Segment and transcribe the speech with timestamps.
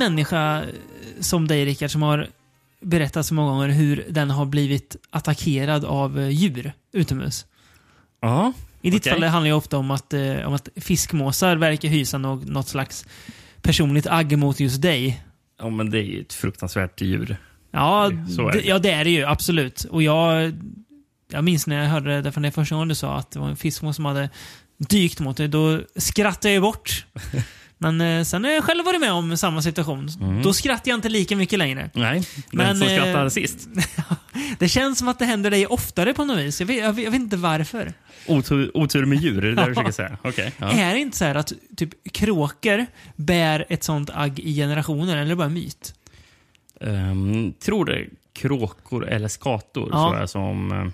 [0.00, 0.64] människa
[1.20, 2.26] som dig Rickard som har
[2.80, 7.46] berättat så många gånger hur den har blivit attackerad av eh, djur utomhus.
[8.20, 8.52] Ja.
[8.82, 9.12] I ditt Okej.
[9.12, 12.68] fall det handlar ju ofta om att, eh, om att fiskmåsar verkar hysa något, något
[12.68, 13.06] slags
[13.62, 15.22] personligt agg mot just dig.
[15.58, 17.36] Ja, men det är ju ett fruktansvärt djur.
[17.70, 18.66] Ja, Så är det, det.
[18.66, 19.24] ja, det är det ju.
[19.24, 19.84] Absolut.
[19.84, 20.52] Och jag,
[21.32, 23.48] jag minns när jag hörde det från det första gången du sa att det var
[23.48, 24.30] en fiskmås som hade
[24.78, 25.48] dykt mot dig.
[25.48, 27.06] Då skrattade jag bort.
[27.82, 30.08] Men eh, sen har jag själv varit med om samma situation.
[30.20, 30.42] Mm.
[30.42, 31.90] Då skrattar jag inte lika mycket längre.
[31.94, 32.22] Nej,
[32.52, 33.68] Men, den som eh, skrattade sist.
[34.58, 36.60] Det känns som att det händer dig oftare på något vis.
[36.60, 37.92] Jag vet, jag vet, jag vet inte varför.
[38.26, 40.18] Otur, otur med djur, är det det du försöker säga?
[40.22, 40.52] Okej.
[40.58, 40.70] ja.
[40.72, 45.22] Är det inte så här att typ kråkor bär ett sånt agg i generationer, eller
[45.24, 45.94] är det bara en myt?
[46.80, 50.08] Um, tror det kråkor eller skator Ja.
[50.08, 50.72] tror jag som...
[50.72, 50.86] eh,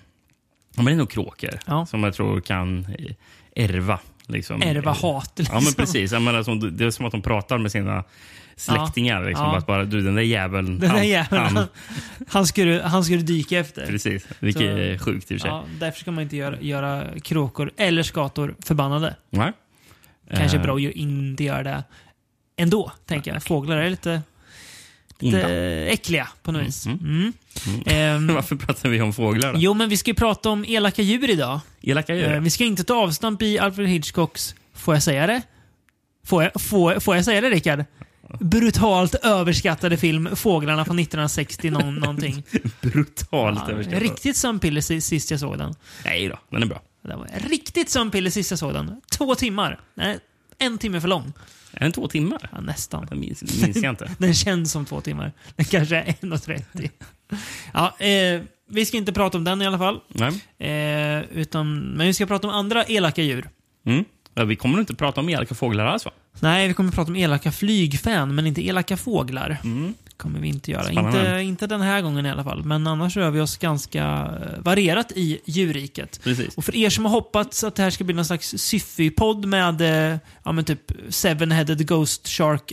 [0.76, 1.86] men det är nog kråkor Ja.
[1.86, 2.86] som jag tror kan
[3.56, 3.98] ärva.
[4.28, 4.62] Liksom.
[4.62, 5.74] Ärva hat, Ja, men liksom.
[5.74, 6.12] precis.
[6.12, 8.04] Jag menar, som, det är som att de pratar med sina
[8.56, 9.24] släktingar.
[9.24, 9.56] Liksom, Ja.
[9.58, 10.66] Att bara, du, den där jäveln.
[10.66, 11.66] Den där han- jäveln, han- han,
[12.28, 13.86] han, skulle, han skulle dyka efter.
[13.86, 14.26] Precis.
[14.38, 15.50] Vilket Så- är sjukt i och för sig.
[15.50, 19.16] Ja, därför ska man inte göra, göra kråkor eller skator förbannade.
[19.30, 19.52] Nej.
[20.36, 21.84] Kanske Eh, bra att inte göra det
[22.56, 23.42] ändå, tänker jag.
[23.42, 24.22] Fåglar är lite
[25.22, 25.50] onda.
[25.86, 26.86] äckliga på något vis.
[26.86, 27.00] Mm.
[27.06, 27.32] Mm.
[27.86, 29.58] Ehm, Varför pratar vi om fåglar då?
[29.58, 31.60] jo, men vi ska ju prata om elaka djur idag.
[31.82, 32.32] Elaka djur?
[32.32, 35.42] Eh, vi ska inte ta avstamp i Alfred Hitchcocks, får jag säga det?
[36.26, 37.84] Får jag, får, får jag säga det, Rickard?
[38.40, 42.42] Brutalt överskattade film Fåglarna från 1960 någon, någonting.
[42.80, 44.02] Brutalt Ja, överskattat.
[44.02, 45.74] riktigt sömnpiller si- sist jag såg den.
[46.04, 46.82] Nej då, den är bra.
[47.02, 49.00] Det var riktigt sömnpiller sist jag såg den.
[49.10, 49.80] Två timmar.
[49.94, 50.18] Nej,
[50.58, 51.32] en timme för lång.
[51.76, 52.48] Är den två timmar?
[52.52, 53.06] Ja, nästan.
[53.06, 54.10] Det minns, minns jag inte.
[54.18, 55.32] Den känns som två timmar.
[55.56, 56.90] Den kanske är 1.30.
[57.72, 60.00] Ja, eh, vi ska inte prata om den i alla fall.
[60.08, 60.30] Nej.
[60.58, 63.48] Eh, utan, men vi ska prata om andra elaka djur.
[63.86, 64.04] Mm.
[64.34, 66.10] Ja, vi kommer inte prata om elaka fåglar alls va?
[66.40, 69.58] Nej, vi kommer prata om elaka flygfän, men inte elaka fåglar.
[70.16, 70.84] Kommer vi inte göra.
[70.84, 71.18] Spännande.
[71.18, 72.64] Inte, inte den här gången i alla fall.
[72.64, 76.20] Men annars rör vi oss ganska eh, varierat i djurriket.
[76.24, 76.54] Precis.
[76.56, 79.80] Och för er som har hoppats att det här ska bli någon slags Syfy-podd med
[79.80, 82.72] eh, ja, men typ Seven-Headed Ghost Shark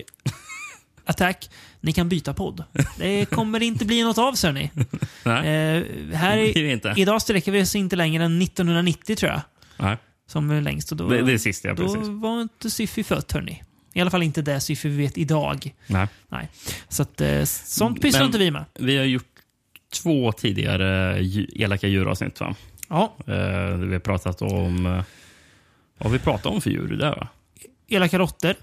[1.06, 1.50] Attack.
[1.82, 2.64] Ni kan byta podd.
[2.98, 4.72] Det kommer inte bli något av, ser ni.
[5.26, 5.84] Eh,
[6.16, 9.42] här är, idag sträcker vi oss inte längre än 1990, tror jag.
[9.78, 9.98] Nej.
[10.28, 10.92] Som är längst.
[10.92, 11.74] Och då, Det, det är sist, ja.
[11.74, 12.08] då Precis.
[12.08, 13.64] var inte Syfy fött, hörni.
[13.94, 15.74] I alla fall inte det Syfy vi vet idag.
[15.88, 16.08] Nej.
[16.28, 16.50] Nej.
[16.90, 18.66] Så att, eh, sånt pysslar inte vi med.
[18.74, 19.26] Vi har gjort
[19.94, 21.20] två tidigare
[21.56, 22.40] elaka djuravsnitt.
[22.40, 22.56] Va?
[22.90, 24.86] Ja, Eh, vi har pratat om...
[24.86, 25.04] eh, Vad
[25.98, 27.10] har vi pratat om för djur där?
[27.16, 27.28] Va?
[27.88, 28.56] elaka råttor.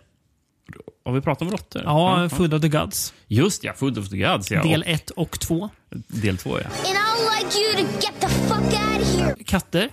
[1.05, 1.83] Har vi pratat om råttor?
[1.85, 3.15] Ja, Food of the Gods.
[3.27, 4.51] Just ja, Food of the Gods.
[4.51, 4.63] Ja.
[4.63, 5.71] Del och 1 och 2.
[6.09, 6.65] del två, ja.
[6.67, 9.35] And I'd like you to get the fuck out of here.
[9.45, 9.89] Katter.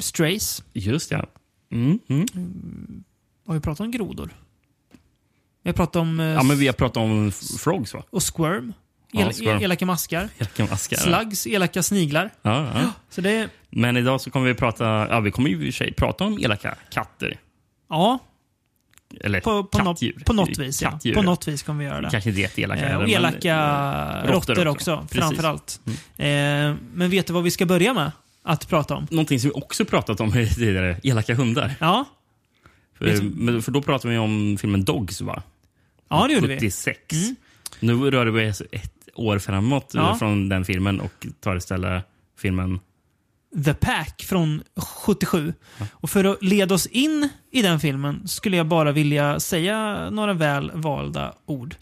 [0.00, 0.62] Strays.
[0.72, 1.26] Just ja.
[1.72, 2.26] Mm, mm.
[3.46, 4.30] Har vi pratat om grodor?
[5.62, 6.20] Vi har pratat om...
[6.20, 8.02] eh, Ja, men vi har pratat om frogs, va?
[8.10, 8.72] Och squirm.
[9.12, 9.62] Ja, El, squirm.
[9.62, 10.28] Elaka maskar.
[10.38, 10.96] Elaka maskar.
[10.96, 12.30] Slugs, elaka sniglar.
[12.42, 12.92] Ja, ja.
[13.10, 13.48] Så det...
[13.70, 14.84] Men idag så kommer vi prata...
[15.10, 17.38] Ja, vi kommer ju i och för sig prata om elaka katter.
[17.88, 18.18] Ja,
[19.20, 20.22] Eller på, på, något, kattdjur.
[20.26, 20.82] på något vis.
[20.82, 20.90] Ja.
[20.90, 21.14] Kattdjur.
[21.14, 22.10] På något vis kommer vi göra det.
[22.10, 24.92] Kanske inte jätteelaka Eh, och elaka råttor också.
[24.92, 25.08] Mm.
[25.08, 25.80] framförallt.
[26.16, 26.26] Eh,
[26.94, 28.12] men vet du vad vi ska börja med
[28.42, 29.06] att prata om?
[29.10, 31.74] Någonting som vi också pratat om tidigare, elaka hundar.
[31.80, 32.04] Ja,
[32.98, 35.42] För, för då pratade vi om filmen Dogs, va?
[36.08, 36.54] ja det gjorde vi.
[36.54, 36.98] 76.
[37.12, 37.36] Mm.
[37.80, 40.16] Nu rör vi oss ett år framåt eh, Ja.
[40.18, 42.04] från den filmen och tar istället
[42.38, 42.80] filmen...
[43.64, 45.54] The Pack från 77.
[45.90, 50.32] Och för att leda oss in i den filmen skulle jag bara vilja säga några
[50.32, 51.74] väl valda ord.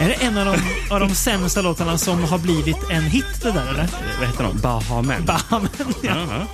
[0.00, 0.60] Är det en av de,
[0.94, 3.88] av de sämsta låtarna som har blivit en hit det där eller?
[4.18, 4.58] Vad heter de?
[4.60, 5.24] Bahamen.
[5.24, 5.68] Bahamen,
[6.02, 6.26] ja.
[6.30, 6.46] Ja.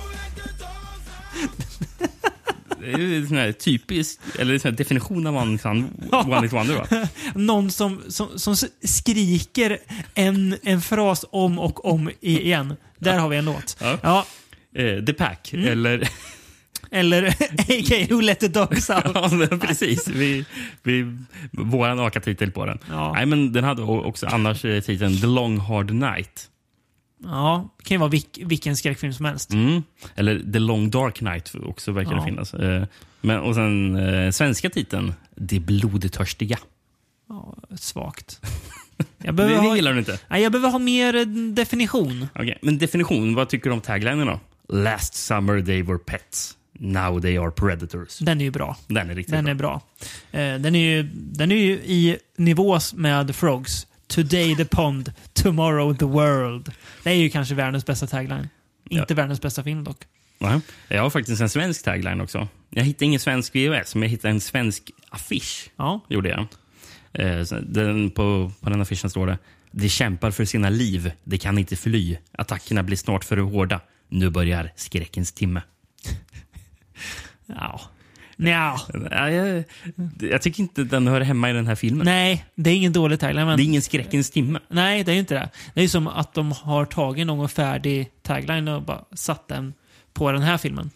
[2.79, 6.75] Det är ju sån här typisk, eller sån här definition av one, one hit wonder,
[6.75, 7.07] va?
[7.35, 9.77] Någon som, som, som skriker
[10.13, 12.73] en, en fras om och om igen.
[12.99, 13.77] Där har vi en låt.
[13.81, 13.97] Ja.
[14.03, 14.25] Ja,
[14.75, 15.67] Eh, The Pack, Mm.
[15.71, 16.09] eller...
[16.93, 17.23] eller
[17.57, 18.07] a.k.a.
[18.09, 19.03] Who Let The Dogs Out.
[19.05, 20.07] ja, precis.
[20.07, 20.45] Vi,
[20.83, 21.17] vi,
[21.51, 22.79] våran raka titel på den.
[22.89, 23.13] Ja.
[23.13, 26.49] Nej, men den hade också annars eh, titeln The Long Hard Night.
[27.23, 29.53] Ja, det kan ju vara vilk, vilken skräckfilm som helst.
[29.53, 29.83] Mm.
[30.15, 32.17] Eller The Long Dark Night också verkar Ja.
[32.17, 32.53] det finnas.
[32.53, 32.83] Eh,
[33.21, 36.57] Men, och sen eh, svenska titeln De blodtörstiga.
[37.29, 38.41] Ja, svagt.
[39.17, 40.19] Jag Det, behöver, det ha, gillar du inte?
[40.27, 42.27] nej, jag behöver ha mer definition.
[42.35, 44.39] Okej, Men definition, vad tycker du om taglinen då?
[44.69, 46.57] Last summer they were pets.
[46.79, 48.17] Now they are predators.
[48.19, 48.77] Den är ju bra.
[48.87, 49.51] Den är riktigt Den bra.
[49.51, 49.81] är bra.
[50.31, 53.87] Eh, den, är ju, den är ju i nivå med Frogs.
[54.07, 56.71] Today the pond, tomorrow the world.
[57.03, 58.49] Det är ju kanske världens bästa tagline.
[58.89, 59.97] Inte världens bästa film dock.
[60.39, 60.59] Nej.
[60.87, 62.47] Jag har faktiskt en svensk tagline också.
[62.69, 65.69] Jag hittade ingen svensk VHS, men jag hittade en svensk affisch.
[65.75, 66.01] Ja.
[66.09, 66.47] Gjorde jag.
[67.13, 69.37] Eh, den, på, på den affischen står det
[69.71, 72.17] De kämpar för sina liv, de kan inte fly.
[72.31, 73.81] Attackerna blir snart för hårda.
[74.09, 75.61] Nu börjar skräckens timme.
[77.45, 77.81] Ja.
[78.37, 78.79] Nja.
[79.11, 79.63] Ja, jag,
[80.19, 82.05] jag tycker inte den hör hemma i den här filmen.
[82.05, 83.47] Nej, det är ingen dålig tagline.
[83.47, 83.57] Men...
[83.57, 84.59] Det är ingen skräckens timme.
[84.67, 85.49] Nej, det är ju inte det.
[85.73, 89.73] Det är ju som att de har tagit någon färdig tagline och bara satt den
[90.13, 90.89] på den här filmen.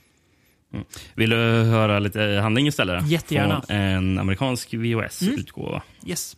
[1.15, 3.07] Vill du höra lite handling istället?
[3.07, 3.61] Jättegärna.
[3.67, 5.81] Från en amerikansk VHS-utgåva.
[6.05, 6.38] Yes.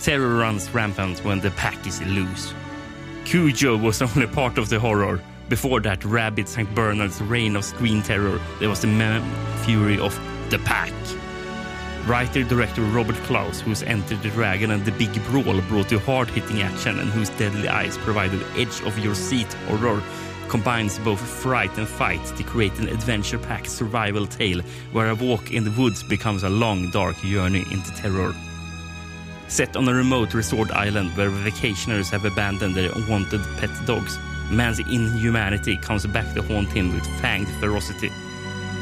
[0.00, 2.54] Terror runs rampant when the pack is loose.
[3.26, 5.20] Cujo was only part of the horror.
[5.50, 6.72] Before that, Rabbit St.
[6.76, 8.40] Bernard's reign of screen terror.
[8.60, 9.20] There was the ma-
[9.64, 10.14] fury of
[10.48, 10.92] the pack.
[12.06, 17.00] Writer-director Robert Klaus, whose Enter the Dragon and The Big Brawl brought you hard-hitting action
[17.00, 20.00] and whose deadly eyes provided edge-of-your-seat horror,
[20.48, 24.60] combines both fright and fight to create an adventure-packed survival tale
[24.92, 28.32] where a walk in the woods becomes a long, dark journey into terror.
[29.48, 34.16] Set on a remote resort island where vacationers have abandoned their unwanted pet dogs,
[34.50, 38.10] man's inhumanity comes back to haunt him with fanged ferocity.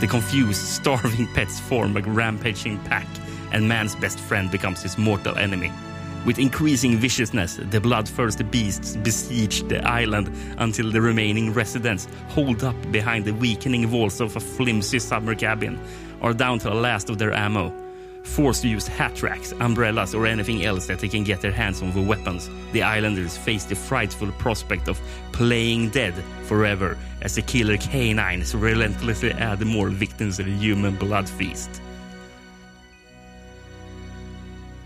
[0.00, 3.06] The confused, starving pets form a rampaging pack,
[3.52, 5.72] and man's best friend becomes his mortal enemy.
[6.24, 12.76] With increasing viciousness, the bloodthirsty beasts besiege the island until the remaining residents, holed up
[12.92, 15.80] behind the weakening walls of a flimsy summer cabin,
[16.20, 17.87] are down to the last of their ammo.
[18.34, 21.82] Forced to use hat racks, umbrellas, or anything else that they can get their hands
[21.82, 25.00] on for weapons, the islanders face the frightful prospect of
[25.32, 26.14] playing dead
[26.44, 31.80] forever as the killer canines relentlessly add more victims to the human blood feast.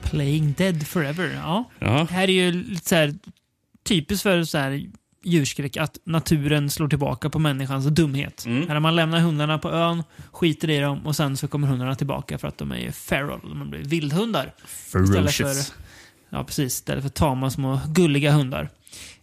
[0.03, 1.31] Playing Dead Forever.
[1.35, 1.71] Ja.
[1.79, 2.06] Ja.
[2.09, 3.15] Det här är ju lite så här,
[3.85, 4.91] typiskt för så här
[5.23, 8.45] djurskräck att naturen slår tillbaka på människans dumhet.
[8.47, 8.69] Mm.
[8.69, 10.03] Här man lämnar hundarna på ön,
[10.33, 13.41] skiter i dem och sen så kommer hundarna tillbaka för att de är ju feral.
[13.43, 14.55] De blivit vildhundar.
[14.65, 15.75] Istället för, Ferocious.
[16.31, 16.73] ja, precis.
[16.75, 18.69] Istället för tama små gulliga hundar.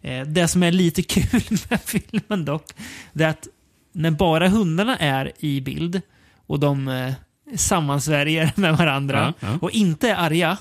[0.02, 2.66] Eh, det som är lite kul med filmen dock,
[3.14, 3.48] det är att
[3.92, 6.02] när bara hundarna är i bild
[6.48, 7.14] och de eh,
[7.56, 9.58] sammansvärjer med varandra Ja, ja.
[9.62, 10.58] och inte är arga,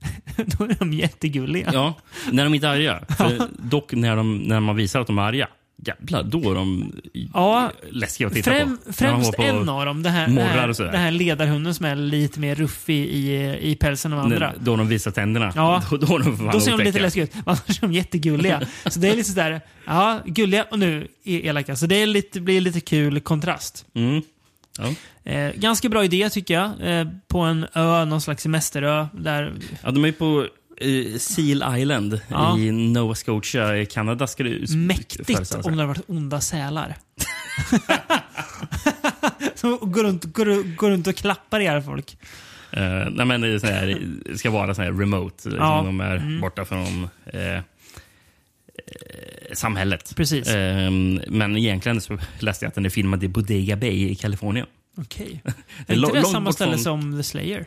[0.36, 1.70] då är de jättegulliga.
[1.72, 1.94] Ja,
[2.32, 3.00] när de inte är arga.
[3.18, 5.48] För dock när, de, när man visar att de är arga,
[5.86, 6.92] jävlar, då är de
[7.34, 8.92] Ja, läskiga att titta Främ, på.
[8.92, 12.40] Främst på- en av dem, det här, det här, det här ledarhunden som är lite
[12.40, 14.52] mer ruffig i, i pälsen än de andra.
[14.60, 15.52] Då de visar tänderna.
[15.56, 15.82] Ja.
[15.90, 17.32] Då, då är de Då ser de lite läskiga ut.
[17.46, 18.60] Annars är de jättegulliga.
[18.86, 21.76] Så det är lite sådär, ja, gulliga och nu är elaka.
[21.76, 23.86] Så det är lite, blir lite kul kontrast.
[23.94, 24.22] Mm.
[24.78, 24.84] Ja.
[25.24, 26.70] Eh, ganska bra idé tycker jag.
[27.00, 29.06] Eh, på en ö, någon slags semesterö.
[29.12, 29.52] Där,
[29.82, 30.46] ja, de är på
[30.80, 32.58] eh, Seal Island Ja.
[32.58, 34.26] i Nova Scotia i Kanada.
[34.26, 36.96] Ska det mäktigt om det hade varit onda sälar.
[39.54, 42.16] Som går runt, går, går runt och klappar ihjäl folk.
[42.72, 45.48] Eh, nej, men det, här, det ska vara så här remote.
[45.48, 45.82] Liksom, Ja.
[45.86, 46.40] De är Mm.
[46.40, 47.62] borta från eh, eh,
[49.52, 50.12] samhället.
[50.16, 50.48] Precis.
[50.48, 50.90] Eh,
[51.28, 54.66] men egentligen så läste jag att den är filmad i Bodega Bay i Kalifornien.
[54.96, 55.42] Okej.
[55.86, 57.66] Det Är inte det samma ställe från- som The Slayer?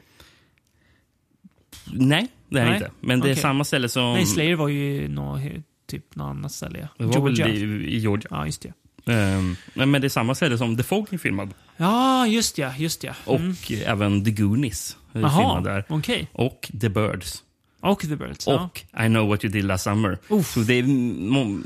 [1.94, 2.74] Nej, det är Nej.
[2.76, 2.92] inte.
[3.00, 4.14] Men det är samma ställe som...
[4.14, 5.40] Nej, Slayer var ju nå,
[5.88, 6.88] typ något annat ställe.
[6.98, 7.56] det var väl Georgia.
[7.56, 8.28] i, i Georgia.
[8.32, 8.74] Ja, just det.
[9.06, 11.54] Nej, men det är samma ställe som The Fog är filmad.
[11.78, 12.74] Ja, just ja.
[12.78, 13.14] Just ja.
[13.26, 13.56] Och Mm.
[13.86, 15.86] även The Goonies är filmad där.
[15.90, 16.28] okej.
[16.34, 17.44] Och The Birds.
[17.80, 18.48] Och The Birds.
[18.48, 18.70] Ja.
[18.74, 20.18] Och I know what you did last summer.
[20.30, 20.54] Uff.
[20.54, 20.84] Så det är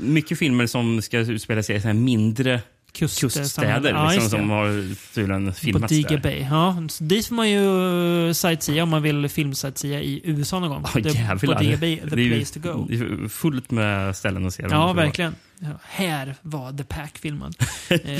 [0.02, 2.60] mycket filmer som ska utspela sig i mindre
[2.92, 6.18] Kust, kuststäder Ja, liksom, som har tydligen filmats Bodega där.
[6.18, 6.38] Bay.
[6.50, 10.84] Ja, så dit får man ju sightsea om man vill filmsightsea i USA någon gång.
[10.94, 11.46] Ja, jävlar.
[11.46, 13.28] Bodega Bay, the Det är ju- place to go.
[13.28, 14.62] Fullt med ställen att se.
[14.70, 14.92] Ja, på.
[14.92, 15.30] verkligen.
[15.32, 15.47] Ja,
[15.82, 17.24] här var The Pack.
[17.24, 17.40] Ehm,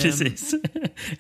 [0.03, 0.55] Precis.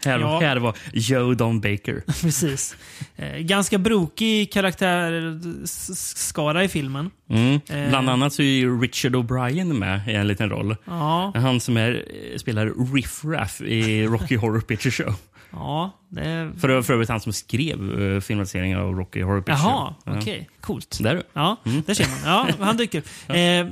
[0.04, 0.40] här, ja.
[0.40, 2.02] här var Joe Don Baker.
[2.22, 2.76] Precis.
[3.16, 7.10] Eh, ganska brokig karaktärskara i filmen.
[7.30, 7.60] Mm.
[7.68, 7.88] Eh.
[7.88, 10.76] Bland annat så är Richard O'Brien med i en liten roll.
[10.84, 12.04] Ja, Han som är,
[12.38, 15.14] spelar Riff Raff i Rocky Horror Picture Show.
[15.50, 16.52] ja det...
[16.60, 20.14] För, för övrigt han som skrev uh, filmatiseringen av Rocky Horror Picture Jaha, Show.
[20.14, 20.18] Ja.
[20.18, 20.48] okej.
[20.60, 20.98] Coolt.
[21.02, 21.22] Där du.
[21.32, 21.56] Ja,
[21.86, 22.18] där ser man.
[22.24, 23.06] Ja, han dyker upp.
[23.28, 23.66] Eh,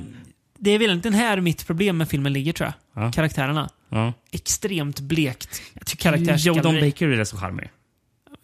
[0.59, 3.03] det är väl egentligen här mitt problem med filmen ligger, tror jag.
[3.03, 3.11] Ja.
[3.11, 3.69] Karaktärerna.
[3.89, 4.13] Ja.
[4.31, 5.61] Extremt blekt
[6.37, 6.79] Joe Don.
[6.81, 7.69] Baker är rätt så charmig.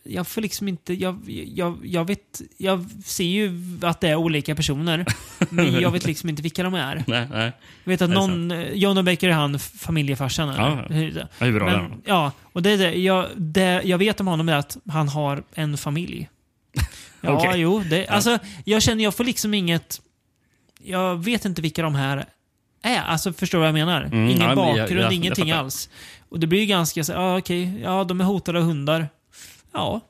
[0.05, 0.93] Jag får liksom inte...
[0.93, 1.19] Jag,
[1.55, 2.41] jag, jag vet...
[2.57, 5.05] Jag ser ju att det är olika personer.
[5.49, 7.03] men jag vet liksom inte vilka de är.
[7.07, 7.51] Nej, nej.
[7.83, 8.65] Jag vet att Är det någon...
[8.73, 10.49] John och Baker är han familjefarsan.
[10.49, 10.61] eller?
[10.61, 10.95] Ja, ja.
[10.95, 11.27] Det?
[11.39, 12.01] Ja, hur bra är han?
[12.05, 12.93] Ja, och det är det.
[12.93, 16.29] Jag, det jag vet om honom är att han har en familj.
[17.25, 17.61] Ja, Okej.
[17.61, 17.83] jo.
[17.89, 20.01] Det, Alltså, jag känner jag får liksom inget...
[20.83, 22.25] Jag vet inte vilka de här
[22.81, 23.01] är.
[23.01, 24.01] Alltså, förstår du vad jag menar?
[24.03, 25.89] Mm, Ingen ja, bakgrund, jag- jag ingenting alls.
[26.29, 29.09] Och det blir ju ganska så ja okej, ja de är hotade av hundar.
[29.73, 30.01] Ja.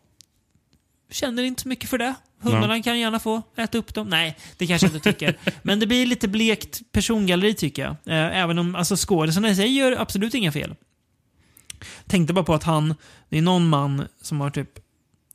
[1.12, 2.15] Känner inte så mycket för det.
[2.39, 4.08] Hundarna kan gärna få äta upp dem.
[4.10, 5.38] Nej, det kanske jag inte tycker.
[5.62, 7.92] Men det blir lite blekt persongalleri tycker jag.
[7.92, 10.75] Eh, Även om alltså, skådisarna i sig gör absolut inga fel.
[12.08, 12.96] Tänkte bara på att han,
[13.30, 14.70] det är någon man som har typ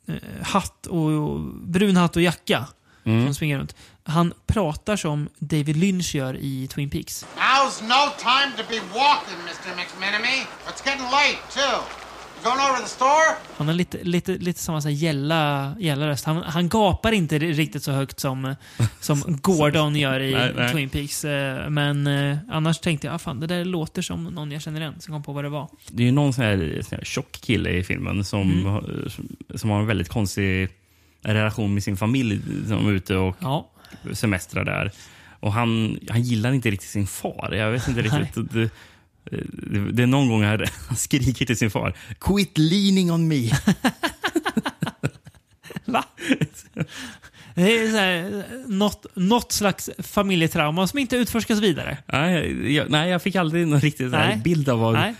[0.07, 2.67] eh, hatt och, och brun hatt och jacka.
[3.03, 3.25] Mm.
[3.25, 3.75] Som springer runt.
[4.09, 7.25] Han pratar som David Lynch gör i Twin Peaks.
[7.35, 9.75] Now's no time to be walking, Mr.
[9.77, 10.45] McMenemy.
[10.67, 11.81] It's getting late, too.
[12.41, 13.35] You going over to the store?
[13.57, 16.25] Han har lite, lite, lite samma så gälla, gälla röst.
[16.25, 18.55] Han, han gapar inte riktigt så högt som,
[18.99, 20.71] som Gordon gör i Nej, nej.
[20.73, 21.25] Twin Peaks.
[21.25, 24.81] eh, Men eh, annars tänkte jag, ah, fan, det där låter som någon jag känner
[24.81, 24.95] igen.
[24.99, 25.69] Så kom på vad det var.
[25.87, 28.65] Det är ju någon sån här, sån här tjock kille i filmen som, Mm.
[28.65, 29.11] har-
[29.55, 30.69] som har en väldigt konstig
[31.21, 32.41] relation med sin familj.
[32.67, 33.69] Som är ute och Ja,
[34.13, 34.91] semestrar där.
[35.39, 37.53] Och han, han gillar inte riktigt sin far.
[37.53, 38.51] Jag vet inte riktigt.
[38.51, 38.69] Det,
[39.31, 41.93] det, det är någon gång han han skriker till sin far.
[42.19, 43.49] Quit leaning on me.
[45.85, 46.03] va?
[47.55, 51.97] Det är så här, något, något slags familjetrauma som inte utforskas vidare.
[52.05, 54.11] nej, jag, nej, jag fick aldrig någon riktig
[54.43, 54.93] bild av vad...
[54.93, 55.15] Nej,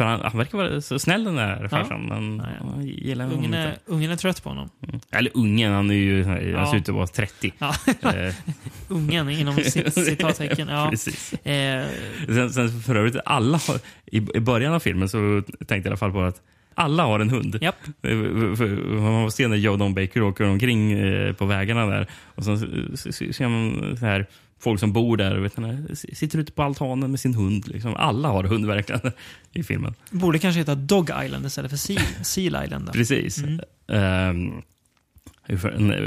[0.00, 2.06] För han, han verkar vara så snäll den där farsan.
[2.06, 2.42] Men
[2.76, 4.68] jag gillar honom ungen är, ungen är trött på honom.
[5.10, 6.24] Eller ungen, han är ju
[6.56, 7.52] han ser ut att vara 30.
[7.58, 8.34] Ja, Eh,
[8.88, 10.68] ungen inom cit- citattecken.
[10.68, 10.86] Ja.
[10.90, 11.32] Precis.
[11.32, 11.86] Eh,
[12.26, 13.76] Sen, sen för övrigt, alla har,
[14.06, 16.40] i, i början av filmen så tänkte jag i alla fall på att
[16.74, 17.58] alla har en hund.
[17.60, 17.76] japp.
[18.02, 22.06] Eh, Man får se när Joe Don Baker åker omkring eh, på vägarna där.
[22.34, 24.26] Och så ser man så här,
[24.60, 27.68] folk som bor där vet ni, sitter ute på altanen med sin hund.
[27.68, 27.96] Liksom.
[27.96, 29.12] Alla har hund verkligen
[29.52, 29.94] i filmen.
[30.10, 32.86] Borde kanske heta Dog Island istället för Seal, Seal Island.
[32.86, 32.92] då.
[32.92, 33.38] Precis.
[33.38, 33.60] Mm.
[33.88, 34.62] Ehm,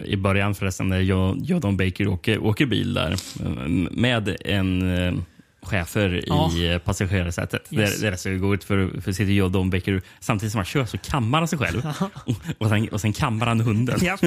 [0.06, 3.50] i början förresten när Joe, Joe Don Baker åker, åker bil där eh,
[3.92, 5.14] med en eh,
[5.62, 6.52] chefer Ja.
[6.54, 7.68] i eh, passagerarsätet.
[7.72, 8.00] Yes.
[8.02, 10.86] Det, det är så gott för, för sitter Joe Don Baker samtidigt som han kör
[10.86, 11.82] så kammar han sig själv
[12.26, 14.00] och, och, sen, och sen kammar han hunden.
[14.02, 14.22] Japp.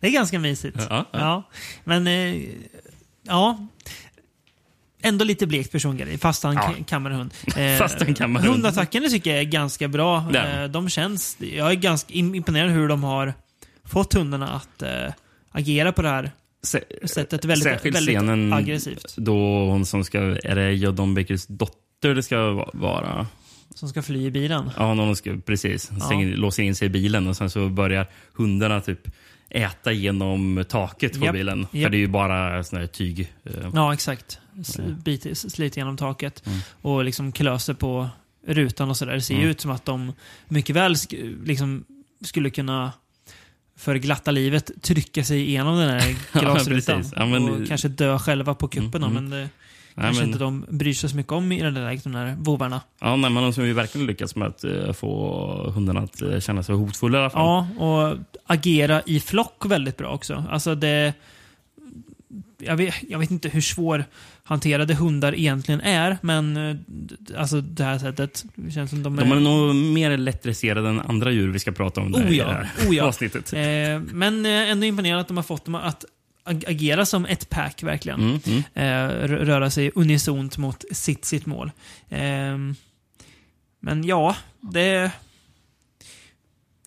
[0.00, 0.76] Det är ganska mysigt.
[0.90, 1.18] Ja, ja.
[1.18, 1.42] Ja.
[1.84, 2.42] Men, eh,
[3.26, 3.66] ja.
[5.02, 6.74] Ändå lite blekt persongrej, fast han Ja.
[6.78, 6.84] ja.
[6.84, 7.34] kammar en hund.
[7.56, 8.36] Eh, Fast han.
[8.36, 10.24] Hundattackerna tycker jag är ganska bra.
[10.32, 10.46] Ja.
[10.46, 11.36] Eh, de känns...
[11.40, 13.34] Jag är ganska im- imponerad hur de har
[13.84, 15.12] fått hundarna att eh,
[15.50, 16.30] agera på det här
[16.62, 17.44] Se- sättet.
[17.44, 19.14] Väldigt, Särskilt väldigt scenen aggressivt.
[19.16, 20.18] då hon som ska...
[20.20, 23.26] Är det Joe Don Bakers dotter det ska va- vara?
[23.74, 24.70] Som ska fly i bilen.
[24.76, 25.90] Ja, när hon ska, precis.
[26.04, 29.00] Stänger, Låser in sig i bilen och sen så börjar hundarna typ
[29.50, 31.66] äta genom taket på Japp, bilen.
[31.70, 31.90] För japp.
[31.90, 33.32] det är ju bara sån här tyg.
[33.44, 34.38] eh, Ja, exakt.
[34.60, 36.46] S- Bit, s- sliter genom taket.
[36.46, 36.58] Mm.
[36.82, 38.08] Och liksom klöser på
[38.46, 39.12] rutan och sådär.
[39.14, 39.50] Det ser ju Mm.
[39.50, 40.12] ut som att de
[40.48, 41.84] mycket väl sk- liksom
[42.24, 42.92] skulle kunna
[43.78, 47.04] för glatta livet trycka sig igenom den här glasrutan.
[47.16, 49.00] Ja, och kanske dö själva på kuppen.
[49.00, 49.48] då, Mm, Men det
[50.02, 52.36] kanske men, inte de bryr sig så mycket om i det där läget, de där
[52.38, 52.80] vovarna.
[53.00, 56.40] ja, nej, men de som ju verkligen lyckats med att eh, få hundarna att eh,
[56.40, 57.66] känna sig hotfulla i alla fall.
[57.78, 60.44] Ja, och agera i flock väldigt bra också.
[60.50, 61.14] Alltså det...
[62.58, 66.76] Jag vet, jag vet inte hur svårhanterade hundar egentligen är, men eh,
[67.40, 68.44] alltså det här sättet.
[68.54, 69.22] Det känns som de är...
[69.22, 72.46] De är nog mer lättdresserade än andra djur vi ska prata om Oh i ja,
[72.46, 73.04] det här oh ja.
[73.04, 73.52] avsnittet.
[73.52, 73.60] Eh,
[74.12, 76.04] men ändå imponerad att de har fått dem att
[76.46, 78.20] agera som ett pack verkligen.
[78.20, 78.58] Mm, mm.
[78.74, 81.70] Eh, rö- röra sig unisont mot sitt, sitt mål.
[82.08, 82.56] Eh,
[83.80, 85.10] men ja, det...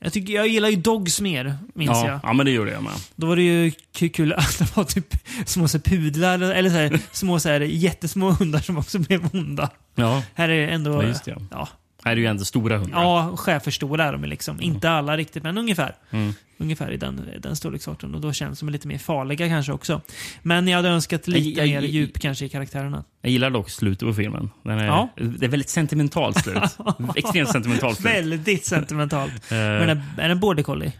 [0.01, 2.20] Jag, tycker, jag gillar ju Dogs mer, minns Ja, jag.
[2.24, 2.94] ja, men det gjorde jag med.
[3.16, 7.00] Då var det ju kul att det var typ små så pudlar, eller- så här,
[7.12, 9.70] små så här, jättesmå hundar som också blev onda.
[9.96, 11.04] Ja, Här är ändå...
[11.04, 11.38] ja just det.
[11.51, 11.68] Ja,
[12.10, 13.01] Här är ju ändå stora hundar.
[13.01, 14.62] ja schäferstora är de liksom.
[14.62, 15.96] Inte alla riktigt, men ungefär.
[16.12, 16.34] Mm.
[16.58, 18.16] Ungefär i den, den storleksordningen.
[18.16, 20.01] Och då känns de lite mer farliga kanske också.
[20.42, 23.04] Men jag hade önskat lite Jag- jag- mer djup kanske i karaktärerna.
[23.22, 24.50] Jag gillar dock slutet på filmen.
[24.66, 25.10] Är, Ja.
[25.16, 26.63] Det är väldigt sentimentalt slut.
[27.16, 28.13] Extremt sentimentalt slut.
[28.13, 29.32] Väldigt sentimentalt.
[29.51, 30.92] Eh, Men är, är en border collie?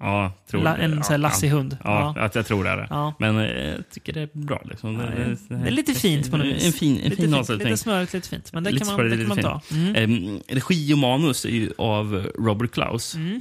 [0.00, 1.76] Ja, tror La, en sån här lassig hund?
[1.84, 2.22] Ja, ja.
[2.22, 2.86] Att jag tror det är det.
[2.90, 3.14] Ja.
[3.18, 4.62] Men eh, jag tycker det är bra.
[4.64, 4.98] Liksom.
[4.98, 6.66] Det, är, det är lite fint på något vis.
[6.66, 7.68] En fin, en lite, fin fint, avslutning.
[7.68, 8.52] lite smörigt, lite fint.
[8.52, 9.60] Men det Lite kan man, det kan man lite ta.
[9.72, 9.94] Mm.
[9.96, 10.40] Mm.
[10.48, 13.14] regi och manus är ju av Robert Klaus.
[13.14, 13.40] Mm.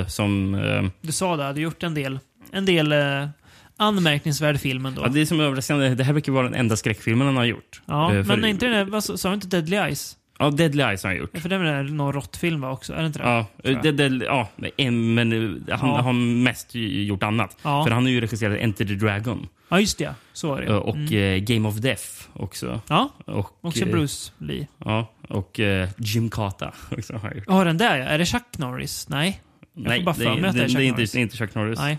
[0.00, 2.18] eh, som, eh, Du sa det, hade gjort en del,
[2.52, 3.28] en del eh,
[3.76, 5.02] anmärkningsvärd film ändå.
[5.02, 5.88] ja, det är som överraskande.
[5.94, 7.82] Det här verkar vara den enda skräckfilmen han har gjort.
[7.86, 10.14] Ja, Eh, för- men inte vad sa sa du inte Deadly Eyes?
[10.38, 11.38] Ja, Deadly Eyes har han gjort.
[11.38, 12.92] För det är någon råttfilm också?
[12.92, 13.24] Är det inte det?
[13.24, 13.82] Ja, jag.
[13.82, 16.00] det, det, ja en, men eh, han Ja.
[16.00, 17.56] har mest gjort annat.
[17.62, 17.84] Ja.
[17.84, 20.14] För han har ju regisserat Enter the Dragon Ja, just det.
[20.32, 21.14] Så var det och mm.
[21.14, 22.80] eh, Game of Death också.
[22.88, 24.66] Ja, Och, också eh, Bruce Lee.
[24.84, 25.60] Ja, och
[25.96, 27.44] Jim Carta också har gjort.
[27.46, 28.04] Ja, den där ja.
[28.04, 29.08] Är det Chuck Norris?
[29.08, 29.40] Nej.
[29.72, 31.36] Nej, får bara det, är- att det är det, det, är inte, det är inte
[31.36, 31.78] Chuck Norris.
[31.78, 31.96] Nej.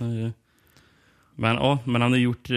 [1.36, 2.50] Men, ja, men han har gjort...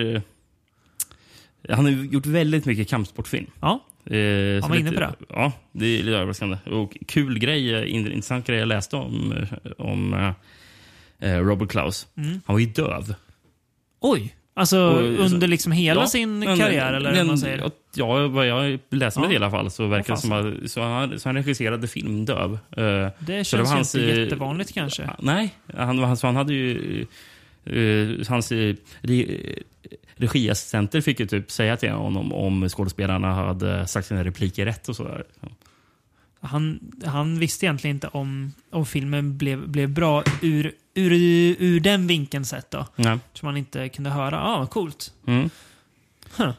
[1.68, 3.46] Han har gjort väldigt mycket kampsportfilm.
[3.60, 5.12] Ja, Eh, Han så var inne på det.
[5.28, 6.56] Ja, det är lite överraskande.
[6.71, 11.68] Och kul grej, eh, in- intressant grej jag läste om, eh, om eh, eh, Robert
[11.71, 12.06] Klaus.
[12.16, 12.40] Mm.
[12.47, 13.14] Han var ju döv.
[14.00, 14.35] oj.
[14.54, 17.71] Alltså Och- under liksom hela Ja, sin men- karriär, eller men- man säger?
[17.94, 19.28] Ja, vad jag läste med Ja.
[19.28, 21.88] det i alla fall så verkar Ja, det som att så han, så han regisserade
[21.88, 22.59] film döv.
[23.18, 25.11] Det så känns ju hans, inte jättevanligt kanske.
[25.18, 27.06] Nej, han, så han hade ju...
[28.28, 28.76] hans re,
[30.23, 34.97] regiassistenter fick ju typ säga till honom om skådespelarna hade sagt sina repliker rätt och
[34.97, 35.25] sådär.
[36.41, 41.12] Han, han visste egentligen inte om, om filmen blev, blev bra ur, ur,
[41.59, 42.87] ur den vinkeln sett då.
[42.97, 43.19] Ja.
[43.33, 44.37] Som man inte kunde höra.
[44.37, 45.12] Ja, ah, coolt.
[45.26, 45.50] Mm.
[46.37, 46.52] Huh.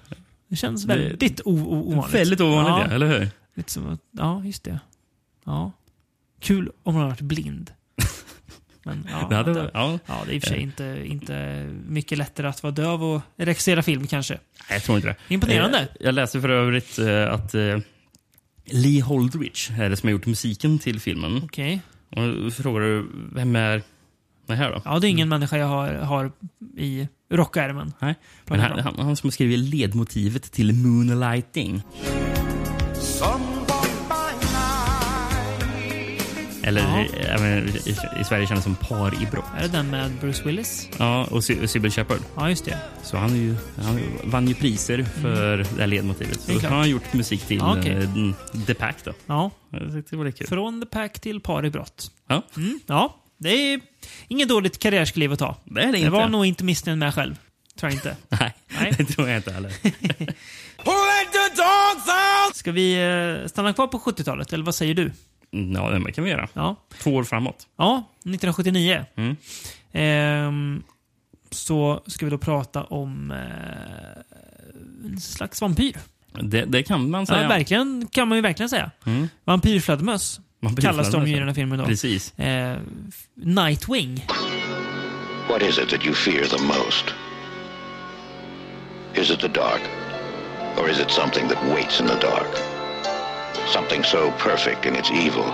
[0.48, 2.14] Det känns väldigt ovanligt.
[2.14, 2.86] Väldigt ovanligt, ja.
[2.88, 2.96] ja.
[2.96, 3.30] eller hur?
[3.54, 4.80] Lite som att, ja, just det.
[5.44, 5.72] Ja.
[6.40, 7.72] Kul om man har varit blind.
[8.84, 11.66] Men ja, Det hade, det, ja, ja, det är i och för sig inte, inte
[11.88, 14.34] mycket lättare att vara döv och regissera film kanske.
[14.34, 15.34] nej, jag tror inte det.
[15.34, 15.80] Imponerande.
[15.80, 17.78] Eh, Jag läste för övrigt eh, att eh,
[18.66, 21.42] Lee Holdridge är det som har gjort musiken till filmen.
[21.44, 21.82] Okej.
[22.10, 23.82] Och då frågar du, vem är
[24.48, 24.82] det här då?
[24.86, 26.32] Ja, det är ingen människa jag har, har
[26.78, 27.94] i rockärmen.
[28.00, 28.16] Nej.
[28.46, 31.82] Men han, han, han som har skrivit ledmotivet till Moonlighting.
[36.64, 37.06] Eller Ja.
[37.22, 39.46] även i, i Sverige känns som Par i brott.
[39.58, 40.90] Är det den med Bruce Willis?
[40.98, 42.20] Ja, och Sy- Sybil Shepherd.
[42.36, 42.78] Ja, just det.
[43.04, 46.42] Så han, ju, han vann ju priser för det här ledmotivet.
[46.42, 47.92] Så han har gjort musik till Ja, okej.
[47.98, 49.12] eh, The Pack då.
[49.26, 50.48] Ja, det var kul.
[50.48, 52.12] från The Pack till Par i brott.
[52.30, 53.80] Ja, Mm, ja, det är
[54.28, 55.56] inget dåligt karriärskliv att ta.
[55.66, 57.36] det är det Det var nog inte missnöjd med själv.
[57.80, 58.16] Tror jag inte.
[58.30, 58.94] Nej, Nej.
[58.98, 59.72] det tror jag inte heller.
[62.54, 62.94] Ska vi
[63.42, 65.12] eh, stanna kvar på 70-talet, eller vad säger du?
[65.54, 66.50] Ja, det kan vi göra.
[66.54, 67.68] Ja, Två år framåt.
[67.78, 69.06] ja 1979.
[69.16, 69.36] Mm.
[69.92, 70.84] Ehm,
[71.52, 73.38] så ska vi då prata om eh,
[75.06, 75.98] en slags vampyr.
[76.42, 77.42] Det, det kan man säga.
[77.42, 78.92] Ja, verkligen, kan man ju verkligen säga.
[79.06, 79.30] Mm.
[79.44, 81.86] Vampyrfladdermöss Man kallas de ju i den här filmen då.
[81.86, 82.40] Precis.
[82.40, 82.78] Eh,
[83.36, 84.26] Nightwing.
[85.50, 87.06] What is it that you fear the most?
[89.16, 89.82] Is it the dark?
[90.78, 92.73] Or is it something that waits in the dark?
[93.72, 95.46] Something so perfect in its evil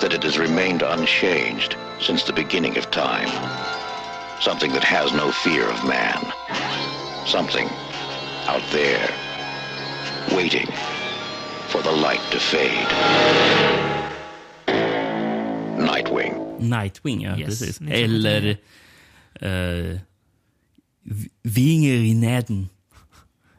[0.00, 3.28] that it has remained unchanged since the beginning of time.
[4.40, 6.20] Something that has no fear of man.
[7.26, 7.68] Something
[8.46, 9.08] out there
[10.36, 10.66] waiting
[11.68, 12.88] for the light to fade.
[15.78, 16.60] Nightwing.
[16.60, 17.36] Nightwing, ja.
[17.36, 17.80] Yes, precis.
[17.80, 18.56] Eller...
[19.42, 19.98] Uh,
[21.42, 22.68] Vinger i näden.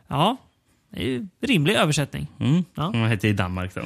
[0.08, 0.45] Ja, det är ju
[1.42, 2.28] rimlig översättning.
[2.40, 2.64] Mm.
[2.76, 2.92] Ja.
[2.92, 3.82] Som hette i Danmark då.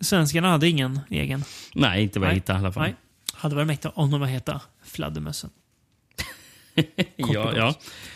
[0.00, 1.44] Svenskarna hade ingen egen.
[1.74, 2.82] Nej, inte vad jag hittade i alla fall.
[2.82, 2.94] Nej.
[3.34, 5.50] Hade varit mäktigt om de var heta Fladdermössen.
[7.16, 7.74] ja, ja.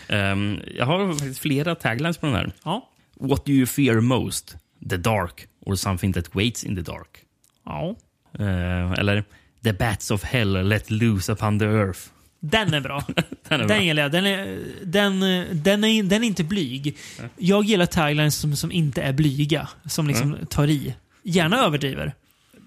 [0.09, 2.53] Ehm, jag har faktiskt flera taglines på den här.
[2.65, 2.89] Ja.
[3.21, 4.57] What do you fear most?
[4.91, 7.25] The dark or something that waits in the dark?
[7.65, 7.97] Ja.
[8.39, 9.25] Eh, eller
[9.63, 12.01] The bats of hell let loose upon the earth.
[12.41, 13.05] Den är bra.
[13.07, 13.81] Den är den bra.
[13.83, 14.13] gillar jag.
[14.13, 15.21] Den är, den,
[15.63, 16.97] den, är, den är inte blyg.
[17.37, 19.69] Jag gillar taglines som, som inte är blyga.
[19.87, 20.95] Som liksom tar i.
[21.23, 22.15] Gärna överdriver.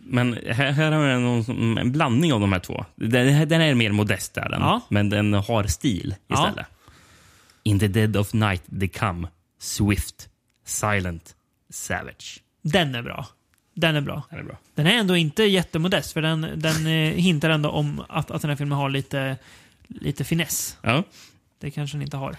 [0.04, 2.86] Men här, här har jag någon, en blandning av de här två.
[2.96, 4.82] Den, den är mer modest, där, den, Ja.
[4.90, 6.36] men den har stil Ja.
[6.48, 6.68] istället.
[7.64, 9.28] In the dead of night they come,
[9.60, 10.30] swift,
[10.66, 11.36] silent,
[11.70, 12.40] savage.
[12.62, 13.28] Den är bra.
[13.76, 14.24] Den är bra.
[14.30, 14.58] Den är bra.
[14.76, 18.50] Den är ändå inte jättemodest, för den, den eh, hintar ändå om att, att den
[18.50, 19.38] här filmen har lite,
[20.00, 20.78] lite finess.
[20.82, 21.04] Ja.
[21.60, 22.36] Det kanske den inte har.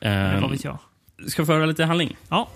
[0.00, 0.78] Um, vad vet jag.
[1.28, 2.16] ska vi höra lite handling?
[2.28, 2.48] Ja.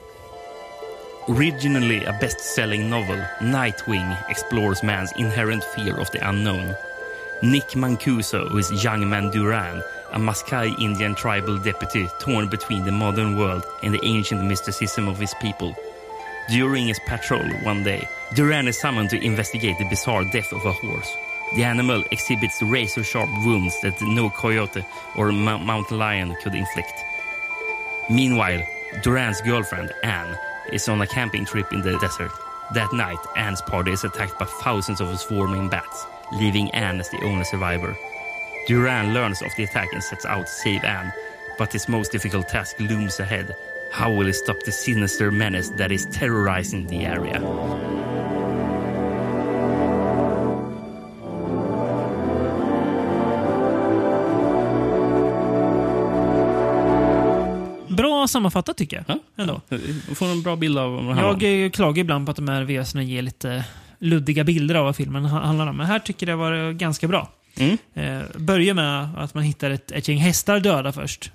[1.29, 6.75] Originally a best-selling novel, Nightwing explores man's inherent fear of the unknown.
[7.43, 9.83] Nick Mancuso, who is young man Duran,
[10.13, 15.19] a Maskai Indian tribal deputy torn between the modern world and the ancient mysticism of
[15.19, 15.75] his people.
[16.49, 20.73] During his patrol one day, Duran is summoned to investigate the bizarre death of a
[20.73, 21.11] horse.
[21.55, 24.85] The animal exhibits razor-sharp wounds that no coyote
[25.17, 26.93] or mo- mountain lion could inflict.
[28.11, 28.63] Meanwhile,
[29.03, 30.37] Duran's girlfriend, Anne,
[30.73, 32.33] is on a camping trip in the desert.
[32.75, 37.23] That night, Anne's party is attacked by thousands of swarming bats, leaving Anne as the
[37.25, 37.97] only survivor.
[38.67, 41.13] Duran learns of the attack and sets out to save Anne,
[41.59, 43.55] but his most difficult task looms ahead.
[43.93, 48.06] How will he stop the sinister menace that is terrorizing the area?
[58.27, 59.05] Bra sammanfattat tycker jag.
[59.37, 59.43] Ja.
[59.43, 59.61] Ändå.
[59.69, 61.41] Vi får en bra bild av vad det handlar om.
[61.41, 63.65] Jag eh, klagar ibland på att de här VSerna ger lite
[63.99, 65.77] luddiga bilder av vad filmen ha- handlar om.
[65.77, 67.29] Men här tycker jag det var ganska bra.
[67.59, 67.79] Mm.
[67.95, 71.31] Eh, börjar med att man hittar ett, ett gäng hästar döda först.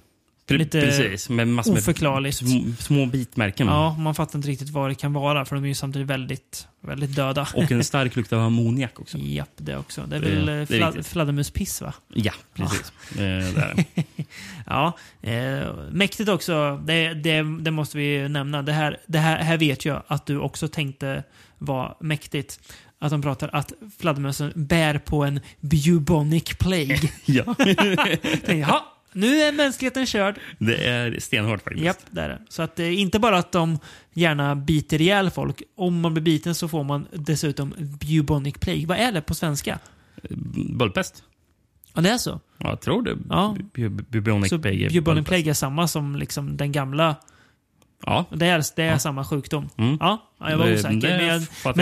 [0.58, 2.38] Lite Precis, med massor oförklarligt.
[2.38, 3.68] små, små bitmärken.
[3.68, 6.68] Ja, man fattar inte riktigt vad det kan vara för de är ju samtidigt väldigt,
[6.82, 7.48] väldigt döda.
[7.56, 9.18] Och en stark lukt av ammoniak också.
[9.22, 10.02] Japp, det också.
[10.08, 11.94] Det är väl det eh, fla fladdermuspiss va?
[12.14, 12.94] Ja, precis.
[13.12, 14.04] Eh, det är det.
[14.66, 16.82] Ja, eh, mäktigt också.
[16.86, 18.62] Det, det, det måste vi nämna.
[18.62, 21.24] Det här, det här, här vet jag att du också tänkte
[21.58, 22.60] var mäktigt.
[23.00, 27.00] Att de pratar att fladdermössen bär på en bubonic plague.
[27.26, 27.56] ja,
[28.46, 28.74] Tänkte,
[29.14, 30.40] nu är mänskligheten körd.
[30.60, 31.86] det är stenhårt faktiskt.
[31.86, 32.42] Japp, det är det.
[32.50, 33.80] Så att det är inte bara att de
[34.14, 35.62] gärna biter ihjäl folk.
[35.78, 38.86] Om man blir biten så får man dessutom bubonic plague.
[38.86, 39.80] Vad är det på svenska?
[40.76, 41.24] Böldpest?
[41.94, 42.40] Ja, det är så.
[42.58, 43.18] Ja, jag tror det.
[43.30, 43.56] Ja.
[43.74, 44.78] Bu- bu- Bubonic Så plague.
[44.90, 45.28] bubonic böldpest.
[45.28, 47.16] plague är samma som liksom den gamla
[48.06, 49.70] Ja, Det är, det är samma sjukdom.
[49.78, 49.98] Mm.
[50.00, 50.90] Ja, ja, jag var osäker.
[50.90, 51.28] det men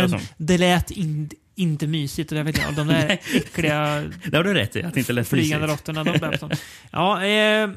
[0.06, 2.32] jag, men det lät in, inte mysigt.
[2.32, 4.84] Och det vet jag, de där äckliga det har du rätt i.
[4.84, 6.04] Att det inte lät flygande råttorna.
[6.04, 6.50] De.
[6.92, 7.70] Ja, eh,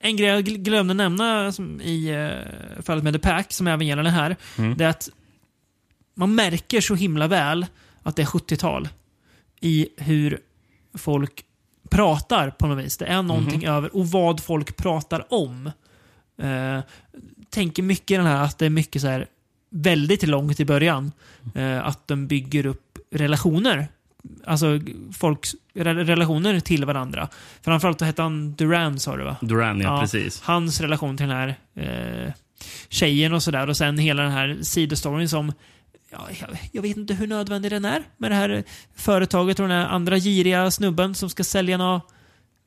[0.00, 4.02] en grej jag gl- glömde nämna i eh, fallet med The Pack, som även gäller
[4.02, 4.76] den här, Mm.
[4.76, 5.08] det är att
[6.14, 7.66] man märker så himla väl
[8.02, 8.88] att det är 70-tal
[9.60, 10.38] i hur
[10.94, 11.44] folk
[11.90, 12.96] pratar på något vis.
[12.96, 13.68] Det är någonting Mhm.
[13.68, 15.66] över, och vad folk pratar om.
[16.42, 16.80] Eh,
[17.50, 19.26] tänker mycket i den här att det är mycket så här
[19.70, 21.12] väldigt långt i början.
[21.54, 23.88] Eh, att de bygger upp relationer.
[24.44, 24.80] Alltså
[25.18, 27.28] folks re- relationer till varandra.
[27.62, 29.36] Framförallt hette han Duran sa du va?
[29.40, 30.42] Duran, ja, precis.
[30.42, 32.32] Hans relation till den här eh,
[32.88, 33.68] tjejen och sådär.
[33.68, 35.52] Och sen hela den här sidostoryn som
[36.10, 36.28] Ja,
[36.72, 38.64] jag, vet inte hur nödvändig den är med det här
[38.96, 42.00] företaget och den här andra giriga snubben som ska sälja några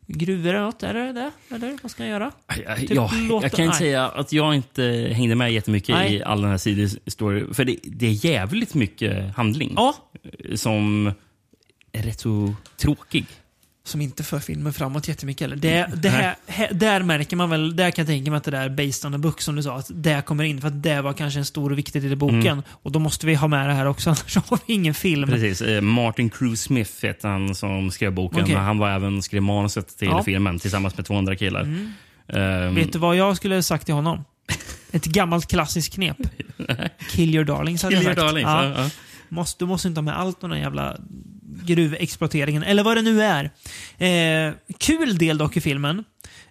[0.07, 0.83] gruvor eller något.
[0.83, 1.31] Är det det?
[1.55, 2.31] Eller vad ska han göra?
[2.65, 6.15] Ja, Typ ja, låta- jag kan inte säga att jag inte hängde med jättemycket Nej.
[6.15, 7.53] i all den här sidostory.
[7.53, 9.95] För det, det är jävligt mycket handling Ja,
[10.55, 11.11] som
[11.91, 13.25] är rätt så tråkig.
[13.83, 15.55] Som inte för filmen framåt jättemycket heller.
[15.55, 18.51] Det, det här, här, där märker man väl, där kan jag tänka mig att det
[18.51, 20.61] där based on the book som du sa, att det kommer in.
[20.61, 22.47] För att det var kanske en stor och viktig del i boken.
[22.47, 22.63] Mm.
[22.69, 25.29] Och då måste vi ha med det här också, annars har vi ingen film.
[25.29, 25.61] Precis.
[25.61, 28.43] Eh, Martin Cruz Smith heter han som skrev boken.
[28.43, 28.55] Okej.
[28.55, 30.13] Han var även skrev manuset till Ja.
[30.13, 30.25] Mm.
[30.25, 31.61] filmen tillsammans med två andra killar.
[32.33, 34.23] Ehm, Vet du vad jag skulle sagt till honom?
[34.91, 36.17] Ett gammalt klassiskt knep.
[37.11, 38.27] Kill your darlings hade Kill jag your sagt.
[38.45, 38.83] darlings, Ja.
[38.83, 38.89] ja.
[39.29, 40.97] Måste, du måste inte ha med allt om den jävla
[41.61, 43.51] gruvexploateringen, eller vad det nu är.
[43.97, 46.03] Eh, kul del dock i filmen.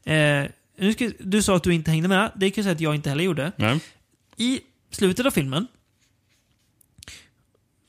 [0.05, 0.45] Eh,
[0.79, 2.33] nu ska, du sa att du inte hängde med.
[2.37, 3.53] Det kan jag säga att jag inte heller gjorde.
[3.57, 3.79] Ja.
[4.37, 5.67] I slutet av filmen...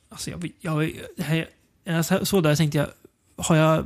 [0.09, 0.51] Alltså jag...
[0.59, 1.47] jag, här,
[1.83, 2.87] jag såg där och tänkte jag,
[3.35, 3.83] har jag...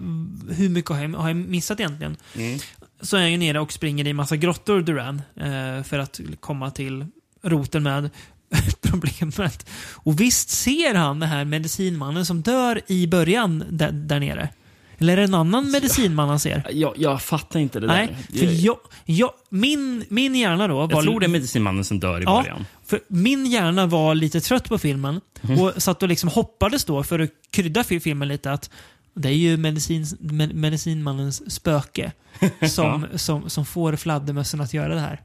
[0.50, 2.18] Hur mycket har jag, har jag missat egentligen?
[2.36, 2.60] Mm.
[3.02, 6.72] Så är jag ju nere och springer i massa grottor, Duran, eh, för att komma
[6.72, 7.06] till
[7.42, 8.10] roten med
[8.82, 9.70] problemet.
[9.94, 14.50] Och visst ser han den här medicinmannen som dör i början där, där nere?
[14.98, 16.68] Eller är det en annan medicinman han ser?
[16.72, 18.40] Jag, jag fattar inte det Nej, där.
[18.40, 20.92] för jag, jag, min, min hjärna då var...
[20.92, 22.66] jag tror det är medicinmannen som dör i Ja, början.
[22.86, 25.60] för min hjärna var lite trött på filmen Mhm.
[25.60, 28.70] och satt och liksom hoppades då för att krydda fi- filmen lite att
[29.16, 32.12] det är ju medicin, med, medicinmannens spöke
[32.70, 35.22] som, som, som får fladdermössen att göra det här.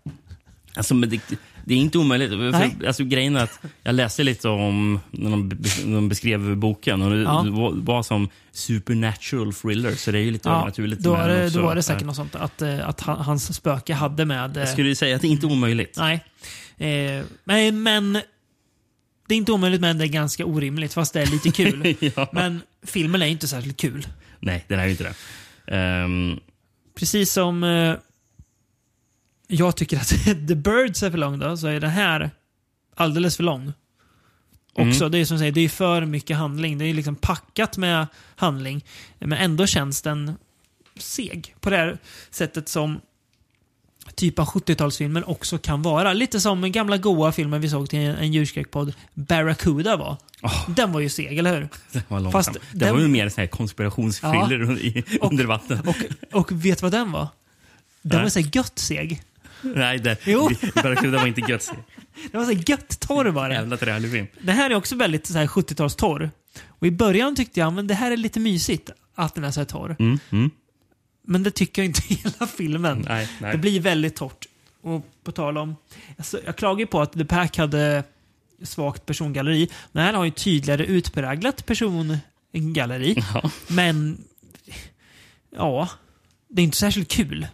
[0.74, 1.20] Alltså, men det,
[1.64, 2.30] det är inte omöjligt.
[2.52, 2.76] Nej.
[2.80, 5.48] För, alltså, grejen är att jag läste lite om när de,
[5.84, 7.44] när de beskrev boken och det, Ja.
[7.74, 11.02] var, som supernatural thriller, så det är ju lite Ja, övernaturligt.
[11.02, 14.24] då, det, då var det säkert något sånt att, eh, att han- hans spöke hade
[14.24, 14.56] med...
[14.56, 15.96] eh, Jag skulle säga att det inte är omöjligt.
[15.98, 16.24] Nej.
[16.78, 18.12] Eh, men, men
[19.28, 21.94] det är inte omöjligt men det är ganska orimligt fast det är lite kul.
[22.16, 22.28] Ja.
[22.32, 24.06] Men filmen är inte särskilt kul.
[24.40, 25.14] Nej, den är ju inte det.
[25.76, 26.38] Ehm,
[26.98, 27.94] Precis som eh,
[29.50, 30.08] jag tycker att
[30.48, 32.30] The Birds är för lång då, så är den här
[32.94, 33.72] alldeles för lång.
[34.72, 36.78] Också, det är som säger, det är för mycket handling.
[36.78, 38.84] Det är liksom packat med handling.
[39.18, 40.34] Men ändå känns den
[40.98, 41.54] seg.
[41.60, 41.98] På det här
[42.30, 43.00] sättet som
[44.14, 46.12] typ av 70-talsfilmer också kan vara.
[46.12, 50.16] Lite som den gamla goa filmen vi såg till en, en djurskräckpodd, Barracuda var.
[50.68, 51.68] Den var ju seg, eller hur?
[51.92, 52.32] den var långsam.
[52.42, 55.80] Fast det den- var ju mer sån här konspirationsthriller i, Och- under vatten.
[55.88, 55.96] Och,
[56.40, 57.28] och vet du vad den var?
[58.02, 58.22] Den Nej.
[58.22, 59.22] var så gött seg.
[59.62, 60.50] Nej, det, Jo.
[60.74, 61.72] Barracuda var inte gött.
[62.32, 63.50] Den var så gött torr den.
[63.50, 64.26] Jävla trälig film.
[64.40, 66.30] Den här är också väldigt så här 70-talstorr.
[66.68, 69.60] Och i början tyckte jag men det här är lite mysigt att den är så
[69.60, 69.96] här torr.
[69.98, 70.50] Mm, mm.
[71.26, 73.04] Men det tycker jag inte hela filmen.
[73.08, 73.52] Nej, nej.
[73.52, 74.46] Det blir väldigt torrt.
[74.82, 75.76] Och på tal om...
[76.18, 78.04] Alltså, jag klagar ju på att The Pack hade
[78.62, 79.70] svagt persongalleri.
[79.92, 83.24] Den här har ju tydligare utpräglat persongalleri.
[83.34, 83.50] Ja.
[83.68, 84.24] Men...
[85.56, 85.88] Ja.
[86.48, 87.46] Det är inte särskilt kul.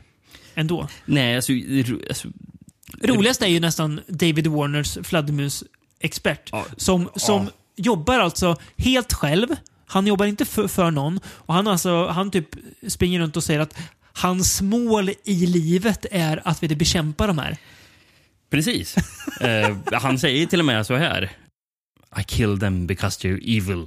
[0.57, 0.89] Ändå.
[1.05, 1.53] Nej, alltså,
[2.09, 2.29] alltså
[3.03, 6.49] Roligast är ju nästan David Warners fladdermus-expert.
[6.53, 6.65] Ja.
[6.77, 7.51] Som, som Ja.
[7.77, 9.49] jobbar alltså helt själv.
[9.87, 11.21] Han jobbar inte för, för någon.
[11.27, 12.49] Och han, alltså, han typ
[12.89, 13.79] springer runt och säger att
[14.13, 17.57] hans mål i livet är att vi bekämpar de här.
[18.51, 18.95] Precis.
[19.41, 21.33] Eh, han säger till och med så här.
[22.21, 23.87] I kill them because they're evil.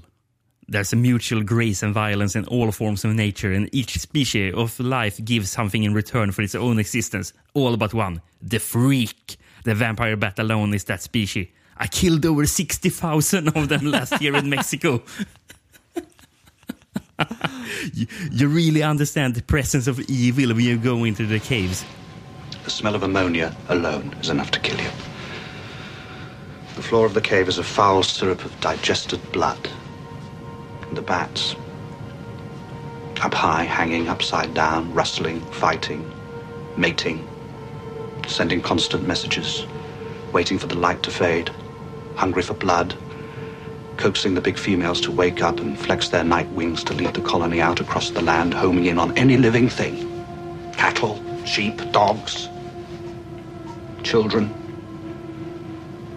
[0.71, 4.79] There's a mutual grace and violence in all forms of nature and each species of
[4.79, 7.33] life gives something in return for its own existence.
[7.55, 8.21] All but one.
[8.39, 9.37] The freak.
[9.63, 11.47] The vampire bat alone is that species.
[11.75, 15.01] I killed over 60,000 of them last year in Mexico.
[17.93, 21.83] you, you really understand the presence of evil when you go into the caves.
[22.63, 24.91] The smell of ammonia alone is enough to kill you.
[26.75, 29.67] The floor of the cave is a foul syrup of digested blood.
[30.93, 31.55] The bats,
[33.21, 36.11] up high, hanging upside down, rustling, fighting,
[36.77, 37.27] mating,
[38.27, 39.67] sending constant messages,
[40.33, 41.51] waiting for the light to fade,
[42.15, 42.95] hungry for blood,
[43.97, 47.21] coaxing the big females to wake up and flex their night wings to lead the
[47.21, 50.07] colony out across the land, homing in on any living thing
[50.73, 52.49] cattle, sheep, dogs,
[54.03, 54.58] children.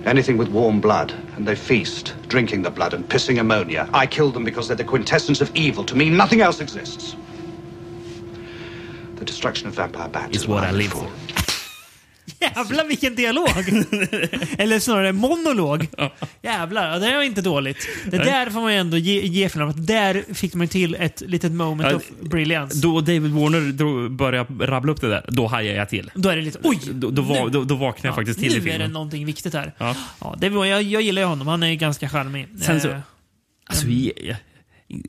[0.05, 3.88] Anything with warm blood, and they feast, drinking the blood and pissing ammonia.
[3.93, 5.85] I kill them because they're the quintessence of evil.
[5.85, 7.15] To me, nothing else exists.
[9.17, 11.42] The destruction of vampire bats Is what I live for.
[12.43, 13.49] Jävlar vilken dialog!
[14.59, 15.87] Eller snarare monolog.
[16.43, 17.89] Jävlar, ja, det är inte dåligt.
[18.11, 19.69] Det där får man ju ändå ge, ge filmen.
[19.69, 22.79] att Där fick man till ett litet moment Ja, of brilliance.
[22.83, 26.11] Då David Warner började rabbla upp det där, då hajade jag till.
[26.15, 26.79] Då är det lite oj!
[26.93, 28.93] Då, då, var, då, då vaknade jag faktiskt till i nu är det filmen.
[28.93, 29.73] någonting viktigt här.
[29.79, 29.97] Ja.
[30.21, 31.47] Ja, det var, jag, jag gillar ju honom.
[31.47, 32.49] Han är ganska charmig.
[32.61, 32.99] Sen så- Eh,
[33.67, 34.13] Alltså, vi,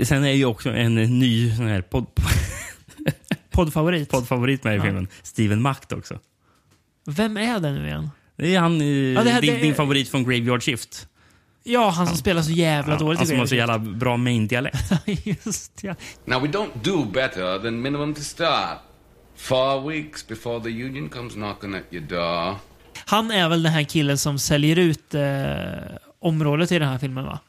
[0.04, 2.06] sen är ju också en ny sån här podd,
[3.52, 4.10] Poddfavorit.
[4.10, 4.84] poddfavorit med i Ja.
[4.84, 6.19] filmen, Steven Macht också.
[7.05, 8.09] Vem är det nu igen?
[8.37, 11.07] Det är han, eh, det här- din, det- din favorit från Graveyard Shift.
[11.63, 13.17] Ja, han som spelar så jävla dåligt.
[13.19, 14.91] han som har så jävla bra main-dialekt.
[15.23, 15.95] Just ja.
[16.25, 18.77] Now, we don't do better than minimum to start.
[19.35, 22.55] Four weeks before the union comes knocking at your door.
[23.05, 25.21] Han är väl den här killen som säljer ut eh,
[26.19, 27.39] området i den här filmen va?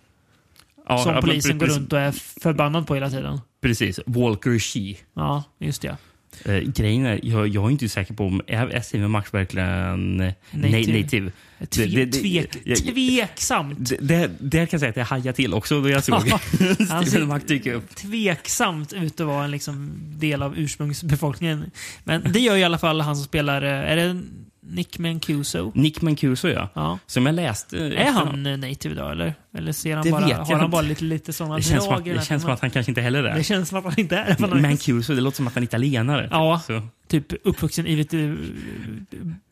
[0.89, 3.41] Ja, som ja, polisen går precis- runt och är förbannad på hela tiden.
[3.63, 4.01] Precis.
[4.07, 4.97] Walker Shee.
[5.15, 5.97] Ja, just det.
[6.45, 10.17] Eh, grejen är, jag, jag är inte säker på om är, Steven Macht verkligen
[10.51, 11.01] Native.
[11.03, 11.33] native.
[11.71, 13.79] Tve, Det- det- tvek, jag- tveksamt.
[13.89, 16.23] Det, det, det kan jag säga att jag hajade till också då jag såg
[17.07, 17.97] Steven Macht dyka upp.
[17.97, 21.71] tveksamt ut att vara en liksom del av ursprungsbefolkningen.
[22.05, 24.21] Men det gör i alla fall han som spelar, eh, är det
[24.67, 25.73] Nick Mancuso?
[25.75, 26.69] Nick Mancuso, ja.
[26.75, 26.99] Ja.
[27.07, 27.79] Som jag läste.
[27.79, 29.35] Är han eh, native idag eller?
[29.57, 32.17] Eller ser han Det bara, har han bara lite, lite sådana Det känns, drag att,
[32.19, 33.45] det känns som att han kanske inte heller är Det det.
[33.45, 34.55] känns som att han inte är det.
[34.61, 36.29] Mancuso, det låter som att han är italienare.
[36.31, 36.61] Ja.
[36.67, 36.83] Så,
[37.15, 38.39] Typ uppvuxen i du,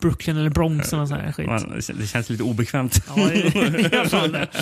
[0.01, 1.47] Brooklyn eller Bronx eller sån här skit.
[1.47, 3.05] man, det känns lite obekvämt.
[3.07, 4.47] Ja, gör fan det.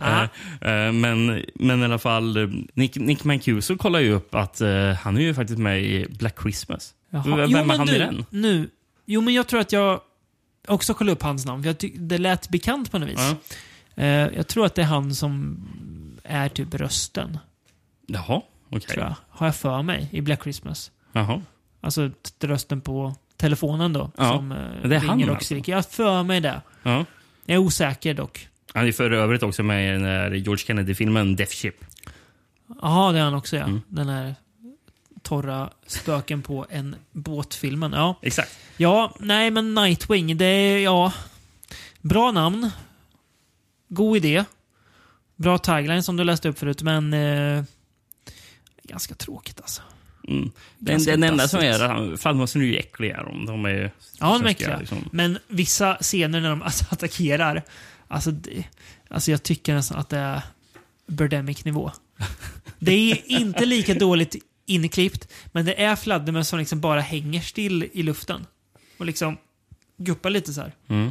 [0.02, 0.22] Eh,
[0.70, 4.92] eh, men, men i alla fall, eh, Nick, Nick Mancuso kollar ju upp att eh,
[4.92, 6.94] han är ju faktiskt med i Black Christmas.
[7.10, 7.36] Jaha.
[7.36, 8.24] Vem Jo, är men han nu, i den?
[8.30, 8.70] Nu.
[9.06, 10.00] Jo, men jag tror att jag
[10.68, 11.62] också kollade upp hans namn.
[11.62, 13.34] För jag det lät bekant på något vis.
[13.94, 14.02] Ja.
[14.02, 15.58] Eh, jag tror att det är han som
[16.24, 17.38] är typ rösten.
[18.06, 18.96] Jaha, okej.
[18.96, 19.14] Jag.
[19.28, 20.90] Har jag för mig i Black Christmas.
[21.12, 21.42] Jaha.
[21.84, 24.10] Alltså rösten på telefonen då.
[24.16, 25.44] Ja, Som eh, det är han ringer och alltså.
[25.44, 25.72] skriker.
[25.72, 26.60] Jag för mig det.
[26.82, 27.04] Ja.
[27.46, 28.48] Jag är osäker dock.
[28.74, 31.84] Han är för övrigt också med i den där George Kennedy-filmen Death Ship.
[32.82, 33.64] Jaha, det är han också ja.
[33.64, 33.80] Mm.
[33.88, 34.34] Den här
[35.22, 37.92] torra spöken på en båtfilmen.
[37.92, 38.18] Ja.
[38.22, 38.58] Exakt.
[38.76, 41.12] ja, nej men Nightwing, det är ja...
[42.00, 42.70] Bra namn.
[43.88, 44.44] God idé.
[45.36, 47.14] Bra tagline som du läste upp förut, men...
[47.14, 47.64] Eh,
[48.82, 49.82] ganska tråkigt alltså.
[50.28, 50.50] Mm.
[50.78, 53.22] Den, den enda som är fladdermössen är ju äckliga.
[53.22, 54.78] De, de är Ja, de är äckliga.
[54.78, 55.08] liksom.
[55.12, 57.62] Men vissa scener när de alltså attackerar,
[58.08, 58.64] alltså, det,
[59.08, 60.42] alltså jag tycker nästan att det är
[61.06, 61.92] Birdemic-nivå.
[62.78, 67.88] Det är inte lika dåligt inklippt, men det är fladdermöss som liksom bara hänger still
[67.92, 68.46] i luften.
[68.98, 69.36] Och liksom
[69.96, 70.72] guppar lite så här.
[70.88, 71.10] Mm.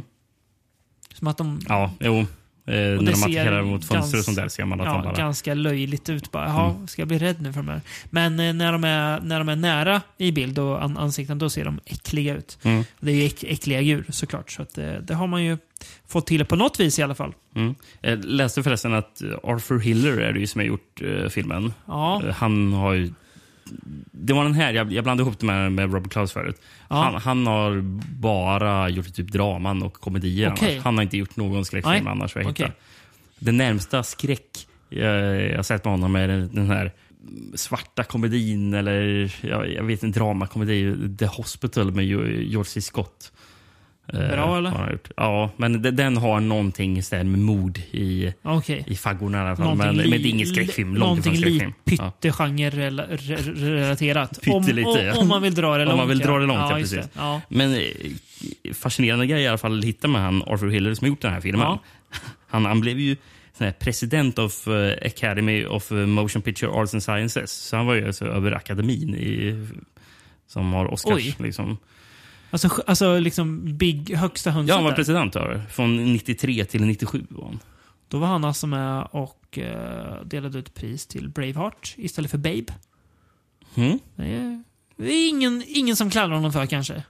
[1.14, 1.60] Som att de...
[1.68, 2.26] Ja, jo.
[2.66, 5.08] Eh, när de attackerar mot fönster och sånt där ser man att ja, de bara...
[5.08, 5.18] Mm.
[5.18, 6.46] ganska löjligt ut bara.
[6.46, 7.80] Jaha, ska jag bli rädd nu för de här?
[8.10, 11.50] Men eh, när, de är, när de är nära i bild och an ansikten, då
[11.50, 12.58] ser de äckliga ut.
[12.62, 12.84] Mm.
[13.00, 14.50] Det är ju äck, äckliga djur såklart.
[14.50, 15.58] Så att, eh, det har man ju
[16.08, 17.34] fått till på något vis i alla fall.
[17.56, 17.74] Mm.
[18.00, 21.72] Jag läste förresten att Arthur Hiller är det ju som har gjort eh, filmen.
[21.86, 22.22] Ja.
[22.24, 23.12] Eh, Han har ju...
[24.10, 26.60] Det var den här, jag, jag blandade ihop det med, med Robert Klaus förut.
[26.88, 26.96] Ja.
[26.96, 27.80] Han, han har
[28.20, 30.48] bara gjort typ draman och komedier.
[30.48, 30.84] Annars.
[30.84, 32.12] Han har inte gjort någon skräckfilm Nej.
[32.12, 32.36] annars.
[32.36, 32.72] jag hittar.
[33.38, 36.92] Det närmsta skräck jag, jag har sett med honom är den, den här
[37.54, 40.96] svarta komedin eller jag, jag vet inte, dramakomedi.
[41.18, 42.80] The Hospital med George C.
[42.80, 43.32] Scott.
[44.12, 44.98] Eh, Bra, eller?
[45.16, 48.84] Ja, men de- den har någonting här med mord i, Okej.
[48.86, 49.64] i faggorna i alla fall.
[49.64, 50.94] Någonting Men, men det är ingen skräckfilm.
[50.94, 51.72] Någonting skräckfilm.
[51.84, 52.12] Ja.
[52.20, 54.40] pyttegenre-relaterat.
[54.42, 55.12] Pyttelite, om, ja.
[55.12, 55.92] om, om man vill dra det långt.
[55.92, 57.10] Om man vill dra det långt, ja, just precis.
[57.16, 57.40] Ja.
[57.48, 57.80] Men eh,
[58.74, 61.40] fascinerande grej i alla fall att hitta med han Arthur Hiller som gjort den här
[61.40, 61.60] filmen.
[61.66, 61.78] Ja.
[62.46, 63.16] Han, han blev ju
[63.78, 67.52] president of eh, Academy of Motion Picture Arts and Sciences.
[67.52, 69.66] Så han var ju alltså över akademin i,
[70.46, 71.14] som har Oscars.
[71.14, 71.36] Oj.
[71.38, 71.78] Liksom.
[72.54, 74.96] Alltså, alltså liksom big, högsta hönset Ja, han var där.
[74.96, 75.62] president över.
[75.70, 77.58] Från 93 till 97 var han.
[78.08, 82.64] Då var han alltså med och eh, delade ut pris till Braveheart istället för Babe.
[83.74, 83.98] Mm.
[84.16, 84.62] Det är,
[84.96, 87.02] det är ingen, ingen som klandrar honom för kanske.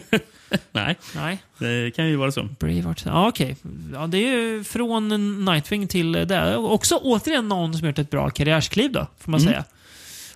[0.72, 1.42] Nej, Nej.
[1.58, 2.42] det kan ju vara så.
[2.58, 3.02] Braveheart.
[3.06, 3.56] Ja, okej.
[3.92, 6.56] Ja, det är ju från Nightwing till det.
[6.56, 9.52] Också återigen någon som gjort ett bra karriärskliv då, får man Mm.
[9.52, 9.64] säga.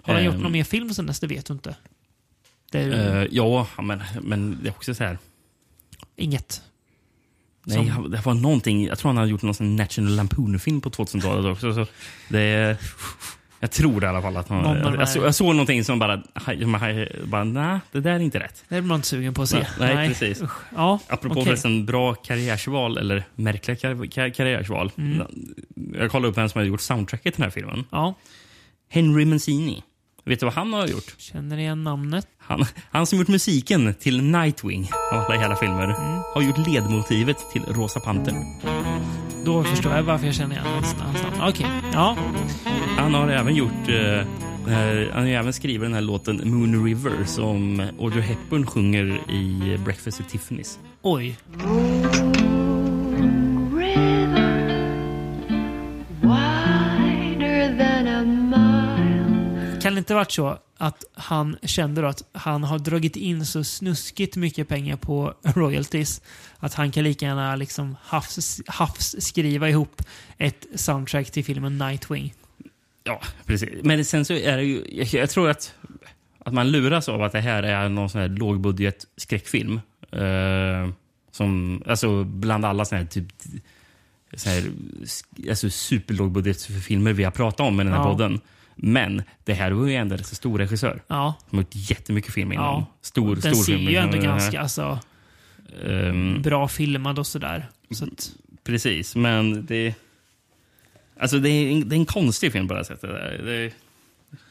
[0.02, 0.40] Har han gjort Ehm.
[0.40, 1.20] någon mer film sen dess?
[1.20, 1.76] Det vet du inte.
[2.72, 5.18] Det ju Eh, ja, men, men det är också så här.
[6.16, 6.62] inget.
[7.64, 8.86] Nej, Som- det var någonting.
[8.86, 11.74] Jag tror han hade gjort någon National Lampoon-film på 2000-talet också.
[11.74, 11.86] Så
[12.28, 12.76] det
[13.62, 14.76] jag tror i alla fall att han...
[14.78, 16.22] Jag, jag, såg, jag såg någonting som bara...
[17.24, 18.64] bara nej, det där är inte rätt.
[18.68, 19.66] Det är man inte sugen på att se.
[19.78, 20.42] Nej, nej, precis.
[20.42, 20.50] Usch.
[20.76, 21.44] Ja, Apropå okej.
[21.44, 24.90] förresten bra karriärsval, eller märkliga kar kar karriärsval.
[24.98, 25.22] Mm.
[25.94, 27.84] Jag kollade upp vem som har gjort soundtracket till den här filmen.
[27.90, 28.14] Ja,
[28.88, 29.82] Henry Mancini.
[30.24, 31.14] Vet du vad han har gjort?
[31.18, 32.26] känner igen namnet.
[32.38, 36.22] Han, han som gjort musiken till Nightwing av alla hela filmer Mm.
[36.34, 38.44] har gjort ledmotivet till Rosa Pantern.
[39.44, 41.48] Då förstår jag varför jag känner igen hans namn.
[41.50, 42.16] Okej, ja.
[42.98, 43.88] Han har även gjort...
[43.88, 49.30] eh, eh, han har även skrivit den här låten Moon River som Audrey Hepburn sjunger
[49.30, 50.78] i Breakfast at Tiffany's.
[51.02, 51.36] Oj.
[60.12, 64.96] Inte varit så att han kände att han har dragit in så snuskigt mycket pengar
[64.96, 66.22] på royalties
[66.58, 70.02] att han kan lika gärna liksom havs, havs skriva ihop
[70.38, 72.34] ett soundtrack till filmen Nightwing?
[73.04, 73.68] Ja, precis.
[73.82, 74.84] Men sen så är det ju...
[74.90, 75.74] Jag, jag tror att,
[76.38, 79.80] att man luras av att det här är någon sån här lågbudget skräckfilm.
[80.12, 80.88] Eh,
[81.30, 83.26] som, alltså bland alla såna här typ...
[84.34, 84.64] Så här,
[85.48, 88.04] alltså superlågbudgetfilmer vi har pratat om i den här Ja.
[88.04, 88.40] podden.
[88.84, 91.02] Men det här var ju ändå en stor regissör.
[91.06, 92.64] Ja, Som har gjort jättemycket film innan.
[92.64, 92.86] ja.
[93.02, 93.90] Stor, Den stor ser film.
[93.90, 94.98] ju ändå ganska alltså,
[95.88, 97.68] Ehm, bra filmad och sådär.
[97.90, 98.32] Så att,
[98.64, 99.94] Precis, men det...
[101.20, 103.10] Alltså det är, en, det är en konstig film på det här sättet.
[103.10, 103.72] Det,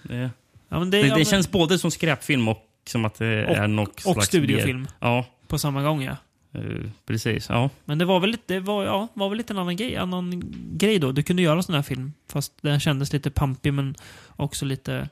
[0.03, 0.29] det,
[0.69, 3.67] ja, det, det, det men- känns både som skräpfilm och som att det Och- är
[3.67, 4.27] något och slags...
[4.27, 4.87] studiofilm.
[4.99, 6.15] Ja, på samma gång ja.
[6.53, 7.49] Eh, precis.
[7.49, 7.69] Ja.
[7.85, 10.41] Men det var väl lite, det var, ja, var väl lite en annan grej, annan
[10.77, 11.11] grej då.
[11.11, 12.13] Du kunde göra en sån här film.
[12.29, 13.95] Fast den kändes lite pampig men
[14.35, 15.09] också lite,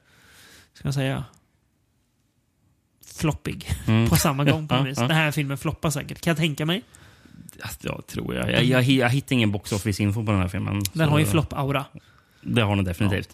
[0.73, 1.23] ska jag säga,
[3.15, 3.69] floppig.
[3.87, 4.09] Mm.
[4.09, 4.97] På samma gång på Ja, vis.
[4.97, 5.07] ja.
[5.07, 6.83] Den här filmen floppar säkert, kan jag tänka mig.
[7.81, 8.51] Ja, tror jag.
[8.51, 10.81] Jag, jag, jag hittar ingen box office-info på den här filmen.
[10.93, 11.83] Den har ju flopp-aura.
[12.41, 13.29] Det har den definitivt.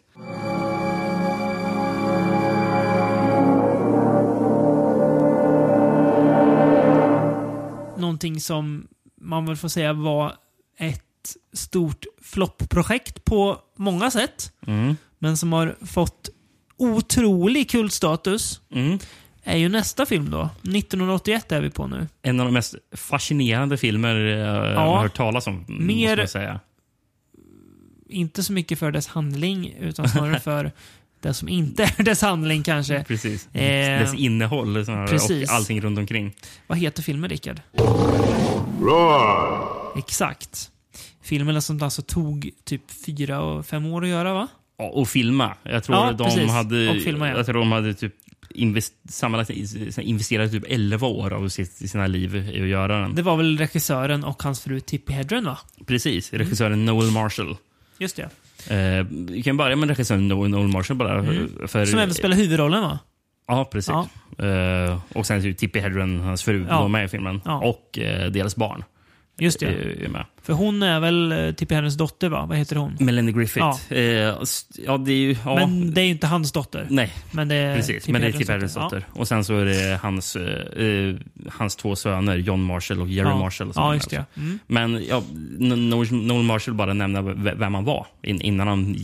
[8.15, 8.88] Någonting som
[9.21, 10.34] man väl får säga var
[10.78, 14.51] ett stort floppprojekt på många sätt.
[14.67, 14.97] Mm.
[15.19, 16.30] Men som har fått
[16.78, 18.62] otrolig kultstatus.
[18.71, 18.99] Mm.
[19.43, 20.49] Är ju nästa film då.
[20.63, 22.08] 1981 är vi på nu.
[22.21, 25.65] En av de mest fascinerande filmer jag har hört talas om.
[25.67, 26.60] Mer- Måste man säga.
[28.10, 30.71] inte så mycket för dess handling, utan snarare för
[31.27, 33.03] det som inte är dess handling kanske.
[33.03, 33.47] Precis.
[33.55, 35.49] Eh, Dess innehåll snarare, precis.
[35.49, 36.33] och allting runt omkring.
[36.67, 37.61] Vad heter filmen, Rickard?
[39.97, 40.71] Exakt.
[41.23, 44.47] Filmen som alltså tog typ fyra och fem år att göra, va?
[44.77, 45.53] Ja, och filma.
[45.63, 46.51] Jag tror Ja, de precis.
[46.51, 47.35] hade, Och filma, ja.
[47.38, 48.13] jag tror de hade typ
[48.49, 49.49] invest, sammanlagt
[49.97, 53.15] investerat typ 11 år av sitt, sina liv i att göra den.
[53.15, 55.57] Det var väl regissören och hans fru Tippi Hedren, va?
[55.86, 56.34] Precis.
[56.34, 57.57] Regissören Noel Marshall.
[57.99, 58.30] Just det.
[58.70, 61.24] Eh, vi kan börja med regissören Noel, Marshall bara.
[61.24, 61.86] För, Mm.
[61.88, 62.99] Som även spelar huvudrollen, va?
[63.47, 63.89] Ja, precis.
[64.38, 64.45] Ja.
[64.45, 66.82] Eh, och sen är Tippi Hedren, hans fru, Ja.
[66.82, 67.41] var med i filmen.
[67.45, 67.57] Ja.
[67.59, 68.84] Och eh, deras barn
[69.38, 69.65] Just det.
[69.65, 70.25] är, är med.
[70.41, 72.45] För hon är väl eh, Tippi Hedrens dotter, va?
[72.45, 72.97] Vad heter hon?
[72.99, 73.65] Melanie Griffith.
[73.89, 73.95] Ja.
[73.95, 74.01] Eh,
[74.86, 75.36] ja det är ju...
[75.45, 76.88] Ja, Men det är ju inte hans dotter.
[76.89, 78.07] Nej, Men det är precis.
[78.07, 78.81] Men det är Tippi Hedrens Ja.
[78.83, 79.05] dotter.
[79.11, 81.15] Och sen så är det hans, eh, eh,
[81.49, 83.29] hans två söner, John Marshall och Jerry.
[83.29, 83.73] Marshall.
[83.73, 84.19] som Ja, just det.
[84.19, 84.39] också.
[84.39, 84.59] Mm.
[84.67, 85.23] Men ja,
[86.11, 88.95] Noel Marshall bara nämna v- vem han var in, innan han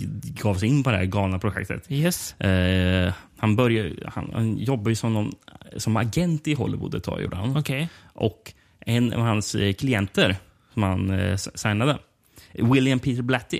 [0.41, 1.85] gav sig in på det här galna projektet.
[1.91, 2.33] Yes.
[2.41, 5.31] Eh, han, började, han, han jobbade ju som, någon,
[5.77, 7.21] som agent i Hollywood ett tag.
[7.21, 7.57] Gjorde han.
[7.57, 7.89] Okej.
[8.13, 8.53] Och
[8.85, 10.35] en av hans eh, klienter
[10.73, 11.97] som han eh, signade,
[12.53, 13.59] William Peter Blatty.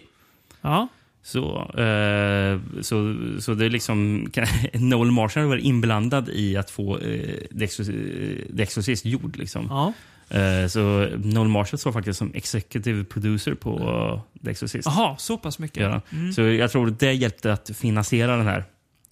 [0.61, 0.87] Ja.
[1.23, 4.27] Så, eh, så, så det är liksom...
[4.73, 9.37] Noel Marshall var inblandad i att få eh, The Exorcist- The Exorcist gjord.
[9.37, 9.65] Liksom.
[9.69, 9.93] Ja.
[10.37, 14.85] Eh, så Noel Marshall står faktiskt som executive producer på uh, The Exorcist.
[14.85, 15.83] Jaha, så pass mycket.
[15.83, 16.01] Ja.
[16.11, 16.33] Mm.
[16.33, 18.65] Så jag tror det hjälpte att finansiera den här,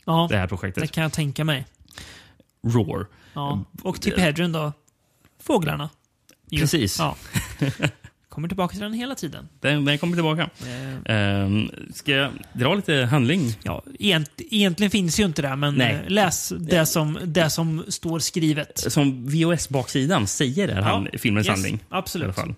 [0.05, 0.81] Ja, det här projektet.
[0.81, 1.65] det kan jag tänka mig.
[2.67, 3.05] Roar.
[3.33, 3.63] Ja.
[3.83, 4.73] Och Tip Hedren då?
[5.43, 5.89] Fåglarna.
[6.49, 6.99] Precis.
[6.99, 7.15] Ja.
[8.29, 9.49] Kommer tillbaka till den hela tiden.
[9.59, 10.49] Den, den kommer tillbaka.
[11.05, 13.55] Eh, Um, ska jag dra lite handling?
[13.63, 16.05] Ja, egent, egentligen finns ju inte det, men Nej.
[16.07, 18.77] läs det som, det som står skrivet.
[18.77, 21.75] Som VHS-baksidan säger är han, filmens yes, handling.
[21.75, 22.25] I Absolut.
[22.25, 22.55] alla fall.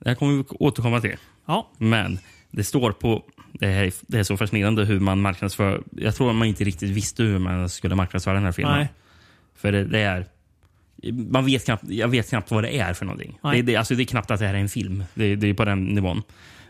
[0.00, 1.16] Det här kommer vi återkomma till.
[1.46, 2.18] Ja, Men
[2.50, 3.24] det står på...
[3.52, 5.82] Det är, det är så fascinerande hur man marknadsför...
[5.90, 8.78] Jag tror man inte riktigt visste hur man skulle marknadsföra den här filmen.
[8.78, 8.88] nej.
[9.56, 10.26] För det, det är...
[11.12, 13.38] Man vet knappt, jag vet knappt vad det är för någonting.
[13.42, 15.04] Det, det, alltså det är knappt att det här är en film.
[15.14, 16.22] Det, det är på den nivån.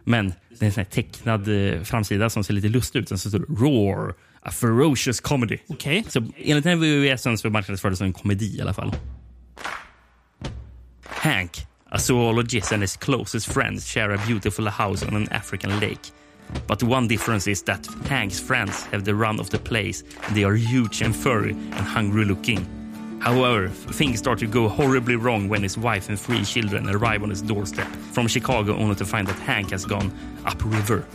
[0.05, 3.09] Men det är en sån här tecknad eh, framsida som ser lite lustig ut.
[3.09, 5.59] Sen så står det Roar, a ferocious comedy.
[5.66, 6.05] Okej.
[6.09, 8.95] Så enligt den här VHSen så marknadsfördes som en komedi i alla fall.
[11.05, 16.11] Hank, a zoologist and his closest friends share a beautiful house on an African lake.
[16.66, 20.05] But one difference is that Hank's friends have the run of the place
[20.35, 22.84] they are huge and furry and hungry looking.
[23.21, 27.31] However, things start to go horribly wrong when his wife and three children arrive on
[27.31, 30.12] his doorstep from Chicago only to find that Hank has gone
[30.45, 31.07] upriver.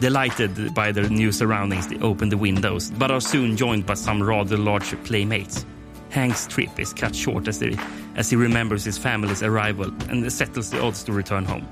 [0.00, 4.22] Delighted by their new surroundings, they open the windows, but are soon joined by some
[4.22, 5.64] rather large playmates.
[6.10, 7.76] Hank's trip is cut short as, they,
[8.14, 11.66] as he remembers his family's arrival and settles the odds to return home.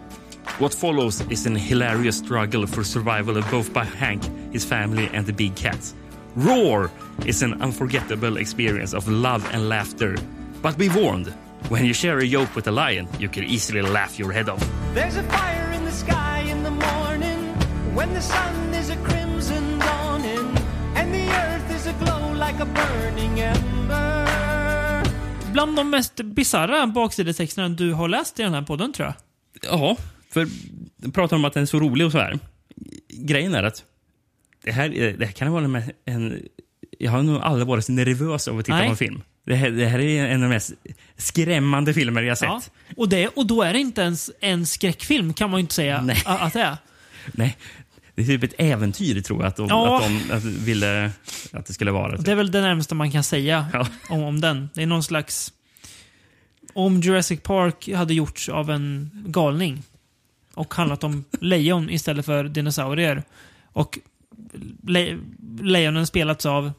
[0.58, 5.24] What follows is an hilarious struggle for survival of both by Hank, his family, and
[5.24, 5.94] the big cats.
[6.36, 6.90] Roar
[7.26, 10.16] is an unforgettable experience of love and laughter.
[10.62, 11.26] But be warned,
[11.68, 14.64] when you share a joke with a lion, you can easily laugh your head off.
[14.94, 17.54] There's a fire in the sky in the morning
[17.94, 20.56] when the sun is a crimson dawning
[20.96, 24.26] and the earth is aglow like a burning ember.
[25.52, 29.14] Bland de mest bisarra baksidetexterna du har läst i den här podden, tror jag.
[29.72, 29.96] Ja,
[30.30, 30.46] för
[30.96, 32.38] du pratar om att den är så rolig och så här.
[33.08, 33.84] Grejen är att
[34.62, 34.88] det här,
[35.18, 36.42] det här kan vara en, en...
[36.98, 38.86] Jag har nog aldrig varit så nervös av att titta Nej.
[38.86, 39.22] på en film.
[39.46, 40.72] Det här, det här är en av de mest
[41.16, 42.48] skrämmande filmer jag sett.
[42.48, 42.62] Ja.
[42.96, 46.02] Och, det, och då är det inte ens en skräckfilm, kan man ju inte säga
[46.02, 46.22] Nej.
[46.26, 46.76] att det är.
[47.32, 47.56] Nej,
[48.14, 49.96] det är typ ett äventyr tror jag att de, Ja.
[49.96, 51.10] att de att ville
[51.52, 52.16] att det skulle vara.
[52.16, 53.86] Det är väl det närmaste man kan säga Ja.
[54.08, 54.68] om, om den.
[54.74, 55.52] Det är någon slags...
[56.74, 59.82] Om Jurassic Park hade gjorts av en galning
[60.54, 63.22] och handlat om lejon istället för dinosaurier
[63.72, 63.98] och
[64.86, 65.18] le,
[65.62, 66.72] lejonen spelats av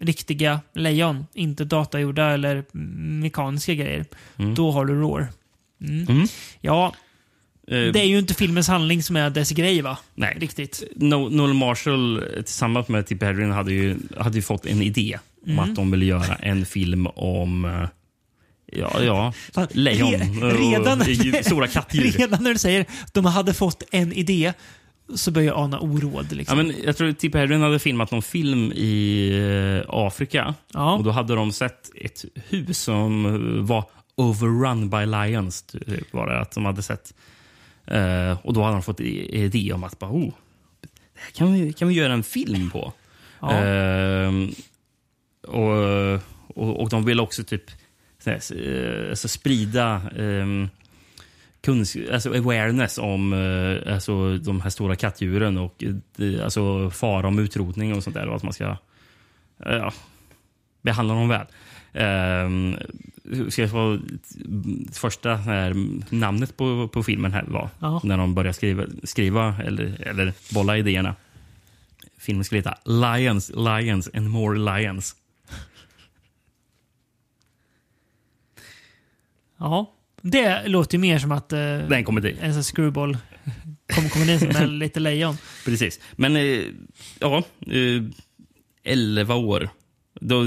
[0.00, 2.64] riktiga lejon, inte datagjorda eller
[3.22, 4.04] mekaniska grejer.
[4.56, 5.28] Då har du Roar.
[5.80, 6.06] Mm.
[6.08, 6.26] Mm.
[6.60, 6.94] Ja,
[7.70, 9.98] Eh, det är ju inte filmens handling som är dess grej va?
[10.14, 10.36] Nej.
[10.40, 10.82] Riktigt.
[10.96, 15.18] No, Noel Marshall eh, tillsammans med Tip Hedren hade ju, hade ju fått en idé
[15.46, 17.88] om att de ville göra en film om eh,
[18.72, 19.32] Ja, ja.
[19.70, 22.10] Lejon re- redan, och stora kattdjur.
[22.18, 24.52] redan när du säger att de hade fått en idé
[25.14, 26.26] så börjar jag ana oråd.
[26.30, 26.56] Ja, Liksom.
[26.58, 29.28] men jag tror att Tip Hedren hade filmat någon film i
[29.84, 30.54] eh, Afrika.
[30.72, 30.94] Ja.
[30.96, 33.84] Och Då hade de sett ett hus som eh, var
[34.14, 35.62] overrun by lions.
[35.62, 37.14] typ, Var det att de hade sett.
[37.86, 40.32] Eh, och Då hade de fått idé om att bara, oh,
[40.82, 42.92] det här kan vi, kan vi göra en film på.
[43.40, 43.52] Ja.
[43.52, 44.50] Ehm,
[45.48, 45.74] och,
[46.48, 47.70] och, och de vill också typ
[48.24, 50.68] så här, alltså sprida um,
[51.66, 55.84] kunsk, alltså awareness om eh, alltså, de här stora kattdjuren och
[56.18, 58.28] eh, alltså, fara om utrotning och sånt där.
[58.28, 58.76] Och att man ska eh,
[59.76, 59.92] ja,
[60.82, 61.46] behandla dem väl.
[62.46, 62.76] Um,
[63.50, 63.98] ska jag få
[64.92, 65.74] första här,
[66.14, 68.00] namnet på, på filmen här var Ja.
[68.04, 71.14] när de började skriva, skriva eller, eller bolla idéerna.
[72.18, 75.16] Filmen skulle heta Lions, Lions and more Lions.
[79.58, 79.92] Ja.
[80.22, 82.36] Det låter ju mer som att eh, Det är en komedi.
[82.40, 83.16] en sån screwball
[83.94, 85.36] kom, komedi med lite lejon.
[85.64, 86.00] Precis.
[86.12, 86.62] Men eh,
[87.20, 88.02] ja, eh,
[88.84, 89.68] 11 år.
[90.20, 90.44] Då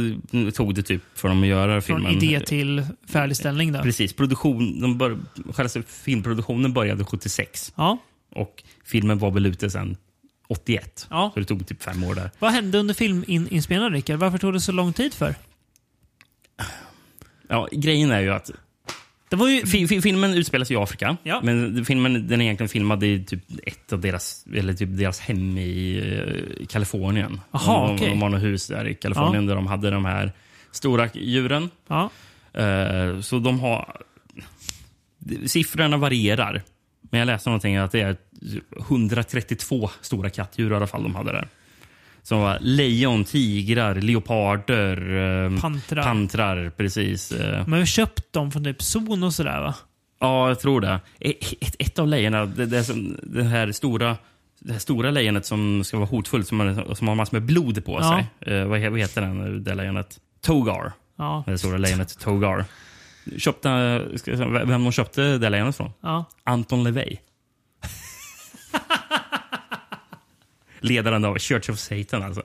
[0.56, 2.24] tog det typ för dem att göra Från filmen.
[2.24, 3.82] idé till färdigställning då.
[3.82, 4.14] Precis.
[4.14, 5.18] Produktion, de bör,
[5.54, 7.98] själva filmproduktionen började 76 Ja.
[8.36, 9.98] och filmen var väl ute sen
[10.48, 11.08] 81.
[11.10, 11.32] Ja.
[11.34, 12.32] Så det tog typ fem år där.
[12.40, 14.20] Vad hände under filminspelningen Rickard?
[14.20, 15.36] Varför tog det så lång tid för?
[17.48, 18.52] Ja, grejen är ju att
[19.30, 19.66] Det var ju...
[19.66, 21.18] fi, fi, filmen utspelas i Afrika.
[21.24, 21.40] Ja.
[21.44, 25.58] Men filmen den är egentligen filmad i typ ett av deras, eller typ deras hem
[25.58, 26.02] i
[26.60, 27.42] eh, Kalifornien.
[27.52, 28.10] Aha, de, okej.
[28.10, 30.32] de har något hus där i Kalifornien där de hade de här
[30.72, 31.70] stora djuren.
[31.88, 32.10] Ja.
[32.54, 34.02] Eh, så de har...
[35.46, 36.62] Siffrorna varierar.
[37.02, 38.18] Men jag läste någonting att det är
[38.80, 41.48] 132 stora kattdjur i alla fall de hade där.
[42.30, 44.98] Som var lejon, tigrar, leoparder,
[45.46, 46.04] eh, Pantrar.
[46.04, 47.32] pantrar precis.
[47.32, 47.68] eh.
[47.68, 49.76] Man har köpt dem från typ zon och sådär va?
[50.20, 51.00] Ja, jag tror det.
[51.20, 52.86] Ett, ett, ett av lejonen, det, det,
[53.24, 54.18] det här stora
[54.60, 57.86] det här stora lejonet som ska vara hotfullt, som har, som har massor med blod
[57.86, 58.24] på Ja.
[58.42, 58.54] sig.
[58.56, 60.18] Eh, vad, vad heter den, det lejonet?
[60.42, 60.92] Togar.
[61.18, 61.44] Ja.
[61.48, 62.66] Det stora lejonet Togar.
[63.38, 63.70] Köpte,
[64.66, 65.92] vem de köpte det lejonet från?
[66.02, 66.26] Ja.
[66.44, 67.18] Anton LaVey.
[70.80, 72.44] Ledaren av Church of Satan alltså.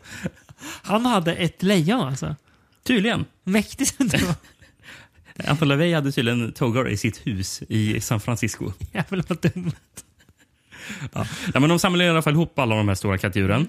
[0.82, 2.36] Han hade ett lejon alltså.
[2.82, 3.24] Tydligen.
[3.44, 4.18] Mäktigt ändå.
[5.46, 8.72] Anton LaVey hade tydligen Togar i sitt hus i San Francisco.
[8.92, 9.72] Jävlar vad dumt.
[11.12, 11.26] Ja.
[11.54, 13.66] Ja, men de samlar i alla fall ihop alla de här stora kattdjuren.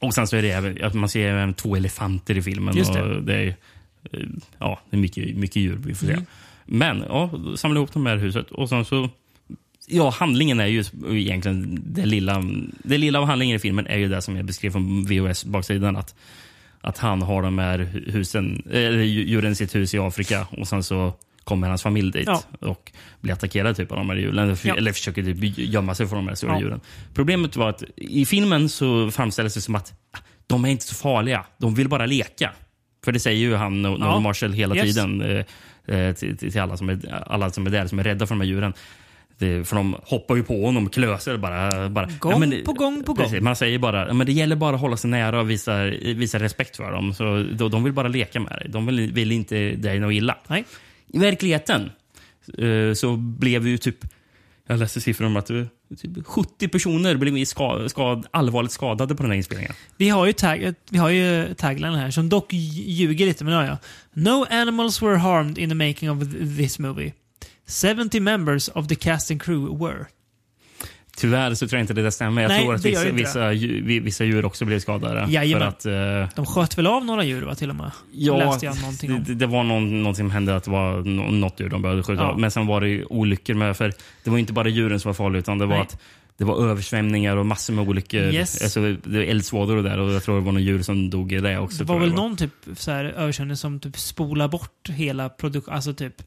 [0.00, 2.76] Och sen så är det även, att man ser även två elefanter i filmen.
[2.76, 3.02] Just det.
[3.02, 3.46] Och det är,
[4.12, 4.20] eh,
[4.58, 6.12] ja, det är mycket, mycket djur vi får se.
[6.12, 6.26] Mm.
[6.64, 9.10] Men ja, samlar ihop de här huset och sen så
[9.90, 12.42] Ja, handlingen är ju egentligen det lilla,
[12.84, 15.96] det lilla av handlingen i filmen är ju det som jag beskrev från VHS-baksidan.
[15.96, 16.14] Att,
[16.80, 20.82] att han har de här husen, eller djuren i sitt hus i Afrika och sen
[20.82, 21.12] så
[21.44, 22.42] kommer hans familj dit Ja.
[22.60, 24.56] och blir attackerad typ, av de här djuren.
[24.64, 24.76] Ja.
[24.76, 26.60] eller försöker typ gömma sig från de här stora Ja.
[26.60, 26.80] djuren.
[27.14, 30.94] Problemet var att i filmen så framställs det som att ah, de är inte så
[30.94, 31.44] farliga.
[31.58, 32.52] De vill bara leka.
[33.04, 34.20] För det säger ju han, Noel.
[34.20, 34.84] Marshall, hela Yes.
[34.84, 38.04] tiden eh, eh, till, till till alla, som är, alla som är där, som är
[38.04, 38.72] rädda för de här djuren.
[39.38, 41.88] Det, för de hoppar ju på honom klöser bara.
[41.88, 42.08] bara.
[42.20, 43.44] Gång men det- på gång på precis, gång.
[43.44, 46.38] Man säger bara ja, men det gäller bara att hålla sig nära och visa, visa
[46.38, 47.14] respekt för dem.
[47.14, 48.66] Så de, de vill bara leka med dig.
[48.68, 50.36] De vill, vill inte dig något illa.
[50.48, 50.64] Nej.
[51.12, 51.90] I verkligheten
[52.58, 53.96] eh, så blev ju typ...
[54.66, 55.64] Jag läste siffror om att eh,
[56.02, 59.72] typ 70 personer blev ska, skad, allvarligt skadade på den här inspelningen.
[59.96, 63.66] Vi har ju, tag, vi har ju tagline här som dock ljuger lite, men ja,
[63.66, 63.78] ja.
[64.12, 67.12] No animals were harmed in the making of th- this movie.
[67.68, 70.06] 70 members of the cast and crew were.
[71.16, 72.42] Tyvärr så tror jag inte det där stämmer.
[72.42, 75.24] Jag Nej, tror att det vissa, vissa, dju- vi- vissa djur också blev skadade.
[75.26, 75.68] För Jajamän.
[75.68, 75.92] att, eh,
[76.36, 77.90] De sköt väl av några djur va, till och med?
[78.12, 78.36] Ja,
[78.80, 81.82] någonting det, det var någon, något som hände att det var nå- något djur de
[81.82, 82.28] behövde skjuta Ja.
[82.28, 82.38] av.
[82.40, 83.92] Men sen var det olyckor med, för
[84.24, 85.82] det var inte bara djuren som var farliga utan det var Nej.
[85.82, 85.98] att
[86.36, 88.20] det var översvämningar och massor med olyckor.
[88.20, 88.62] Yes.
[88.62, 91.32] Alltså, det var eldsvådor och där och jag tror det var några djur som dog
[91.32, 91.78] i det också.
[91.78, 95.74] Det var väl någon typ så här översändning som typ spolar bort hela produktionen.
[95.76, 96.22] Alltså typ...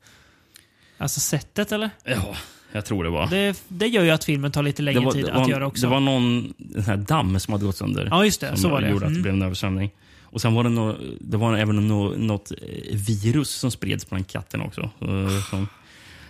[1.01, 1.89] Alltså sättet eller?
[2.03, 2.35] Ja,
[2.71, 3.27] jag tror det var.
[3.27, 5.81] Det, det gör ju att filmen tar lite längre var, tid att var, göra också.
[5.87, 8.07] Det var någon en sån här damm som hade gått sönder.
[8.11, 8.47] Ja, just det.
[8.47, 8.89] Som Så var det.
[8.89, 9.21] gjorde att det Mm.
[9.21, 9.91] blev en översvämning.
[10.23, 12.57] Och sen var det, nå det var även nå något eh,
[12.97, 14.81] virus som spreds på den katten också.
[14.81, 15.67] eh, Som,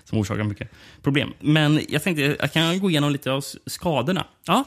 [0.04, 0.70] som orsakade mycket
[1.04, 1.34] problem.
[1.40, 4.26] Men jag tänkte jag kan gå igenom lite av skadorna.
[4.48, 4.64] Ja.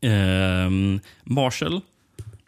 [0.00, 1.80] Ehm, Marshall.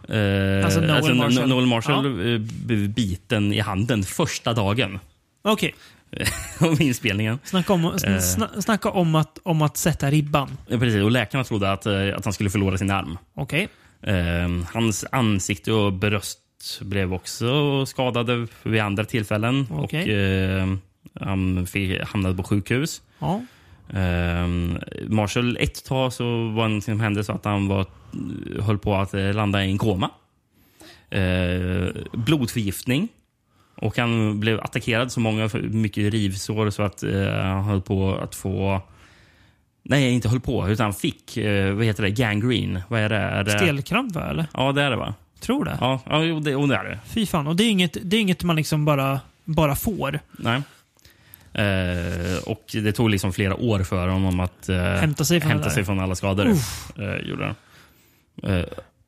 [0.09, 1.49] eh, Alltså Noel No- Marshall.
[1.49, 4.99] Noel Marshall eh, blev biten i handen första dagen
[5.43, 5.75] Okej.
[6.61, 7.39] av inspelningen.
[7.45, 8.19] Snacka om, Eh.
[8.19, 10.57] sna, snacka om, att, om att sätta ribban.
[10.69, 13.19] Ja, precis, och läkarna trodde att, eh, att han skulle förlora sin arm.
[13.35, 13.69] Okej.
[14.03, 16.39] Eh, hans ansikte och bröst
[16.81, 19.67] blev också skadade vid andra tillfällen.
[19.71, 20.03] Okej.
[20.03, 20.75] Och, eh,
[21.21, 23.03] han fick, hamnade på sjukhus.
[23.19, 23.43] Ja.
[23.89, 24.47] Eh,
[25.09, 27.87] Marshall, ett tag så var det som hände så att han var,
[28.61, 30.11] höll på att eh, landa i en koma.
[31.11, 33.09] Eh, blodförgiftning.
[33.77, 38.35] Och han blev attackerad så många, mycket rivsår så att eh, han höll på att
[38.35, 38.83] få
[39.87, 42.83] Nej, inte höll på, utan fick, eh, vad heter det, gangrene.
[42.89, 43.17] Vad är det?
[43.17, 43.51] Är det?
[43.51, 44.47] Stelkramp va, eller?
[44.55, 45.15] Ja, det är det va?
[45.41, 45.79] Tror det.
[45.81, 46.99] Ja, ja jo, det, det är det.
[47.07, 47.47] Fy fan.
[47.47, 50.21] Och det är inget, det är inget man liksom bara, bara får.
[50.39, 50.63] Nej.
[51.53, 55.71] Eh, och det tog liksom flera år för honom att eh, Hämta sig från hämta
[55.71, 56.47] sig från alla skador.
[56.99, 57.55] Eh, gjorde han.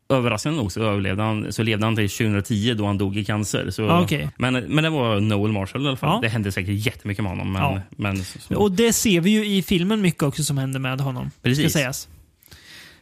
[0.08, 3.70] Överraskande nog så, överlevde han, så levde han till 2010 då han dog i cancer.
[3.70, 4.28] Så, okej.
[4.38, 6.08] men, men det var Noel Marshall i alla fall.
[6.10, 6.18] Ja.
[6.22, 7.52] Det hände säkert jättemycket med honom.
[7.52, 7.80] Men, Ja.
[7.90, 11.30] men, så, Och det ser vi ju i filmen mycket också som händer med honom.
[11.42, 11.70] Precis.
[11.72, 12.08] Ska sägas.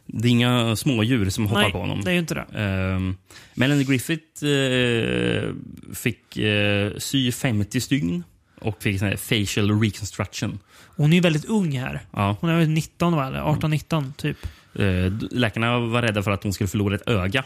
[0.05, 2.01] det är inga små djur som hoppar Nej, på honom.
[2.03, 2.61] det är inte det.
[2.95, 3.17] Um,
[3.53, 5.49] Melanie Griffith eh,
[5.93, 8.23] fick eh, sy 50 stygn
[8.61, 10.59] och fick sån facial reconstruction.
[10.97, 12.01] Hon är ju väldigt ung här.
[12.11, 12.37] Ja.
[12.41, 13.27] Hon är väl 19 va?
[13.27, 14.37] Eller 18-19 typ.
[14.79, 17.43] Eh, läkarna var rädda för att hon skulle förlora ett öga.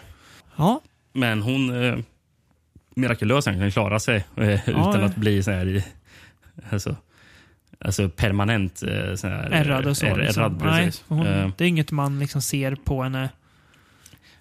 [0.55, 0.81] Ja.
[1.13, 1.97] Men hon eh,
[2.95, 5.05] mirakulöst kan klara sig eh, utan ja.
[5.05, 5.85] att bli så här, i-
[6.71, 6.95] alltså,
[7.79, 10.05] alltså permanent eh, så här, Ärrad och så.
[10.05, 10.43] ärr- liksom.
[10.43, 13.29] ärrad, Nej, hon, Eh, det är inget man liksom ser på henne.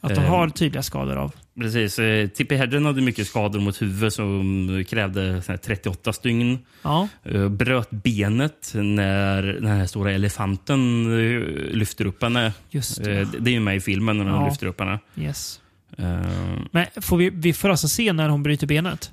[0.00, 1.32] Att hon Eh, har tydliga skador av.
[1.58, 1.98] Precis.
[1.98, 6.58] Eh, Tippi Hedren hade mycket skador mot huvudet som krävde så här 38 stygn.
[6.82, 7.08] Ja.
[7.24, 11.42] Eh, Bröt benet när den här stora elefanten eh,
[11.76, 12.52] lyfter upp henne.
[12.70, 13.18] Just det.
[13.20, 14.48] Eh, Det är ju med i filmen när de Ja.
[14.48, 14.98] lyfter upp henne.
[15.16, 15.60] Yes.
[16.70, 19.10] Men får vi, vi får alltså se när hon bryter benet?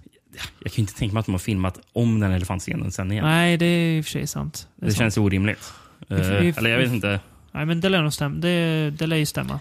[0.63, 3.25] Jag kan inte tänka mig att de har filmat om den elefantscenen sen igen.
[3.25, 4.67] Nej, det är i och för sig sant.
[4.75, 5.73] Det, det känns orimligt.
[6.07, 7.19] Vi- vi- Eller jag vet inte.
[7.55, 8.35] Nej, men det lär nog stämma.
[8.35, 9.59] Det, det lär ju eh, stämma.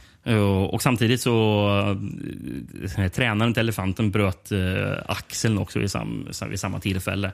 [0.71, 1.69] Och, samtidigt så
[2.97, 7.33] eh, tränaren till elefanten bröt eh, axeln också vid, sam, vid samma tillfälle.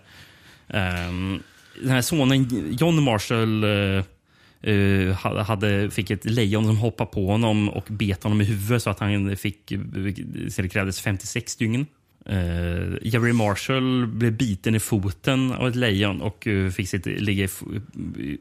[0.69, 1.43] Ehm,
[1.83, 2.49] den här sonen
[2.81, 3.65] John Marshall
[5.47, 9.01] hade- fick ett lejon som hoppade på honom och bet honom i huvudet så att
[9.01, 9.73] han fick,
[10.51, 11.87] så det krävdes 56 dygn.
[12.31, 17.45] Uh, Jerry Marshall blev biten i foten av ett lejon och uh, fick sitt, ligga
[17.45, 17.49] i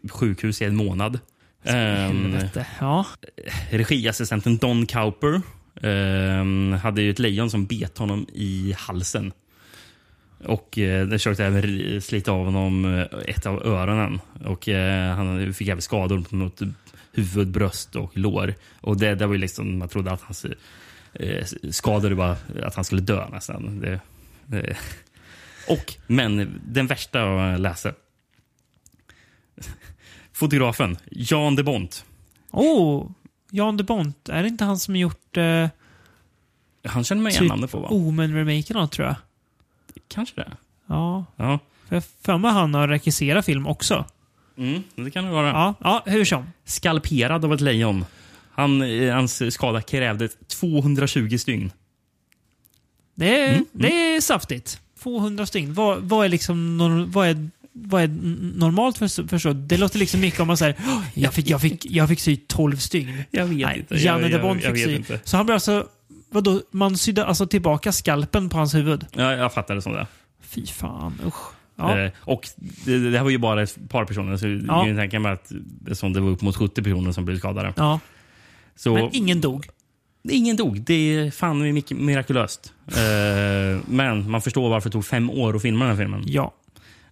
[0.09, 1.19] sjukhus i en månad.
[1.63, 2.65] Helvete.
[2.79, 3.05] Ja.
[3.69, 5.41] regiassistenten Don Cowper
[5.81, 9.31] ehm, hade ju ett lejon som bet honom i halsen.
[10.45, 14.19] Och eh, det försökte även slita av honom eh, ett av öronen.
[14.45, 16.61] Och eh, han fick även skador på något
[17.13, 18.53] huvud, bröst och lår.
[18.81, 20.45] Och det, det var ju liksom, man trodde att hans
[21.13, 23.79] eh, skador var att han skulle dö nästan.
[23.79, 23.99] Det,
[24.45, 24.77] det.
[25.67, 27.93] Och, men den värsta jag läste.
[30.39, 32.05] Fotografen Jan de Bont.
[32.51, 33.11] Oh,
[33.51, 34.29] Jan de Bont.
[34.29, 35.67] Är det inte han som gjort eh,
[36.85, 37.87] Han känner mig igen typ namnet på va?
[37.89, 39.15] Omen-remaken tror jag?
[40.07, 40.51] Kanske det.
[40.87, 41.25] Ja.
[41.35, 41.59] Ja.
[41.87, 44.05] För jag har för mig han har regisserat film också.
[44.57, 45.47] Mm, det kan det vara.
[45.47, 46.45] Ja, ja hur som.
[46.65, 48.05] Skalperad av ett lejon.
[48.51, 48.81] Han,
[49.11, 51.71] hans skada krävde 220 stygn.
[53.15, 54.81] Det är, Mm, det är saftigt.
[55.03, 55.73] 200 stygn.
[55.73, 56.77] Vad, vad är liksom
[57.11, 58.07] vad är, vad är
[58.59, 59.53] normalt för, för så?
[59.53, 62.35] Det låter liksom mycket om man säger "Åh, jag fick, jag, fick, jag fick sy
[62.47, 63.23] 12 stygn.
[63.31, 63.95] Jag vet Nej, inte.
[63.95, 64.95] Janne Jag- de jag fick sy.
[64.95, 65.19] inte.
[65.23, 65.87] Så han blev alltså,
[66.31, 69.05] vadå, man sydde alltså tillbaka skalpen på hans huvud.
[69.15, 70.07] Ja, jag fattar det som det.
[70.41, 71.53] Fy fan, usch.
[71.75, 71.99] Ja.
[71.99, 72.47] Eh, och
[72.85, 74.37] det, det här var ju bara ett par personer.
[74.37, 74.57] Så Ja.
[74.77, 75.51] jag kan tänka mig att
[75.81, 77.73] det, som det var upp mot 70 personer som blev skadade.
[77.77, 77.99] ja.
[78.75, 79.67] Så, Men ingen dog.
[80.29, 80.81] Ingen dog.
[80.81, 82.73] Det är fan mycket mirakulöst.
[82.87, 86.23] Eh, men man förstår varför det tog fem år att filma den här filmen.
[86.25, 86.53] Ja.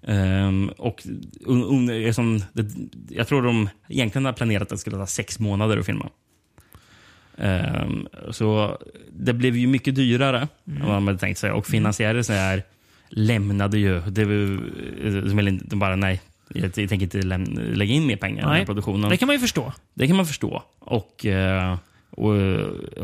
[0.08, 1.04] Ehm, och
[1.46, 2.66] un, un, som, det,
[3.10, 6.10] jag tror de egentligen hade planerat att det skulle ta sex månader att filma.
[7.38, 8.78] Ehm, så
[9.12, 11.52] det blev ju mycket dyrare än vad man hade tänkt sig.
[11.52, 12.64] Och finansiärer så här
[13.10, 14.02] lämnade ju...
[14.02, 16.22] Det var, de bara nej,
[16.54, 17.22] jag, tänker inte
[17.58, 19.10] lägga in mer pengar i Nej, produktionen.
[19.10, 19.74] det kan man ju förstå.
[19.94, 20.64] Det kan man förstå.
[20.80, 21.78] Och, eh,
[22.10, 22.34] och,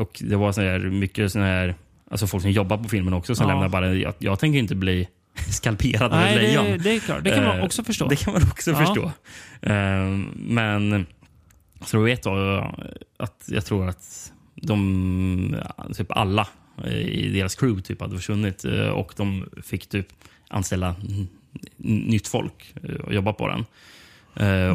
[0.00, 1.74] och det var så här mycket sån här,
[2.10, 3.52] alltså folk som jobbar på filmen också som Ja.
[3.52, 5.08] lämnar bara, jag, jag tänker inte bli
[5.52, 6.64] skalperad av ett lejon.
[6.64, 7.24] det, det är klart.
[7.24, 8.08] Det kan man Eh, också förstå.
[8.08, 8.76] Det kan man också Ja.
[8.78, 9.12] förstå.
[9.62, 10.04] Eh,
[10.36, 11.06] men
[11.84, 12.34] så vet då
[13.16, 15.56] att jag tror att de,
[15.96, 16.48] typ alla
[17.04, 20.06] i deras crew typ hade försvunnit eh, och de fick typ
[20.48, 20.94] anställa
[21.76, 22.74] nytt folk
[23.04, 23.64] och jobba på den.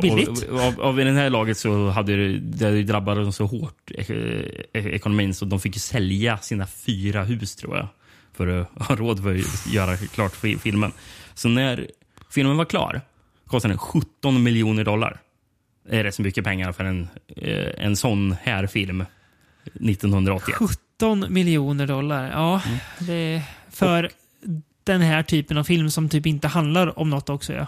[0.02, 0.44] Billigt.
[0.44, 3.92] Och, av, av i det här laget så hade det, det drabbade dem så hårt,
[3.96, 4.10] eh,
[4.74, 7.88] eh, ekonomin, så de fick sälja sina fyra hus tror jag.
[8.40, 10.92] För att ha råd för att göra klart fi- filmen.
[11.34, 11.88] Så när
[12.32, 13.02] filmen var klar
[13.48, 15.20] kostade den 17 miljoner dollar.
[15.90, 19.06] Det är rätt så mycket pengar för en, eh, en sån här film
[19.74, 20.56] 1981.
[20.56, 22.30] 17 miljoner dollar.
[22.32, 22.78] Ja, Mm.
[23.00, 24.10] det är för
[24.84, 27.54] den här typen av film som typ inte handlar om något också.
[27.54, 27.68] Ja.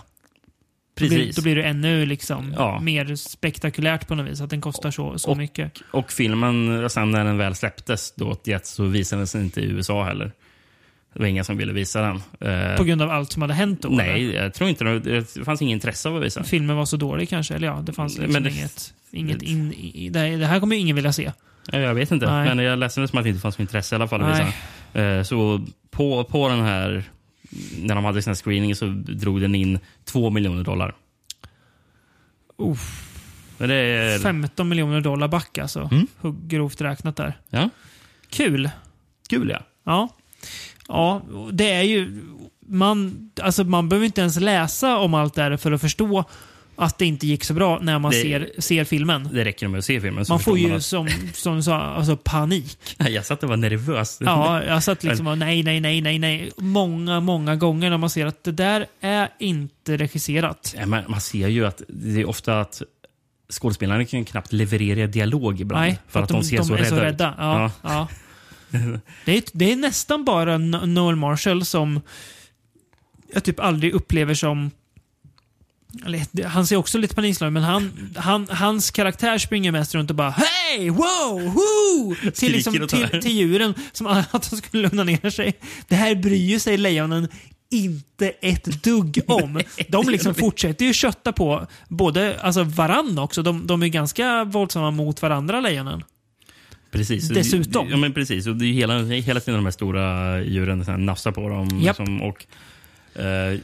[1.00, 1.36] Då blir, Precis.
[1.36, 2.80] då blir det ännu liksom Ja.
[2.80, 4.42] mer spektakulärt på något vis.
[4.42, 5.72] Att den kostar så, så Och- mycket.
[5.92, 10.04] Och filmen, sen när den väl släpptes då 81 så visades den inte i USA
[10.04, 10.32] heller.
[11.14, 12.16] Det var ingen som ville visa den.
[12.52, 13.88] Eh, På grund av allt som hade hänt då?
[13.88, 13.98] eller?
[14.04, 15.26] nej, jag tror inte det.
[15.46, 16.44] Fanns ingen intresse av att visa.
[16.44, 17.56] Filmen var så dålig kanske?
[17.56, 18.94] Eller ja, det fanns liksom Men det- inget...
[19.12, 21.32] inget in, i, det, här, kommer ju ingen vilja se.
[21.72, 22.56] Ja, Jag vet inte, Nej.
[22.56, 24.22] men jag läste det som att det inte fanns något intresse i alla fall.
[24.22, 25.02] att visa.
[25.02, 27.04] Eh, Så på, på den här,
[27.78, 30.96] när de hade sina screening så drog den in två miljoner dollar.
[33.58, 35.90] Det är, 15 miljoner dollar back alltså.
[35.92, 36.08] Mm.
[36.48, 37.38] Grovt räknat där.
[37.50, 37.70] ja,
[38.30, 38.70] Kul.
[39.30, 39.60] kul ja.
[39.86, 40.10] Ja.
[40.88, 41.22] Ja,
[41.52, 42.22] det är ju...
[42.68, 46.24] Man, alltså man behöver inte ens läsa om allt det här för att förstå
[46.76, 49.30] att det inte gick så bra när man Det- ser, ser filmen.
[49.34, 50.26] Det räcker med att se filmen.
[50.30, 52.78] Man får ju att- som, som du sa, alltså panik.
[52.98, 54.18] Jag satt och var nervös.
[54.22, 56.52] Ja, jag satt liksom och nej, nej, nej, nej, nej.
[56.58, 60.76] Många, många gånger när man ser att det där är inte regisserat.
[60.78, 62.82] Ja, men man ser ju att det är ofta att
[63.54, 65.82] skådespelarna kan knappt leverera dialog ibland.
[65.86, 67.02] Nej, för att de, ser så är rädda så ut.
[67.02, 67.36] rädda.
[67.38, 68.08] Ja, ja.
[69.26, 72.02] Det, är, det är nästan bara No- Noel Marshall som
[73.34, 74.72] jag typ aldrig upplever som...
[76.46, 80.30] Han ser också lite panikslagen, men han, han, hans karaktär springer mest runt och bara
[80.30, 80.90] Hej!
[80.90, 81.42] Wow!
[81.42, 82.16] Woo!
[82.34, 85.54] Till, liksom, till, till djuren, som att de skulle lugna ner sig.
[85.88, 87.28] Det här bryr sig lejonen
[87.72, 89.62] inte ett dugg om.
[89.90, 93.44] De liksom fortsätter ju kötta på både alltså varann också.
[93.44, 96.04] De, de är ganska våldsamma mot varandra, lejonen.
[96.92, 97.30] Precis.
[97.30, 97.90] Dessutom.
[97.90, 98.48] Ja, men precis.
[98.48, 101.50] Och det är ju hela, hela tiden de här stora djuren så här, nafsar på
[101.50, 101.80] dem.
[101.82, 101.96] Japp.
[101.96, 102.46] Som, och,
[103.16, 103.60] eh,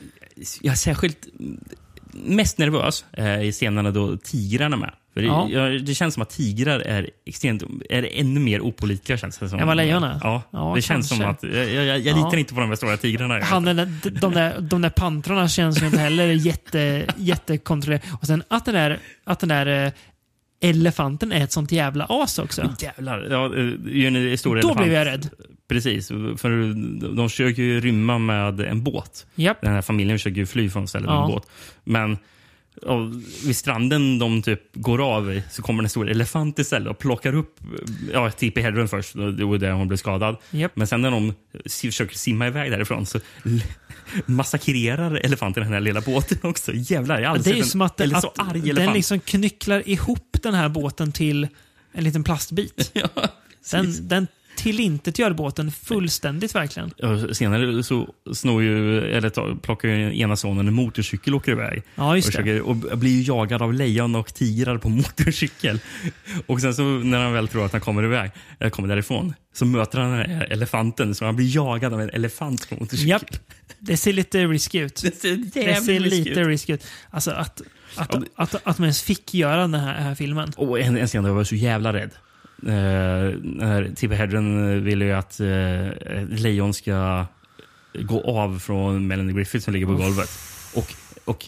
[0.62, 1.28] ja, särskilt
[2.14, 4.94] mest nervös är i scenerna då tigrarna är med.
[5.14, 5.50] För det, Ja.
[5.52, 9.18] jag, det känns som att tigrar är extremt är ännu mer opålitliga.
[9.18, 9.60] Känns det som.
[9.60, 10.20] Än vad lejon är?
[10.24, 11.48] Ja, Ja, det känns som att kanske.
[11.58, 12.16] jag, jag, jag Ja.
[12.26, 13.40] litar inte på de här stora tigrarna.
[13.44, 18.08] Han, den där, de, där, de där pantrarna känns ju inte heller jätte, jättekontrollerade.
[18.22, 19.92] Och sen att den där, att den där eh,
[20.62, 22.74] elefanten är ett sånt jävla as också.
[22.80, 23.28] Jävlar.
[23.32, 24.78] Ja, eh, en stor Då elefant.
[24.78, 25.30] blev jag rädd.
[25.68, 26.50] Precis, för
[27.16, 29.26] de- försöker ju rymma med en båt.
[29.36, 29.62] Japp.
[29.62, 31.26] Den här familjen försöker ju fly från stället med Ja.
[31.26, 31.48] en båt.
[31.84, 32.18] Men
[32.82, 33.12] ja,
[33.46, 37.60] vid stranden de typ går av så kommer en stor elefant istället och plockar upp
[38.14, 39.16] ja, Tippi Hedren först.
[39.16, 40.38] Var där hon blev skadad.
[40.52, 40.72] Japp.
[40.76, 41.34] Men sen när de
[41.68, 43.20] försöker simma iväg därifrån så
[44.26, 46.72] massakrerar elefanten den här lilla båten också.
[46.74, 48.60] Jävlar, jag har Det är aldrig ju sett som en att, eller att så arg
[48.60, 48.96] den elefant.
[48.96, 51.48] liksom knycklar ihop den här båten till
[51.92, 52.92] en liten plastbit.
[53.72, 54.28] den, den
[54.58, 56.92] tillintetgör båten fullständigt verkligen.
[56.98, 61.52] Ja, Senare så snor ju, eller tar, plockar ju ena sonen en motorcykel och åker
[61.52, 61.84] iväg.
[61.96, 65.80] Ja, just och, försöker, och blir ju jagad av lejon och tigrar på motorcykel.
[66.46, 69.66] Och sen så när han väl tror att han kommer iväg, eller kommer därifrån, så
[69.66, 71.16] möter han den här elefanten.
[71.16, 73.10] Så han blir jagad av en elefant på motorcykel.
[73.10, 73.36] Japp.
[73.80, 75.02] Det ser lite risky ut.
[75.04, 75.52] Det ser Det
[75.82, 76.48] ser risky lite ut.
[76.48, 76.88] risky ut.
[77.10, 77.62] Alltså att,
[77.96, 80.54] att, att, att, man ens fick göra den här, här filmen.
[80.58, 82.12] Och en, en scen där jag var så jävla rädd.
[82.62, 87.26] När Tippi Hedren ville ju att ett lejon ska
[87.94, 90.30] gå av från Melanie Griffith som ligger på golvet.
[90.76, 90.94] Och,
[91.26, 91.46] och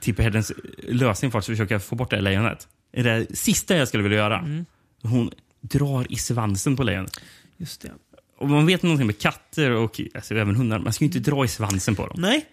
[0.00, 0.52] Tippi Hedrens
[0.88, 4.18] lösning för att försöka få bort det här lejonet är det sista jag skulle vilja
[4.18, 4.38] göra.
[4.38, 4.64] Mm.
[5.02, 7.20] Hon drar i svansen på lejonet.
[7.56, 7.92] Just det.
[8.38, 10.78] Och man vet någonting med katter och alltså, även hundar.
[10.78, 12.16] Man ska ju inte dra i svansen på dem.
[12.20, 12.46] Nej,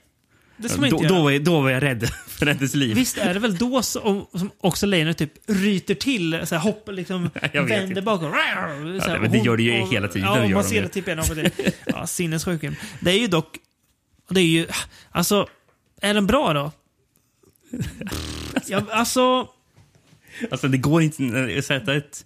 [0.59, 1.23] det ska man då, inte då, göra.
[1.23, 2.95] var jag, då var jag rädd för hennes liv.
[2.95, 6.93] Visst är det väl då som, som också lejonet typ ryter till, så här, hoppar
[6.93, 8.01] liksom, vänder inte.
[8.01, 8.31] bakom.
[8.31, 10.87] Så här, men det hon- gör det ju och- hela tiden, Ja, man ser det
[10.87, 11.49] typ en och till.
[11.85, 12.61] Ja, sinnessjuk.
[12.99, 13.57] Det är ju dock...
[14.29, 14.67] Det är ju...
[15.11, 15.47] Alltså,
[16.01, 16.71] är den bra då?
[18.67, 19.47] Ja, alltså...
[20.51, 22.25] Alltså, det går inte att sätta ett,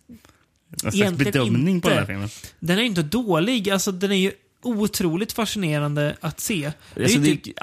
[0.83, 1.89] en slags bedömning på inte.
[1.89, 2.29] den här filmen.
[2.59, 3.69] Den är ju inte dålig.
[3.69, 4.31] Alltså, den är ju
[4.63, 6.71] otroligt fascinerande att se.
[6.95, 7.57] Det är typ,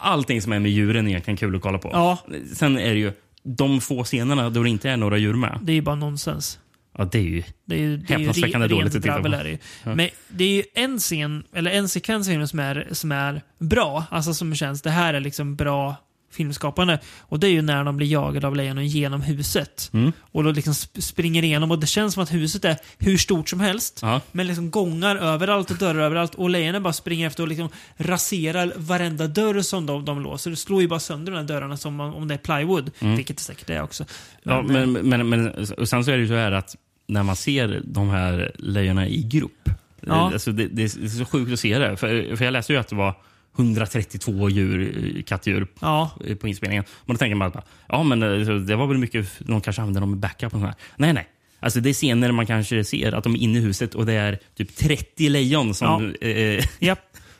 [0.00, 1.90] allting som är med djuren är egentligen kul att kolla på.
[1.92, 2.18] Ja.
[2.54, 5.58] Sen är det ju de få scenerna då det inte är några djur med.
[5.62, 6.58] det är ju bara nonsens.
[6.98, 9.22] Ja, det är ju Det är ju, det är ju häpnadsväckande re, dåligt att titta
[9.22, 9.28] på.
[9.28, 9.58] Är det.
[9.84, 9.94] Ja.
[9.94, 13.42] Men det är ju en scen, eller en sekvens i filmen som är, som är
[13.58, 14.04] bra.
[14.10, 15.96] Alltså som känns, det här är liksom bra
[16.36, 16.98] filmskapande.
[17.20, 19.90] Och det är ju när de blir jagade av lejonen genom huset.
[19.92, 20.12] Mm.
[20.20, 23.48] Och då liksom sp- springer igenom och det känns som att huset är hur stort
[23.48, 23.98] som helst.
[24.02, 24.20] Ja.
[24.32, 26.34] Men liksom gångar överallt och dörrar överallt.
[26.34, 30.50] Och lejonen bara springer efter och liksom raserar varenda dörr som de, de låser.
[30.50, 32.90] Det slår ju bara sönder de här dörrarna som om, om det är plywood.
[32.98, 33.16] Mm.
[33.16, 34.04] Vilket det säkert är också.
[34.42, 36.76] Ja, Men, men, men, men, och sen så är det ju så här att
[37.08, 39.70] när man ser de här lejonen i grupp.
[40.00, 40.32] Ja.
[40.32, 41.96] Alltså det, det är så sjukt att se det.
[41.96, 43.14] För, för jag läste ju att det var
[43.56, 46.10] 132 djur, kattdjur Ja.
[46.40, 46.84] på inspelningen.
[47.06, 50.00] Men då tänker man bara, ja men eh, det var väl mycket, de kanske använder
[50.00, 50.74] dem i backup och här.
[50.96, 51.26] Nej, nej.
[51.60, 54.12] Alltså det är scener man kanske ser att de är inne i huset och det
[54.12, 56.14] är typ 30 lejon som...
[56.20, 56.98] Eh, Japp.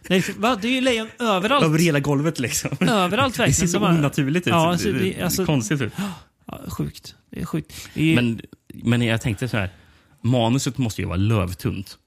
[0.09, 0.59] Det är, va?
[0.63, 1.65] det är ju lejon överallt.
[1.65, 2.71] över hela golvet liksom.
[2.81, 3.53] Överallt Det verkligen.
[3.55, 4.51] ser så De onaturligt ut.
[4.53, 5.93] Ja, det, alltså, det, det, alltså, konstigt ut.
[6.49, 7.15] Ja, sjukt.
[7.31, 7.89] Det är sjukt.
[7.95, 9.71] Det är, Men, men jag tänkte så här,
[10.23, 11.99] manuset måste ju vara lövtunt.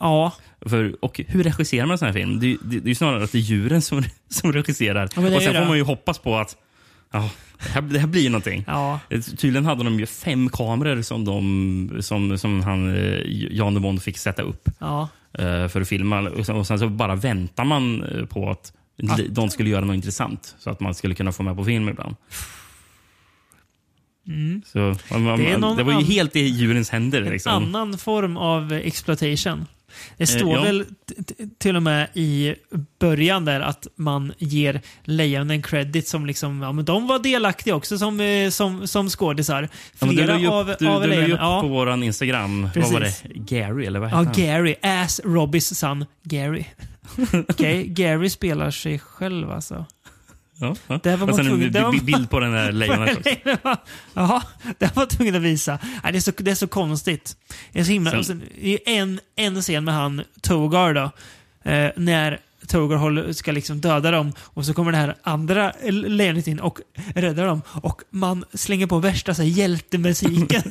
[0.00, 0.32] Ja.
[0.66, 2.40] För, och hur regisserar man en sån här film?
[2.40, 5.08] Det, det, det är ju snarare att det är djuren som, som regisserar.
[5.16, 6.56] Ja, och sen får man ju hoppas på att
[7.12, 8.64] ja, det, här, det här blir någonting.
[8.66, 9.00] Ja.
[9.10, 13.20] Eh, Tydligen hade de ju fem kameror som, de, som, som han, eh,
[13.50, 15.08] Jan de Bond fick sätta upp Ja.
[15.32, 16.20] eh, för att filma.
[16.30, 18.72] Och sen, och sen så bara väntar man på att
[19.10, 21.88] Att- de skulle göra något intressant så att man skulle kunna få med på film
[21.88, 22.16] ibland.
[24.26, 24.62] Mm.
[24.66, 24.78] Så,
[25.12, 25.22] man,
[25.60, 27.22] man, Det var ju helt i djurens händer.
[27.22, 27.52] En Liksom.
[27.52, 29.66] annan form av exploitation.
[30.16, 30.62] Det står ja.
[30.62, 30.84] väl
[31.58, 32.54] till och med i
[32.98, 37.98] början där att man ger lejonen credit som liksom, ja men de var delaktiga också
[37.98, 39.68] som, eh, som, som skådisar.
[39.98, 41.32] Ja, Flera upp, av, du, av du la ju lejonen.
[41.32, 43.22] upp Ja, på vår Instagram, vad var Precis.
[43.22, 43.56] det?
[43.56, 44.48] Gary eller vad ja, hette han?
[44.48, 44.74] Gary.
[44.82, 46.64] Ass Robbys son Gary.
[47.48, 49.86] Okej, Gary spelar sig själv alltså.
[50.60, 51.00] Ja, ja.
[51.02, 53.30] Det var och man sen en tvungen- det var bild på den här lejonet också.
[54.14, 54.42] Jaha,
[54.78, 55.78] det var tvungen att visa.
[56.02, 57.36] Nej, det, är så, det är så konstigt.
[57.72, 58.10] Det är så himla...
[58.10, 61.10] Sen- och sen, det är en, en scen med han Togar då.
[61.70, 62.38] Eh, när
[62.68, 66.80] Togar ska liksom döda dem och så kommer det här andra lejonet in och
[67.14, 67.62] räddar dem.
[67.82, 70.62] Och man slänger på värsta så här, hjältemusiken.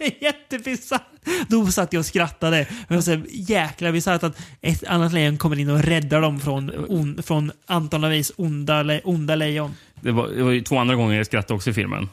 [0.20, 1.02] Jättebisarrt.
[1.48, 2.66] Då satt jag och skrattade.
[2.88, 6.40] Det var så här, jäkla bisarrt att ett annat lejon kommer in och räddar dem
[6.40, 9.74] från, on, från antagligen onda, le, onda lejon.
[10.00, 12.08] Det var, det var ju två andra gånger jag skrattade också i filmen.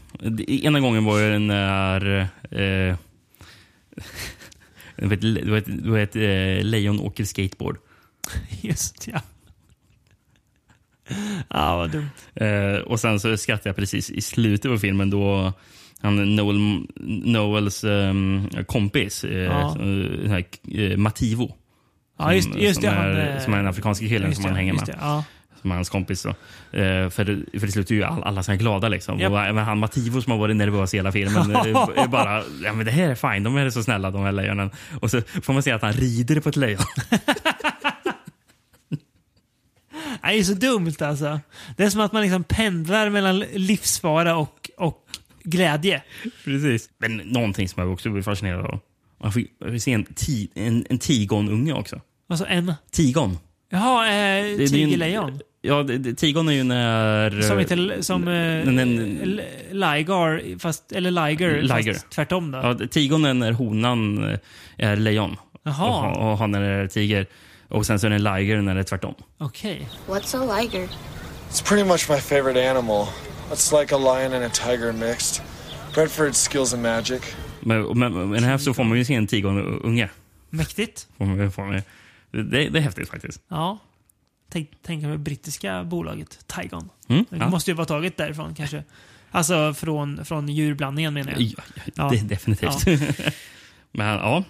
[0.47, 2.19] Ena gången var ju när...
[2.51, 2.95] Eh,
[4.95, 7.77] det var ett, det var ett, det var ett eh, lejon åker skateboard.
[8.61, 9.21] Just ja.
[11.49, 12.09] Ja, vad dumt.
[12.35, 15.53] Eh, och sen så skrattade jag precis i slutet på filmen då
[16.01, 16.85] han Noel,
[17.25, 19.75] Noels ehm, kompis, eh, Ja.
[19.79, 20.45] den här,
[20.91, 21.55] eh, Mativo.
[22.19, 22.89] Ja, just, som, just som det.
[22.89, 24.83] är, han, eh, som är den afrikanska killen som han hänger med.
[24.85, 25.23] det, Ja.
[25.61, 26.23] Som är hans kompis.
[26.23, 26.29] Då.
[26.79, 28.87] Eh, för, det- för det slutar ju all, alla så här glada.
[28.89, 29.19] Liksom.
[29.19, 29.31] Japp.
[29.31, 32.91] Och även han Mativo som har varit nervös hela filmen är bara, ja men det
[32.91, 34.69] här är fine, de är så snälla de här lejonen.
[35.01, 36.81] Och så får man se att han rider på ett lejon.
[40.21, 41.39] Det är så dumt alltså.
[41.77, 45.05] Det är som att man liksom pendlar mellan livsfara och, och
[45.43, 46.03] glädje.
[46.43, 46.89] Precis.
[46.97, 48.79] Men någonting som jag också blir fascinerad av.
[49.21, 52.01] Man får, man får se en, ti, en, en tigonunge också.
[52.29, 52.73] Alltså en...
[52.91, 53.37] Tigon.
[53.69, 55.39] Jaha, eh, tigerlejon.
[55.61, 57.41] Ja, det, det, tigon är ju när...
[57.41, 58.65] Som, inte, som eh,
[59.71, 61.93] Ligar, fast, eller Liger, Liger.
[61.93, 62.57] fast tvärtom då.
[62.57, 64.39] Ja, tigon är när honan eh,
[64.77, 65.35] är lejon.
[65.63, 66.11] Jaha.
[66.11, 67.25] Och, och hanen är tiger.
[67.67, 69.15] Och sen så är det en liger när det är tvärtom.
[69.37, 69.89] Okej.
[70.07, 70.87] What's a liger?
[71.49, 73.07] It's pretty much my favorite animal.
[73.51, 75.43] It's like a lion and a tiger mixed.
[75.93, 77.21] Bred for its skills and magic.
[77.59, 80.09] Men, men, men här så får man ju se en tigonunge.
[80.49, 81.07] Mäktigt.
[81.17, 81.81] Får man, får man,
[82.31, 83.41] det, det är häftigt faktiskt.
[83.47, 83.77] Ja.
[84.49, 86.89] Tänk, tänk på det brittiska bolaget Tigon.
[87.09, 87.49] Mm, Det ja.
[87.49, 88.83] måste ju vara taget därifrån kanske.
[89.31, 91.41] Alltså från, från djurblandningen menar jag.
[91.41, 92.09] Ja, ja, Ja.
[92.09, 92.85] Det, definitivt.
[93.91, 94.43] men ja,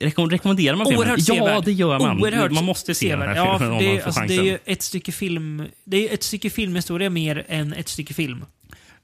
[0.00, 1.00] Rekom rekommenderar man filmen?
[1.00, 1.64] Oerhört Ja, sevärd.
[1.64, 2.20] det gör man.
[2.20, 3.58] Oerhört man måste se den här sevärd.
[3.58, 4.46] filmen ja, om det, man är- får alltså, det chansen.
[4.46, 5.64] är ju ett stycke film.
[5.84, 8.44] Det är ett stycke filmhistoria mer än ett stycke film.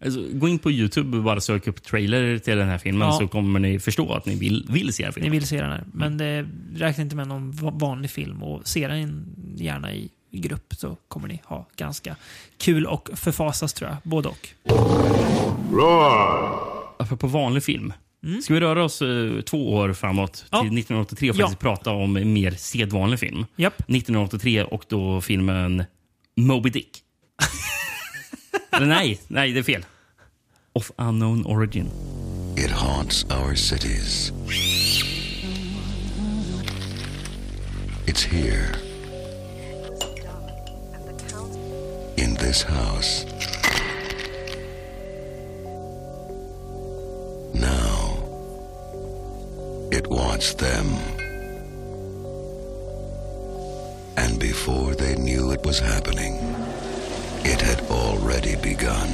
[0.05, 3.19] Alltså, gå in på Youtube och bara sök upp trailer till den här filmen Ja.
[3.19, 5.33] så kommer ni förstå att ni vill, vill se Ni filmen.
[5.33, 5.85] vill se den här.
[5.93, 9.27] Men det räknar inte med någon va- vanlig film och se den
[9.57, 12.17] gärna i, grupp så kommer ni ha ganska
[12.59, 13.97] kul och förfasas tror jag.
[14.03, 14.49] Både och.
[16.99, 17.93] Apropå vanlig film.
[18.43, 20.59] Ska vi röra oss eh, två år framåt till Ja.
[20.59, 21.45] 1983 och Ja.
[21.45, 23.47] faktiskt prata om en mer sedvanlig film?
[23.57, 23.79] Japp.
[23.81, 25.85] 1983 och då filmen
[26.37, 26.99] Moby Dick.
[28.73, 29.85] Eller nej, nej det är fel.
[30.73, 31.87] Of Unknown Origin.
[32.57, 34.33] It haunts our cities.
[38.07, 38.67] It's here.
[42.17, 43.27] In this house.
[47.55, 47.96] Now,
[49.97, 50.87] it wants them.
[54.19, 56.35] And before they knew it was happening,
[57.45, 59.09] it had already begun.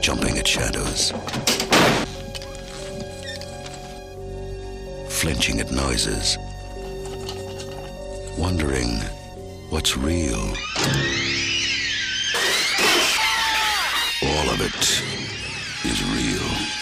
[0.00, 1.12] Jumping at shadows.
[5.10, 6.38] Flinching at noises.
[8.38, 8.96] Wondering
[9.68, 10.42] what's real.
[14.22, 14.82] All of it
[15.84, 16.81] is real.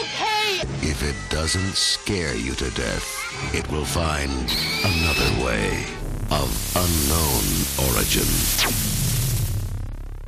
[0.00, 0.68] Okay.
[0.90, 3.06] If it doesn't scare you to death,
[3.54, 4.32] it will find
[4.84, 5.68] another way
[6.30, 7.44] of unknown
[7.90, 8.28] origin.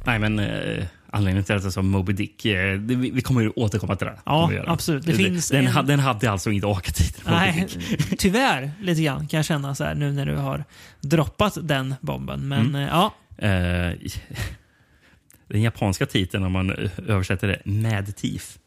[0.06, 3.40] Nej, men eh, anledningen till att jag sa Moby Dick, eh, det, vi, vi kommer
[3.40, 4.18] ju återkomma till det.
[4.24, 5.06] Ja, absolut.
[5.06, 7.66] Det finns den, en- hade, den hade alltså inte åkat Moby Nej,
[8.18, 10.64] tyvärr lite grann kan jag känna så här nu när du har
[11.00, 12.48] droppat den bomben.
[12.48, 12.74] Men Mm.
[12.82, 13.92] eh, ja, Eh,
[15.48, 18.58] den japanska titeln, om man eh, översätter det, Mad Thief.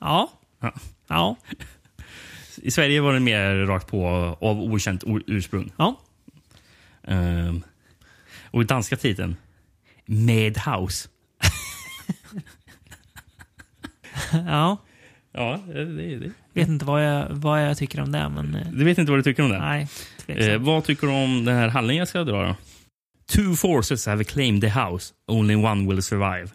[0.00, 0.30] Ja,
[0.60, 0.72] Ja.
[1.08, 1.36] ja,
[2.56, 4.06] I Sverige var den mer rakt på
[4.40, 5.72] av okänt ursprung.
[5.76, 6.00] ja.
[7.04, 7.62] Ehm,
[8.50, 9.36] och danska titeln,
[10.06, 11.08] Madhouse.
[14.46, 14.76] ja.
[15.32, 16.30] Ja, det, det, det.
[16.52, 19.18] Vet inte vad jag, vad jag tycker om det, men eh, Du vet inte vad
[19.18, 19.60] du tycker om den?
[19.60, 19.88] nej.
[20.26, 22.56] Eh, vad tycker du om den här handlingen jag ska dra då?
[23.32, 25.14] Two forces have claimed the house.
[25.26, 26.48] Only one will survive.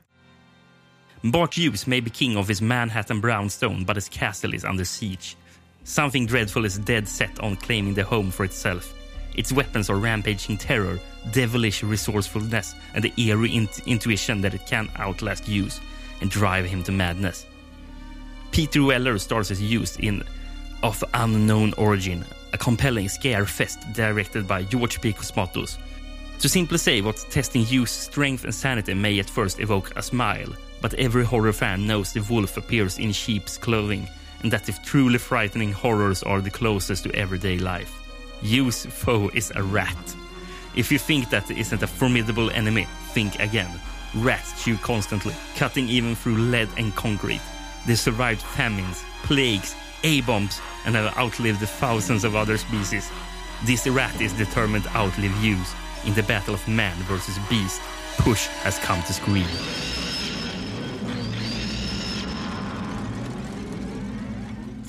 [1.25, 5.37] Bart Hughes may be king of his Manhattan brownstone, but his castle is under siege.
[5.85, 8.93] Something dreadful is dead set on claiming the home for itself.
[9.35, 10.99] Its weapons are rampaging terror,
[11.31, 15.79] devilish resourcefulness, and the eerie int- intuition that it can outlast Hughes
[16.19, 17.45] and drive him to madness.
[18.51, 20.23] Peter Weller stars as Hughes in
[20.83, 25.13] Of Unknown Origin, a compelling scare fest directed by George P.
[25.13, 25.77] Cosmatos.
[26.39, 30.53] To simply say what testing Hughes' strength and sanity may at first evoke a smile,
[30.83, 34.05] but every horror fan knows the wolf appears in sheep's clothing,
[34.41, 37.89] and that if truly frightening horrors are the closest to everyday life,
[38.41, 40.15] Hughes' foe is a rat.
[40.75, 43.71] If you think that isn't a formidable enemy, think again.
[44.15, 47.41] Rats chew constantly, cutting even through lead and concrete.
[47.87, 53.09] They survived famines, plagues, A-bombs, and have outlived thousands of other species.
[53.63, 55.73] This rat is determined to outlive Hughes.
[56.05, 57.81] In the battle of man versus beast,
[58.17, 59.47] Push has come to scream.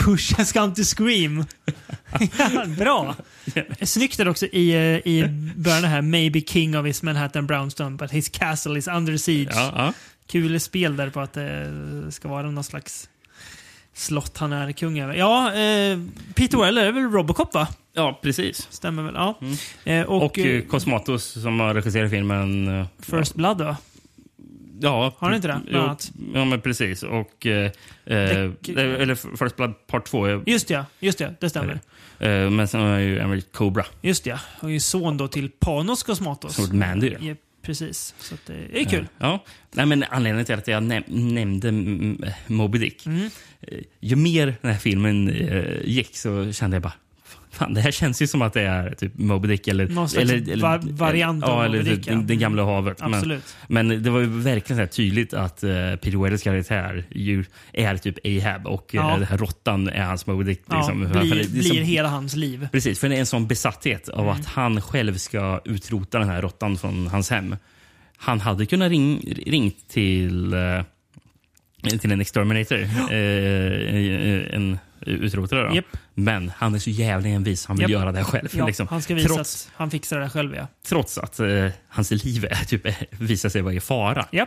[0.04, 1.44] Push has come to scream.
[2.38, 3.14] Ja, Bra.
[3.82, 5.24] Snyggt är det också i, eh, i
[5.56, 9.50] början här, maybe king of his Manhattan brownstone but his castle is under siege.
[9.54, 9.92] Ja, ja.
[10.26, 11.72] Kul spel där på att det
[12.10, 13.08] ska vara någon slags
[13.94, 15.14] slott han är kung över.
[15.14, 15.98] Ja, eh,
[16.34, 17.68] Peter Weller är väl Robocop va?
[17.92, 18.68] Ja, precis.
[18.70, 19.14] Stämmer väl?
[19.14, 19.38] Ja.
[19.40, 19.56] Mm.
[19.84, 22.80] Eh, och, Och, eh, Cosmatos som har regisserat filmen.
[22.80, 23.76] eh, First Blood va?
[24.80, 26.12] Ja, Har ni inte det, bland annat?
[26.34, 27.02] ja, men precis.
[27.02, 27.46] Och...
[27.46, 27.70] Eh,
[28.04, 30.24] eh, eller First Blood Part 2.
[30.26, 31.34] är- Just ja, just det.
[31.40, 31.80] Det stämmer.
[32.18, 33.84] Eh, men sen har jag ju Emery Cobra.
[34.02, 34.38] Just ja.
[34.60, 36.54] Och är son då till Panos Cosmatos.
[36.56, 37.14] Som Mandy.
[37.20, 38.14] Ja, precis.
[38.18, 39.06] Så att, eh, det är kul.
[39.18, 39.44] Ja.
[39.72, 41.72] Nej, men anledningen till att jag näm nämnde
[42.46, 43.06] Moby Dick.
[43.06, 43.30] Mm.
[43.60, 46.92] Eh, Ju mer den här filmen eh, gick så kände jag bara
[47.54, 49.88] Fan, det här känns ju som att det är typ Moby Dick eller...
[49.88, 52.12] Någon slags eller, va- variant av ja, eller Moby typ Dick, ja.
[52.12, 52.96] den, den gamla havet.
[53.02, 53.56] Absolut.
[53.68, 57.44] Men, men det var ju verkligen så här tydligt att uh, Peter Wellers karaktär ju
[57.72, 59.16] är typ Ahab och eh, Ja.
[59.16, 60.62] den här råttan är hans Moby Dick.
[60.68, 60.98] Ja, Liksom.
[61.00, 62.68] blir, det- det är blir hela hans liv.
[62.72, 64.40] Precis, för det är en sån besatthet av Mm.
[64.40, 67.56] att han själv ska utrota den här råttan från hans hem.
[68.16, 70.82] Han hade kunnat ring, ringt till, eh,
[72.00, 75.68] till en exterminator, eh, en utrotare.
[75.68, 75.74] Då.
[75.74, 75.84] Japp.
[76.14, 77.90] Men han är så jävla envis, han vill Japp.
[77.90, 78.48] göra det här själv.
[78.52, 78.88] Ja, liksom.
[78.88, 80.54] han ska visa trots, att han fixar det själv.
[80.54, 80.66] Ja.
[80.86, 82.86] trots att eh, hans liv är, typ,
[83.20, 84.26] visar sig vara i fara.
[84.32, 84.38] För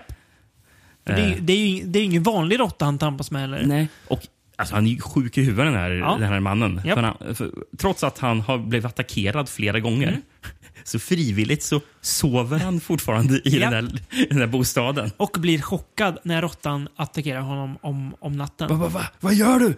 [1.04, 1.36] Det, är, Eh.
[1.40, 3.64] det, är ju, det är ingen vanlig råtta han tampas med heller.
[3.66, 3.88] Nej.
[4.08, 4.22] Och,
[4.56, 6.18] alltså, han är ju sjuk i huvudet den här, Ja.
[6.20, 6.82] den här mannen.
[6.86, 6.96] Japp.
[6.96, 10.22] För han, för, trots att han har blivit attackerad flera gånger Mm.
[10.84, 13.72] så frivilligt så sover han fortfarande i Japp.
[13.72, 14.00] den, där,
[14.30, 15.12] den där bostaden.
[15.18, 18.68] Och blir chockad när råttan attackerar honom om, om natten.
[18.70, 19.74] Va, va, va, vad gör du?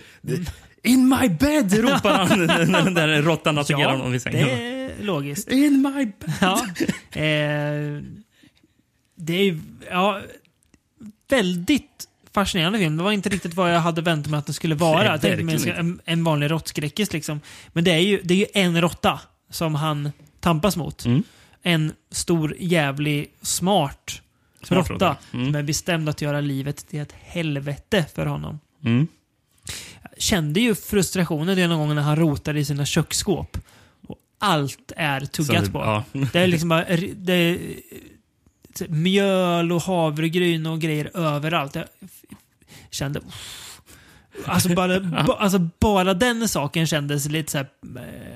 [0.84, 1.74] In my bed!
[1.74, 4.48] ropar han när den där råttan attackerar honom vid sängen.
[4.48, 5.52] det är logiskt.
[5.52, 6.34] In my bed!
[6.42, 6.66] Ja.
[7.22, 8.04] Eh,
[9.16, 9.60] det är
[9.90, 10.22] ja,
[11.30, 12.98] väldigt fascinerande film.
[12.98, 15.18] Det var inte riktigt vad jag hade väntat mig att det skulle vara.
[15.18, 17.42] Mig verkligen en, en vanlig råttskräckis liksom.
[17.74, 19.20] Men det är, ju, det är ju en råtta
[19.50, 21.06] som han tampas mot.
[21.06, 21.24] Mm.
[21.62, 24.22] En stor, jävlig, smart,
[24.64, 25.18] Smart råtta.
[25.34, 25.46] Mm.
[25.46, 28.60] Som är bestämd att göra livet till ett helvete för honom.
[28.86, 29.08] Mm.
[30.18, 33.58] Kände ju frustrationen den gången när han rotade i sina köksskåp.
[34.08, 35.80] Och allt är tuggat på.
[35.80, 36.04] ja.
[36.34, 37.60] Det är liksom bara det är,
[38.88, 41.76] mjöl och havregryn och grejer överallt.
[41.76, 41.88] Jag
[42.90, 43.22] kände...
[44.46, 47.68] Alltså bara, ba, alltså bara den saken kändes lite så här,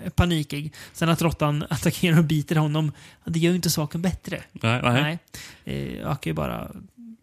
[0.03, 0.73] eh, panikig.
[0.93, 2.91] Sen att råttan attackerar och biter honom,
[3.25, 4.41] det gör ju inte saken bättre.
[4.51, 5.19] Nej, nej.
[5.63, 5.97] Nej.
[5.97, 6.71] Eh, ökar ju bara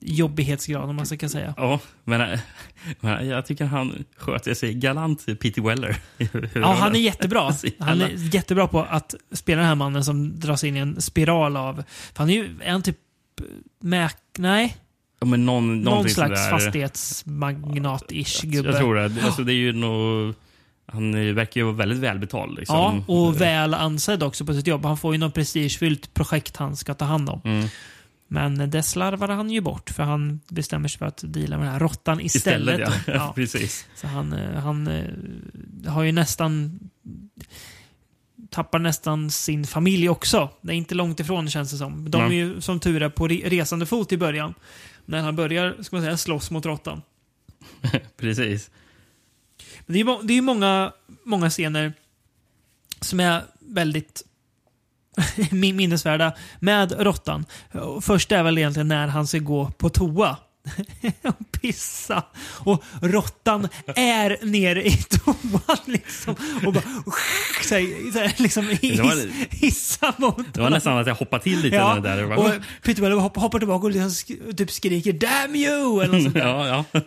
[0.01, 1.55] jobbighetsgraden om man så kan säga.
[1.57, 2.41] Ja, men, äh,
[3.01, 5.97] men jag tycker han sköter sig galant, Peter Weller.
[6.55, 7.53] Ja, han är jättebra.
[7.79, 11.57] Han är jättebra på att spela den här mannen som dras in i en spiral
[11.57, 11.85] av...
[12.15, 12.97] Han är ju han typ...
[13.83, 14.11] Mac...
[14.39, 14.77] Nej?
[15.21, 18.69] Ja, men någon, Någon slags fastighetsmagnat-ish gubbe.
[18.69, 19.25] Jag tror det.
[19.25, 20.35] Alltså, det är ju nog...
[20.87, 22.59] Han eh, verkar ju vara väldigt välbetald.
[22.59, 22.77] Liksom.
[22.77, 24.85] Ja, och väl ansedd också på sitt jobb.
[24.85, 27.41] Han får ju något prestigefyllt projekt han ska ta hand om.
[27.45, 27.69] Mm.
[28.33, 31.73] Men det slarvade han ju bort för han bestämmer sig för att deala med den
[31.73, 32.81] här råttan istället.
[32.81, 33.13] Istället, ja.
[33.15, 33.33] Ja.
[33.35, 33.87] Precis.
[33.95, 36.81] Så han, eh, han eh, har ju nästan
[38.51, 40.51] tappar nästan sin familj också.
[40.61, 42.11] Det är inte långt ifrån känns det som.
[42.11, 44.55] De är ju som tur är på re- resande fot i början.
[45.05, 47.03] När han börjar ska man säga, slåss mot råttan.
[48.17, 48.71] Precis.
[49.87, 50.93] Men det är ju må- det är ju många,
[51.25, 51.93] många scener
[53.01, 54.23] som är väldigt
[55.51, 57.45] min- minnesvärda med råttan.
[58.03, 60.37] Först är väl egentligen när han ska gå på toa
[61.23, 62.23] och pissa.
[62.59, 65.37] Och råttan är nere i toan
[65.85, 66.35] liksom.
[66.67, 66.83] Och bara
[67.69, 71.15] så här, så här, liksom Det var- hiss, hissa mot Det var nästan att jag
[71.15, 71.77] hoppade till lite.
[71.77, 72.39] Ja, där.
[72.39, 72.51] och
[72.83, 76.47] Peter Weller hoppar, hoppar tillbaka och liksom typ skriker “Damn you!” eller något sånt där.
[76.49, 77.01] ja, ja.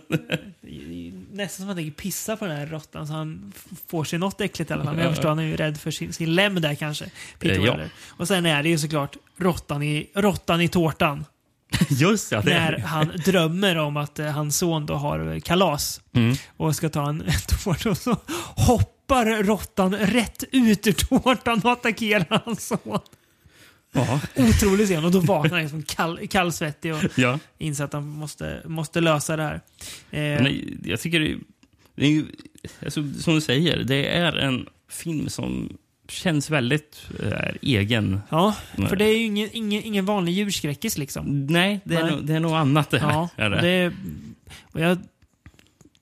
[1.33, 3.53] Nästan som att han tänker pissa på den här råttan så han
[3.87, 4.93] får sig något äckligt i alla fall.
[4.93, 7.05] Men Ja, jag förstår, han är ju rädd för sin, sin lem där kanske.
[7.39, 7.77] Peter Eh, ja.
[8.07, 11.25] Och sen är det ju såklart råttan i, råttan i tårtan.
[11.89, 16.01] Just ja, när är han drömmer om att eh, hans son då har eh, kalas
[16.15, 16.35] Mm.
[16.57, 17.23] och ska ta en
[17.63, 18.15] tårta och så
[18.55, 22.99] hoppar råttan rätt ut ur tårtan och attackerar hans son.
[24.35, 27.39] Otrolig scen och då vaknar han liksom kall, kallsvettig och Ja.
[27.57, 29.53] inser att han måste, måste lösa det här.
[30.11, 31.37] Eh, Men jag tycker det är,
[31.95, 32.23] det är
[32.85, 35.77] alltså, som du säger, det är en film som
[36.07, 38.21] känns väldigt eh, egen.
[38.29, 38.55] Ja,
[38.89, 41.45] för det är ju ingen, ingen, ingen vanlig djurskräckis liksom.
[41.45, 42.11] Nej, det är, Nej.
[42.11, 43.11] Nog, det är nog annat det här.
[43.11, 43.61] Ja, är det.
[43.61, 43.93] det,
[44.61, 44.97] och jag,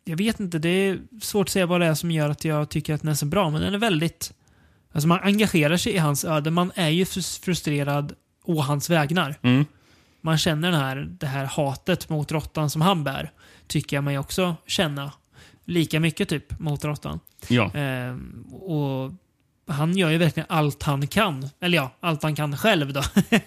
[0.05, 2.69] jag vet inte, det är svårt att säga vad det är som gör att jag
[2.69, 4.33] tycker att den är så bra, men den är väldigt...
[4.93, 6.51] Alltså man engagerar sig i hans öde.
[6.51, 8.13] Man är ju frus- frustrerad
[8.45, 9.35] å hans vägnar.
[9.41, 9.65] Mm.
[10.21, 13.31] Man känner den här, det här hatet mot råttan som han bär.
[13.67, 15.11] Tycker jag mig också känna.
[15.65, 17.19] Lika mycket typ mot råttan.
[17.47, 17.71] Ja.
[17.73, 19.11] Ehm, och
[19.67, 21.49] han gör ju verkligen allt han kan.
[21.59, 23.01] Eller ja, allt han kan själv då.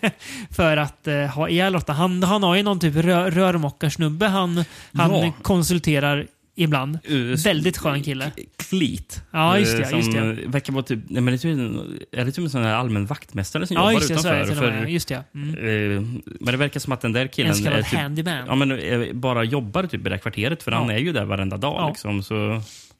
[0.50, 1.92] för att eh, ha ihjäl Lotta.
[1.92, 5.32] Han, han har ju någon typ rör, rörmokarsnubbe han, han Ja.
[5.42, 6.98] konsulterar ibland.
[7.10, 8.32] Uh, Väldigt skön kille.
[8.58, 9.22] Fleet.
[9.30, 10.32] Ja, just det, Eh, Som just det.
[10.46, 10.98] verkar vara typ...
[11.08, 11.54] Nej, men det är,
[11.88, 14.12] typ, är det typ en sån här allmän vaktmästare som Ja, jobbar det.
[14.14, 14.38] Utanför?
[14.38, 14.90] det till och med.
[14.92, 15.24] Just det.
[15.34, 15.48] Mm.
[15.54, 16.02] Eh,
[16.40, 17.50] Men det verkar som att den där killen...
[17.50, 18.44] En så kallad typ, handyman.
[18.46, 20.92] Ja, men eh, bara jobbar typ i det kvarteret, för han Ja.
[20.94, 21.74] är ju där varenda dag.
[21.78, 21.88] Ja.
[21.88, 22.34] Liksom, så,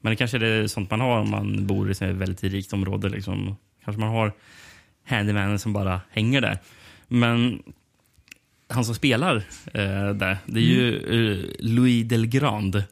[0.01, 2.73] men det kanske är det sånt man har om man bor i ett väldigt rikt
[2.73, 3.09] område.
[3.09, 3.57] Liksom.
[3.85, 4.33] Kanske man har
[5.09, 6.59] handymanen som bara hänger där.
[7.09, 7.63] Men
[8.69, 9.37] han som spelar
[9.75, 12.85] eh, där, det är ju eh, Louis Delgrande.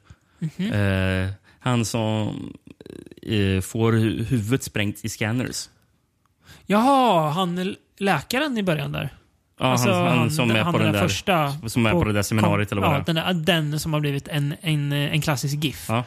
[0.57, 0.73] Mhm.
[0.73, 1.31] Eh,
[1.61, 2.29] han som
[3.23, 5.69] eh, får hu- huvudet sprängt i scanners.
[6.67, 9.15] Jaha, han är läkaren i början där.
[9.59, 12.13] Ja, Alltså, han, han, som är han på den där, första som är på det
[12.13, 13.25] där seminariet eller vad ja, det är.
[13.35, 15.85] den, den som har blivit en, en, en klassisk GIF.
[15.89, 16.05] Ja.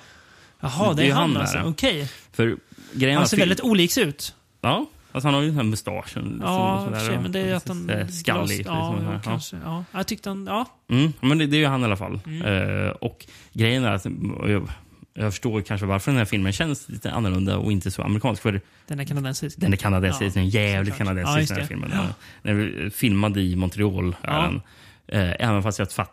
[0.60, 1.42] Jaha, det är, han, där.
[1.42, 1.60] alltså.
[1.66, 2.10] Okej.
[2.32, 2.58] För
[2.94, 4.36] grejen Han är ser väldigt oliks ut.
[4.62, 4.86] Ja,
[5.16, 6.40] alltså han har ju den här mustaschen.
[6.44, 8.08] Ja, liksom, för sådär, sig, men det är att han...
[8.12, 8.58] Skallig.
[8.58, 9.20] liksom, Ja, sådär, ja, ja.
[9.24, 9.58] kanske.
[9.64, 9.84] Ja.
[9.92, 10.46] Jag tyckte han...
[10.46, 10.66] Ja.
[10.90, 12.20] Mm, men det, det är ju han i alla fall.
[12.26, 12.42] Mm.
[12.86, 14.06] Eh, och grejen är att
[14.48, 14.68] jag,
[15.14, 18.42] jag förstår kanske varför den här filmen känns lite annorlunda och inte så amerikansk.
[18.42, 19.60] För Den är kanadensisk.
[19.60, 21.08] den är kanadensisk, Ja, den är jävligt såklart.
[21.18, 21.92] kanadensisk Ja, den här filmen.
[21.94, 22.08] Ja.
[22.44, 24.16] Den är filmad i Montreal.
[24.22, 24.42] Ja.
[24.42, 24.62] den.
[25.08, 26.12] Eh, även fast jag fatt,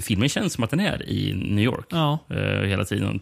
[0.00, 2.18] filmen känns som att den är i New York Ja.
[2.30, 2.36] eh,
[2.68, 3.20] hela tiden.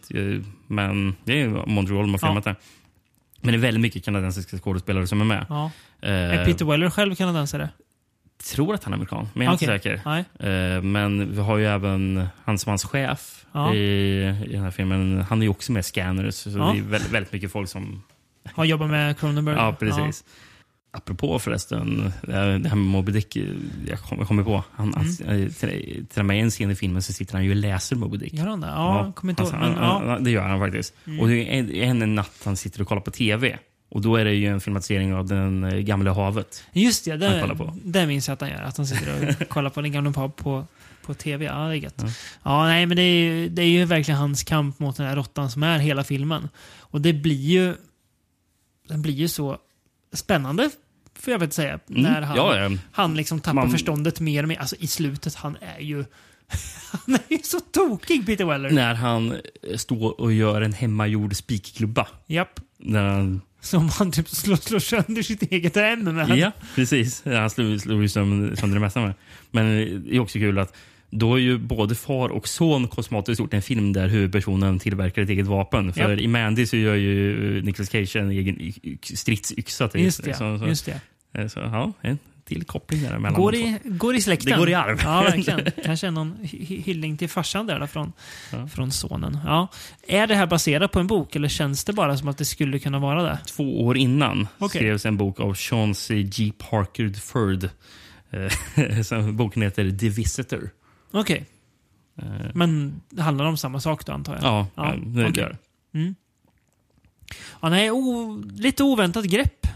[0.66, 2.26] Men det är Montreal man har Ja.
[2.28, 2.54] filmat det.
[3.44, 5.46] Men det är väldigt mycket kanadensiska skådespelare som är med.
[5.48, 5.70] Ja.
[6.02, 7.68] Eh, Är Peter Weller själv kanadensare?
[8.54, 9.74] tror att han är amerikan, men jag är Okej.
[9.74, 10.76] inte säker.
[10.76, 13.74] Eh, men vi har ju även han som hans chef Ja.
[13.74, 13.78] i,
[14.46, 15.24] i den här filmen.
[15.28, 16.34] Han är ju också med i Scanners.
[16.34, 16.70] Så Ja.
[16.72, 18.02] det är väldigt, väldigt mycket folk som...
[18.54, 19.56] Har jobbat med Cronenberg?
[19.56, 20.24] Ja, precis.
[20.96, 23.36] Apropå förresten, det här med Moby Dick.
[23.88, 24.64] Jag kom- kommer på.
[24.72, 25.50] Han, Mm.
[25.50, 27.96] till, till och med i en scen i filmen så sitter han ju och läser
[27.96, 28.32] Moby Dick.
[28.34, 28.66] Gör han det?
[28.66, 29.52] Ja, kommer inte ihåg.
[29.54, 30.18] alltså, han- ja.
[30.20, 30.94] Det gör han faktiskt.
[31.06, 31.20] Mm.
[31.20, 33.58] Och det är en, en, natt han sitter och kollar på TV.
[33.88, 36.64] Och då är det ju en filmatisering av Den eh, gamla havet.
[36.72, 38.62] Just det, det, det minns jag att han gör.
[38.62, 40.66] Att han sitter och kollar på den gamla på, på,
[41.06, 41.44] på tv.
[41.44, 42.04] Ja, det är gött.
[42.42, 42.64] Ja.
[42.64, 45.50] nej, men det är, ju- det är ju verkligen hans kamp mot den här råttan
[45.50, 46.48] som är hela filmen.
[46.78, 47.74] Och det blir ju...
[48.88, 49.58] Den blir ju så
[50.12, 50.70] spännande,
[51.18, 51.78] får jag väl säga.
[51.90, 52.02] Mm.
[52.02, 52.70] När han, Ja, ja.
[52.92, 54.56] han liksom tappar Man- förståndet mer och mer.
[54.58, 56.04] Alltså i slutet, han är ju...
[56.92, 58.70] han är ju så tokig, Peter Weller.
[58.70, 62.08] När han eh, står och gör en hemmagjord spikklubba.
[62.26, 62.60] Japp.
[62.78, 66.38] När han Som han typ slår, slår sönder sitt eget hem med.
[66.38, 67.22] Ja, precis.
[67.24, 69.14] Han slog, slog ju sönder sönder det mesta med.
[69.50, 70.74] Men det är också kul att
[71.18, 75.28] då är ju både far och son kosmatiskt gjort en film där huvudpersonen tillverkar ett
[75.30, 75.92] eget vapen.
[75.92, 76.20] För Japp.
[76.20, 79.88] i Mandy så gör ju Nicolas Cage en egen stridsyxa.
[79.88, 80.00] till.
[80.04, 81.00] Just det, Så, så, just det.
[81.40, 84.52] eh, Så, ja, en till koppling där mellan Går i, går i släkten.
[84.52, 85.00] Det går i arv.
[85.04, 85.60] Ja, verkligen.
[85.84, 88.12] Kanske någon hy- hyllning till farsan där då, från,
[88.72, 89.38] från sonen.
[89.44, 89.68] Ja.
[90.08, 92.78] Är det här baserat på en bok eller känns det bara som att det skulle
[92.78, 93.38] kunna vara det?
[93.46, 94.68] Två år innan Okej.
[94.80, 96.22] skrevs en bok av Sean C.
[96.22, 96.52] G.
[96.70, 97.04] Parker
[97.36, 97.68] III.
[98.30, 100.70] Eh, Boken heter The Visitor.
[101.14, 101.44] Okej.
[102.18, 104.42] Eh, Men det handlar om samma sak då antar jag?
[104.44, 105.42] Ja, ja, det okej.
[105.42, 105.56] gör
[105.94, 106.14] Mm.
[107.62, 107.90] Ja, nej,
[108.56, 109.66] lite oväntat grepp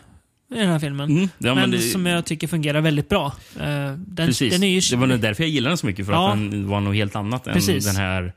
[0.50, 1.10] i den här filmen.
[1.10, 3.26] Mm, ja, men men det- som jag tycker fungerar väldigt bra.
[3.60, 4.52] Eh, den, Precis.
[4.60, 6.06] den ju, Det var nog därför jag gillade den så mycket.
[6.06, 6.28] För Ja.
[6.32, 7.84] att den var något helt annat än Precis.
[7.86, 8.32] den här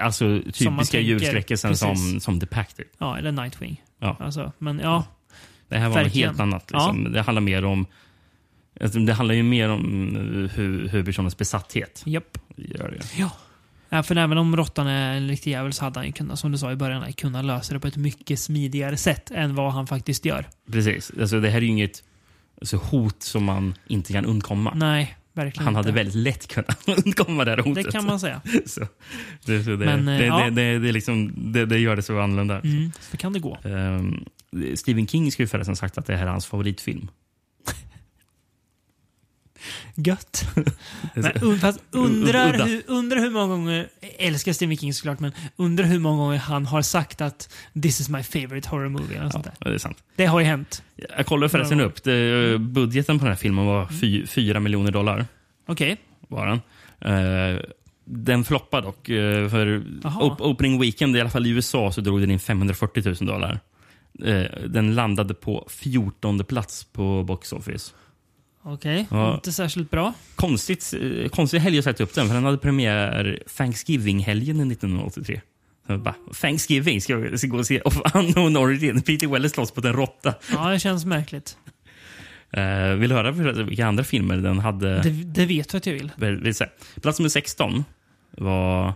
[0.00, 2.76] alltså, typiska djurskräckelsen som, som The Pact.
[2.76, 2.86] typ.
[2.98, 3.82] Ja, eller Nightwing.
[3.98, 4.16] Ja.
[4.20, 5.04] Alltså, men ja.
[5.68, 6.28] Det här var något Verkligen.
[6.28, 6.70] helt annat.
[6.72, 7.12] Liksom.
[7.12, 7.86] Det handlar mer om
[8.80, 10.20] alltså, det handlar ju mer om eh,
[10.58, 12.02] hu- huvudpersonens besatthet.
[12.06, 12.38] Japp.
[12.56, 13.18] Gör det.
[13.20, 13.30] Ja.
[13.88, 16.58] Ja, för även om råttan är en riktig jävel så hade han kunnat, som du
[16.58, 20.24] sa i början, kunna lösa det på ett mycket smidigare sätt än vad han faktiskt
[20.24, 20.46] gör.
[20.72, 21.12] Precis.
[21.20, 22.02] Alltså, det här är ju inget
[22.60, 24.72] alltså, hot som man inte kan undkomma.
[24.74, 25.96] Nej, verkligen Han hade inte.
[25.96, 27.84] väldigt lätt kunnat undkomma det här hotet.
[27.84, 28.40] Det kan man säga.
[28.66, 28.80] så,
[29.46, 30.50] det, så det, Men, eh, det, ja.
[30.50, 32.60] det, det, liksom, det, det gör det så annorlunda.
[32.60, 33.58] Mm, så kan det gå.
[33.64, 34.24] Ehm,
[34.74, 37.08] Stephen King ju förresten sagt att det här är hans favoritfilm.
[39.94, 40.44] Gött.
[41.14, 43.88] Men, fast undrar, hur, undrar hur många gånger,
[44.18, 48.08] älskar Stephen King såklart, men undrar hur många gånger han har sagt att this is
[48.08, 49.18] my favorite horror movie.
[49.18, 49.46] Eller sånt.
[49.58, 49.98] Ja, det är sant.
[50.16, 50.82] Det har ju hänt.
[51.16, 52.02] Jag kollade förresten upp.
[52.02, 55.26] Det, budgeten på den här filmen var fy, 4 miljoner dollar.
[55.66, 55.96] Okej.
[56.28, 56.60] Var den.
[57.14, 57.60] Eh,
[58.04, 59.08] den floppade dock.
[59.08, 59.82] eh, för
[60.20, 63.60] op opening weekend, i alla fall i USA, så drog den in 540 000 dollar.
[64.24, 67.92] Eh, den landade på 14 plats på box office.
[68.66, 69.34] Okej, Ja.
[69.34, 70.12] inte särskilt bra.
[70.36, 75.40] Konstigt, eh, konstig helg att sätta upp den, för den hade premiär Thanksgiving-helgen 1983.
[75.86, 79.02] Så jag bara, Thanksgiving, ska vi ska gå och se Of Unknown Origin?
[79.02, 80.34] Peter Weller slåss mot en råtta.
[80.52, 81.56] Ja, det känns märkligt.
[82.50, 83.30] Eh, vill du höra
[83.64, 85.02] vilka andra filmer den hade?
[85.02, 86.10] Det, det vet du att jag vill.
[86.16, 86.54] Vill.
[87.02, 87.84] Plats nummer 16
[88.30, 88.88] var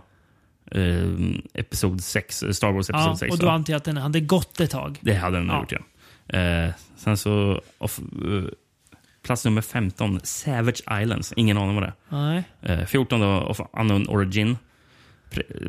[0.71, 1.09] eh,
[1.53, 3.31] Episod 6, Star Wars Episod Ja, 6.
[3.33, 4.97] och då antar jag att den hade gått ett tag.
[5.01, 5.59] Det hade den Ja.
[5.59, 5.79] gjort, ja.
[6.39, 7.61] Eh, sen så...
[7.77, 8.43] Off, eh,
[9.23, 11.33] plats nummer 15, Savage Islands.
[11.35, 12.43] Ingen aning vad det Nej.
[12.61, 12.79] är.
[12.79, 14.57] Eh, 14 då, of Unknown Origin.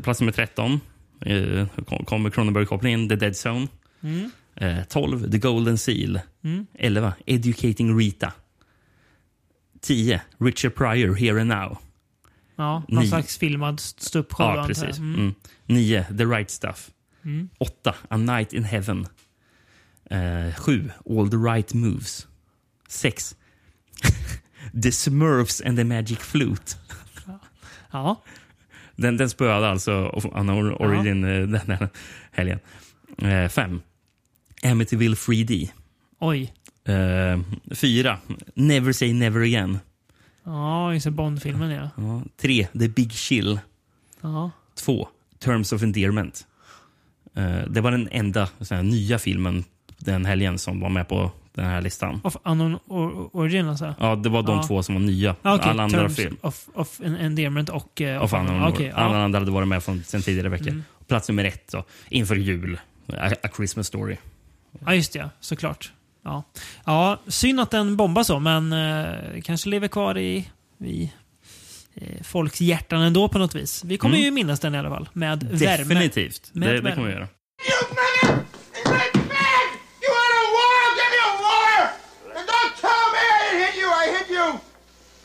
[0.02, 0.80] Plats nummer 13
[1.26, 3.68] eh, kom- kommer Cronenberg-kopplingen in, The Dead Zone.
[4.02, 4.30] Mm.
[4.56, 6.20] Eh, 12, The Golden Seal.
[6.44, 6.66] Mm.
[6.74, 8.32] 11, Educating Rita.
[9.80, 11.78] 10, Richard Pryor, Here and Now.
[12.56, 13.08] Ja, någon Nio.
[13.08, 14.98] slags filmad ståuppshow Ja, precis.
[14.98, 15.14] Mm.
[15.14, 15.34] Mm.
[15.66, 16.90] 9, The Right Stuff.
[17.24, 17.48] Mm.
[17.58, 19.06] 8, A Night in Heaven.
[20.08, 22.26] 7, All the Right Moves.
[22.88, 23.36] 6,
[24.82, 26.76] The Smurfs and the Magic Flute.
[27.92, 28.22] Ja.
[28.96, 31.88] Den, den spöade alltså Unknown Origin eh, den här
[32.32, 32.58] helgen.
[33.50, 33.82] 5,
[34.62, 35.68] Amityville 3D.
[36.18, 36.52] Oj.
[37.74, 38.18] 4,
[38.54, 39.78] Never Say Never Again.
[40.44, 41.06] Ja, just.
[41.06, 41.90] Bond-filmen ja.
[41.96, 43.60] Ja, 3, The Big Chill.
[44.20, 44.50] Ja.
[44.74, 45.08] 2.
[45.38, 46.46] Terms of Endearment.
[47.34, 48.48] Eh, det var den enda
[48.82, 49.64] nya filmen
[49.98, 52.20] den helgen som var med på här listan.
[52.24, 53.94] Of Unknown or Origin alltså?
[54.00, 54.62] Ja, det var de Ja.
[54.62, 55.36] två som var nya.
[55.42, 55.70] Ah, okej.
[55.70, 56.36] Alla andra Terms film.
[56.40, 58.00] of, of en- Endearment och...
[58.00, 58.92] Uh, Of Unknown Okej, Origin.
[58.94, 59.22] Alla ja.
[59.24, 60.68] andra hade varit med från sen tidigare veckor.
[60.68, 60.84] Mm.
[61.08, 62.80] Plats nummer ett då, inför jul.
[63.18, 64.16] A, A Christmas Story.
[64.86, 65.18] ja, just det.
[65.18, 65.30] ja.
[65.40, 65.92] Såklart.
[66.24, 66.42] Ja.
[66.84, 70.48] ja, synd att den bombar så, men eh, kanske lever kvar i,
[70.84, 71.12] i
[71.94, 73.84] eh, folks hjärtan ändå på något vis.
[73.84, 74.24] Vi kommer Mm.
[74.24, 75.08] ju minnas den i alla fall.
[75.12, 75.84] Med värme.
[75.94, 76.50] Definitivt.
[76.52, 77.28] Det, det kommer vi göra.
[80.02, 80.82] You want a war?
[80.98, 81.76] Give me a war!
[82.38, 83.88] And don't tell me I didn't hit you!
[84.02, 84.48] I hit you!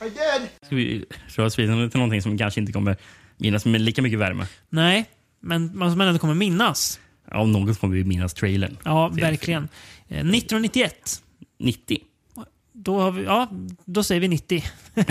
[0.02, 0.50] I did.
[0.66, 2.98] Ska vi röra oss vidare till någonting som kanske inte kommer
[3.38, 4.48] minnas med lika mycket värme?
[4.70, 5.10] Nej,
[5.40, 7.00] men man som ändå kommer minnas.
[7.32, 8.78] Ja, om något kommer vi minnas trailern.
[8.84, 9.64] Ja, verkligen.
[10.08, 11.22] Eh, 1991.
[11.60, 11.98] 90.
[12.74, 13.50] Då, har vi, ja,
[13.86, 14.64] då säger vi 90.
[14.96, 15.04] ja,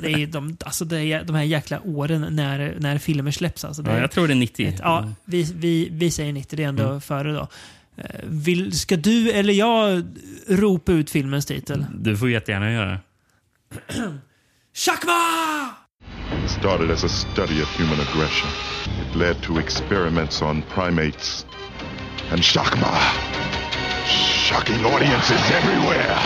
[0.00, 3.64] det är de, alltså det är de här jäkla åren när, när filmer släpps.
[3.64, 4.74] Alltså det Ja, jag tror det är 90.
[4.82, 6.56] Ja, vi, vi, vi säger 90.
[6.56, 7.00] Det är ändå Mm.
[7.00, 7.48] före då.
[7.96, 10.02] Eh, Vill, ska du eller jag
[10.48, 11.86] ropa ut filmens titel?
[11.98, 12.98] Du får jättegärna göra det.
[14.74, 15.74] Shakma!
[16.44, 18.48] It started as a study of human aggression.
[19.00, 21.44] It led to experiments on primates
[22.30, 22.92] and Shakma.
[24.06, 26.18] Shocking audiences everywhere.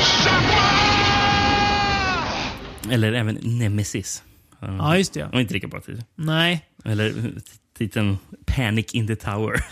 [0.00, 0.68] Shakma!
[2.90, 4.22] Eller även Nemesis.
[4.60, 5.28] Ja, just det, ja.
[5.32, 6.04] Och inte lika bra titel.
[6.14, 6.66] Nej.
[6.84, 7.14] Eller
[7.78, 9.56] titeln Panic in the Tower.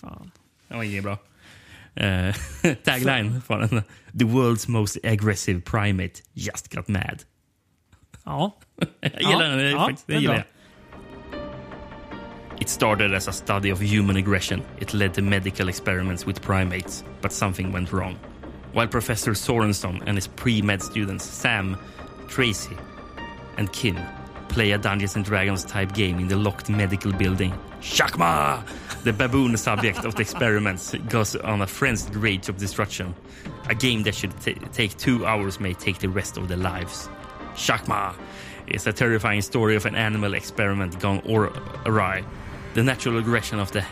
[0.00, 0.30] Fan.
[0.68, 1.18] Det var inget bra.
[1.94, 2.34] Eh,
[2.84, 3.82] tagline på den.
[4.18, 7.24] The world's most aggressive primate just got mad.
[8.24, 8.56] Ja.
[9.00, 9.70] jag gillar den.
[9.70, 10.44] Ja, faktiskt, det gillar jag.
[12.60, 14.62] It started as a study of human aggression.
[14.78, 18.16] It led to medical experiments with primates, but something went wrong.
[18.72, 21.76] While Professor Sorenson and his pre-med students Sam,
[22.28, 22.76] Tracy,
[23.56, 23.96] and Kim
[24.50, 28.62] play a Dungeons and Dragons type game in the locked medical building, Shakma,
[29.04, 33.14] the baboon subject of the experiments, goes on a frenzied rage of destruction.
[33.68, 37.08] A game that should ta- take two hours may take the rest of their lives.
[37.54, 38.14] Shakma
[38.66, 41.52] is a terrifying story of an animal experiment gone or
[41.86, 42.24] awry.
[42.74, 43.84] The natural aggression of the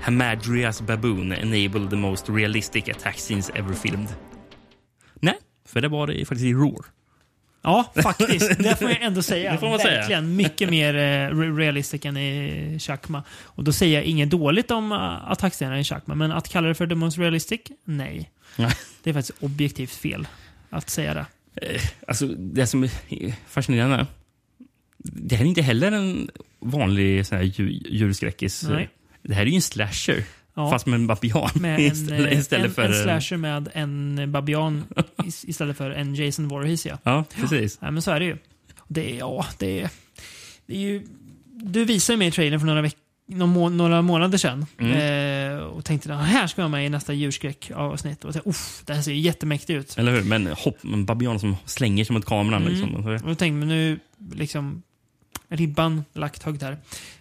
[0.00, 4.08] Hamadryas baboon enabled the most realistic attack scenes ever filmed.
[5.20, 6.95] Nej, för det var det faktiskt i Roar.
[7.66, 8.58] Ja, faktiskt.
[8.58, 9.52] Det får jag ändå säga.
[9.52, 9.98] Det får man säga.
[10.00, 10.36] Verkligen.
[10.36, 13.22] Mycket mer eh, realistic än i Chakma.
[13.30, 16.74] Och då säger jag inget dåligt om uh, attackscenerna i Chakma, men att kalla det
[16.74, 17.60] för the most realistic?
[17.84, 18.30] Nej.
[18.56, 18.72] Nej.
[19.02, 20.28] Det är faktiskt objektivt fel
[20.70, 21.26] att säga det.
[21.62, 22.90] Eh, Alltså, det som är
[23.48, 24.06] fascinerande
[25.12, 28.62] det här är inte heller en vanlig sån här djur, djurskräckis.
[28.62, 28.88] Nej.
[29.22, 30.24] Det här är ju en slasher.
[30.58, 30.70] Ja.
[30.70, 32.82] Fast med en babian Med en, istället, eh, istället en, för...
[32.82, 34.84] en slasher med en babian
[35.24, 36.86] is- istället för en Jason Voorhees.
[36.86, 37.78] Ja, Ja, precis.
[37.80, 38.36] ja men så är det ju.
[38.88, 39.90] Det är, ja, det är,
[40.66, 41.06] det är ju...
[41.52, 42.96] Du visade mig trailern för några, veck,
[43.26, 44.66] några, några månader sedan.
[44.78, 45.56] Mm.
[45.56, 48.24] Eh, och tänkte att här ska jag med i nästa djurskräck-avsnitt.
[48.24, 49.98] Och jag tänkte, Uff, det här ser ju jättemäktigt ut.
[49.98, 50.22] Eller hur?
[50.22, 52.62] Men hopp, en babian som slänger sig mot kameran.
[52.62, 52.72] Mm.
[52.74, 52.94] Liksom.
[52.94, 53.98] Och då tänkte jag, nu
[54.32, 54.82] liksom
[55.48, 56.76] ribban lagt högt här.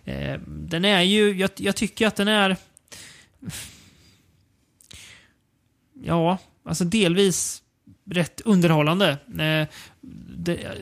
[0.06, 2.56] Eh, den är ju, jag, jag tycker att den är...
[6.03, 7.64] Ja, alltså delvis
[8.06, 9.10] rätt underhållande.
[9.40, 9.68] Eh,
[10.38, 10.78] det,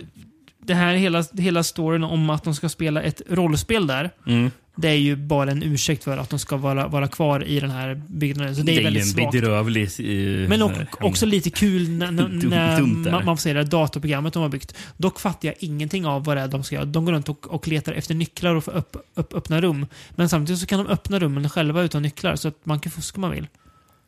[0.59, 4.11] det här hela, hela storyn om att de ska spela ett rollspel där.
[4.27, 4.51] Mm.
[4.75, 7.71] Det är ju bara en ursäkt för att de ska vara, vara kvar i den
[7.71, 8.55] här byggnaden.
[8.55, 9.31] Så det är, det är väldigt svagt.
[9.31, 9.89] bedrövlig...
[9.99, 10.71] eh, Men och,
[11.01, 12.11] också lite kul när,
[13.11, 14.75] man, man får se det här datorprogrammet de har byggt.
[14.97, 16.85] Dock fattar jag ingenting av vad det är de ska göra.
[16.85, 19.85] De går runt och, och letar efter nycklar och får upp, upp, öppna rum.
[20.09, 23.15] Men samtidigt så kan de öppna rummen själva utan nycklar, så att man kan fuska
[23.15, 23.47] om man vill.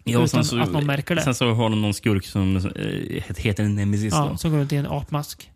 [0.04, 1.22] Ja, utan sen så, att någon märker det.
[1.22, 4.14] Sen så har de någon skurk som eh, heter Nemesis.
[4.14, 4.38] Ja, då.
[4.38, 5.50] som går runt i en apmask.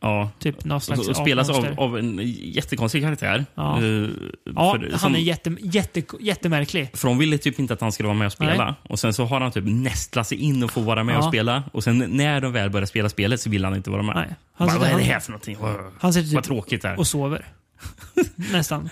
[0.00, 0.30] Ja.
[0.38, 3.44] Typ någon slags och, och spelas av, av en jättekonstig karaktär.
[3.54, 3.82] Ja.
[3.82, 4.08] Eh,
[4.54, 6.90] Ja, för- han som- är jätte, jätte, jättemärklig.
[6.94, 8.64] För de ville typ inte att han skulle vara med och spela.
[8.64, 8.74] Nej.
[8.88, 11.18] Och Sen så har han typ nästlat sig in och får vara med Ja.
[11.18, 11.62] och spela.
[11.72, 14.16] Och sen när de väl börjar spela spelet så vill han inte vara med.
[14.16, 14.34] Nej.
[14.54, 15.56] Han Bara, vad är det han- här för någonting?
[15.60, 16.98] Vad, Han sitter typ vad tråkigt det här.
[16.98, 17.46] och sover.
[18.52, 18.90] Nästan.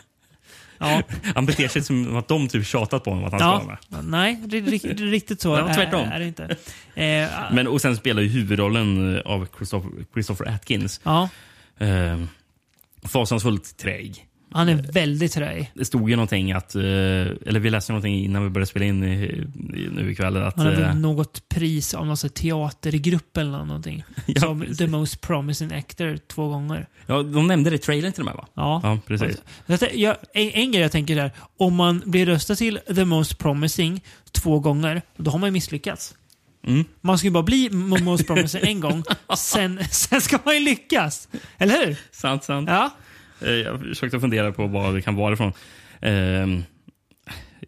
[0.82, 1.02] Ja.
[1.34, 3.96] Han beter sig som att de typ tjatat på honom att han ska vara ja.
[3.96, 4.04] med.
[4.04, 6.00] Nej, det det är riktigt så Ja, tvärtom.
[6.00, 6.42] är, är det inte.
[6.94, 11.00] Eh, Men, och sen spelar ju huvudrollen av Christopher, Christopher Atkins.
[11.04, 11.28] ja,
[11.78, 12.20] Eh,
[13.04, 14.26] fasansfullt träig.
[14.54, 15.70] Han är väldigt träig.
[15.74, 19.04] Det stod ju någonting att, eh, eller vi läste någonting innan vi började spela in
[19.04, 19.46] i,
[19.92, 20.36] nu ikväll.
[20.36, 24.04] Att, Han har eh, något pris av någon teatergrupp eller någonting.
[24.26, 24.78] Ja, som precis.
[24.78, 26.88] the most promising actor två gånger.
[27.06, 28.46] ja, de nämnde det i trailern till och med va?
[28.54, 28.80] Ja.
[28.82, 29.42] Ja, precis.
[29.66, 31.30] Tän- jag, en, en grej jag tänker där.
[31.58, 34.00] Om man blir röstad till the most promising
[34.32, 36.14] två gånger, då har man ju misslyckats.
[36.66, 36.84] Mm.
[37.00, 39.04] Man ska ju bara bli most promising en gång,
[39.36, 41.28] sen, sen ska man ju lyckas.
[41.58, 41.96] Eller hur?
[42.10, 42.68] Sant, sant.
[42.68, 42.90] Ja.
[43.44, 45.52] Eh, Jag försökte fundera på vad det kan vara ifrån.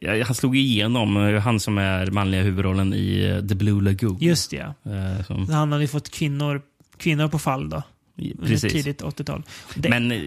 [0.00, 4.18] Jag- Han slog igenom, eh, han som är manliga huvudrollen i eh, The Blue Lagoon.
[4.20, 4.92] Just det, ja.
[4.92, 6.62] Eh, som, Han hade ju fått kvinnor,
[6.96, 7.82] kvinnor på fall då.
[8.42, 8.72] Precis.
[8.72, 9.42] tidigt 80-tal.
[9.74, 10.22] Det- Men eh,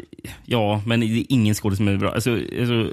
[0.45, 2.13] ja, men det är ingen skådis som är bra.
[2.13, 2.91] Alltså, alltså,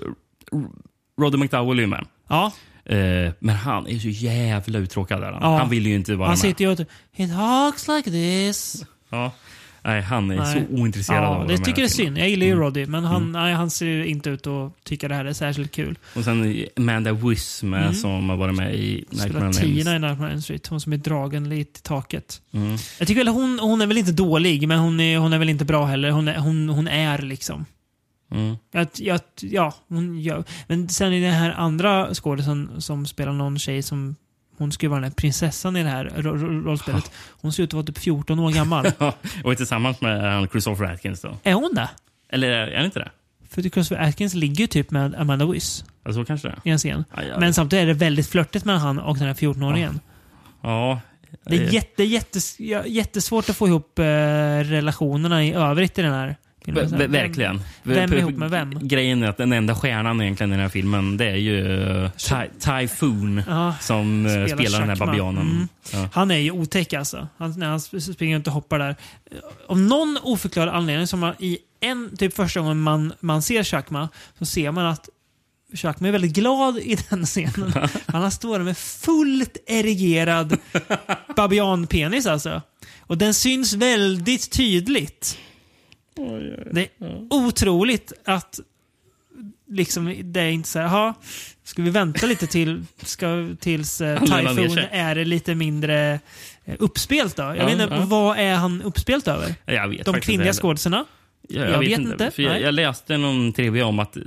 [1.20, 2.06] Roddy McDowell är ju med.
[2.28, 2.52] Ja.
[2.84, 5.20] Eh, men han är så jävla uttråkad.
[5.20, 5.32] Där.
[5.32, 5.52] Han.
[5.52, 5.58] Ja.
[5.58, 6.38] han vill ju inte vara Han med.
[6.38, 6.80] sitter ju och
[7.16, 8.84] It talks like this.
[9.10, 9.32] Ja.
[9.84, 10.66] Nej, han är Nej.
[10.70, 12.18] så ointresserad ja, av att Det med tycker jag är synd.
[12.18, 12.64] Jag gillar ju Mm.
[12.64, 13.32] Roddy, men han, Mm.
[13.32, 15.98] nej, han ser inte ut att tycka det här är särskilt kul.
[16.14, 17.12] Och sen Amanda
[17.62, 17.94] med Mm.
[17.94, 20.66] som har varit med i Nightmare on Tina i Nightmare on Street.
[20.66, 22.40] Hon som är dragen lite i taket.
[22.52, 22.76] Mm.
[22.98, 25.48] Jag tycker väl hon, hon är väl inte dålig, men hon är, hon är väl
[25.48, 26.10] inte bra heller.
[26.10, 27.64] Hon är, hon, hon är liksom.
[28.32, 28.56] Mm.
[28.72, 30.44] Jag, jag, ja, hon gör.
[30.66, 34.16] Men sen är det här andra skådisen som spelar någon tjej som
[34.58, 37.10] hon skulle vara den här prinsessan i det här ro- ro- rollspelet.
[37.40, 38.86] Hon ser ut att vara typ 14 år gammal.
[39.44, 41.36] och är tillsammans med han Christopher Atkins då.
[41.42, 41.90] är hon det?
[42.28, 43.10] Eller är det inte det?
[43.50, 46.78] För Christopher Atkins ligger ju typ med Amanda Wyss Ja, så kanske det i en
[46.78, 47.04] scen.
[47.16, 47.40] Ja, ja.
[47.40, 50.00] Men samtidigt är det väldigt flörtigt mellan han och den här 14-åringen.
[50.62, 51.00] Ja.
[51.46, 54.04] Det är eh, jätte, jättes, ja, jättesvårt att få ihop eh,
[54.64, 56.36] relationerna i övrigt i den här.
[56.64, 57.60] Ver- ver- Verkligen.
[57.82, 58.78] Vem är ihop med vem?
[58.88, 61.60] Grejen är att den enda stjärnan egentligen i den här filmen det är ju
[62.18, 65.50] Ty- Typhoon Ja, som eh, spelar, den här babianen.
[65.50, 65.68] Mm.
[65.92, 66.08] Ja.
[66.12, 67.28] Han är ju otäck alltså.
[67.36, 68.96] Han, när han sp- springer runt och hoppar där.
[69.68, 74.08] Av någon oförklarad anledning, som man, i en, typ första gången man, man ser Chakma,
[74.38, 75.08] så ser man att
[75.74, 77.72] Chakma är väldigt glad i den scenen.
[78.06, 80.56] Han står där med fullt erigerad
[81.36, 82.62] babianpenis alltså.
[83.00, 85.38] Och den syns väldigt tydligt.
[86.72, 86.88] Det är
[87.30, 88.60] otroligt att
[89.70, 91.14] liksom, det är inte så här, "Jaha,
[91.64, 96.20] ska vi vänta lite till, ska, tills eh, Typhoon är lite mindre
[96.64, 97.42] eh, uppspelt då?
[97.42, 98.04] Jag Ja, vet inte, ja.
[98.06, 99.54] vad är han uppspelt över?
[99.64, 100.60] Jag vet De kvinnliga inte.
[100.60, 101.04] skådisarna?
[101.48, 102.30] Jag, Jag vet inte.
[102.30, 104.22] För jag, jag läste någon trivia om att eh,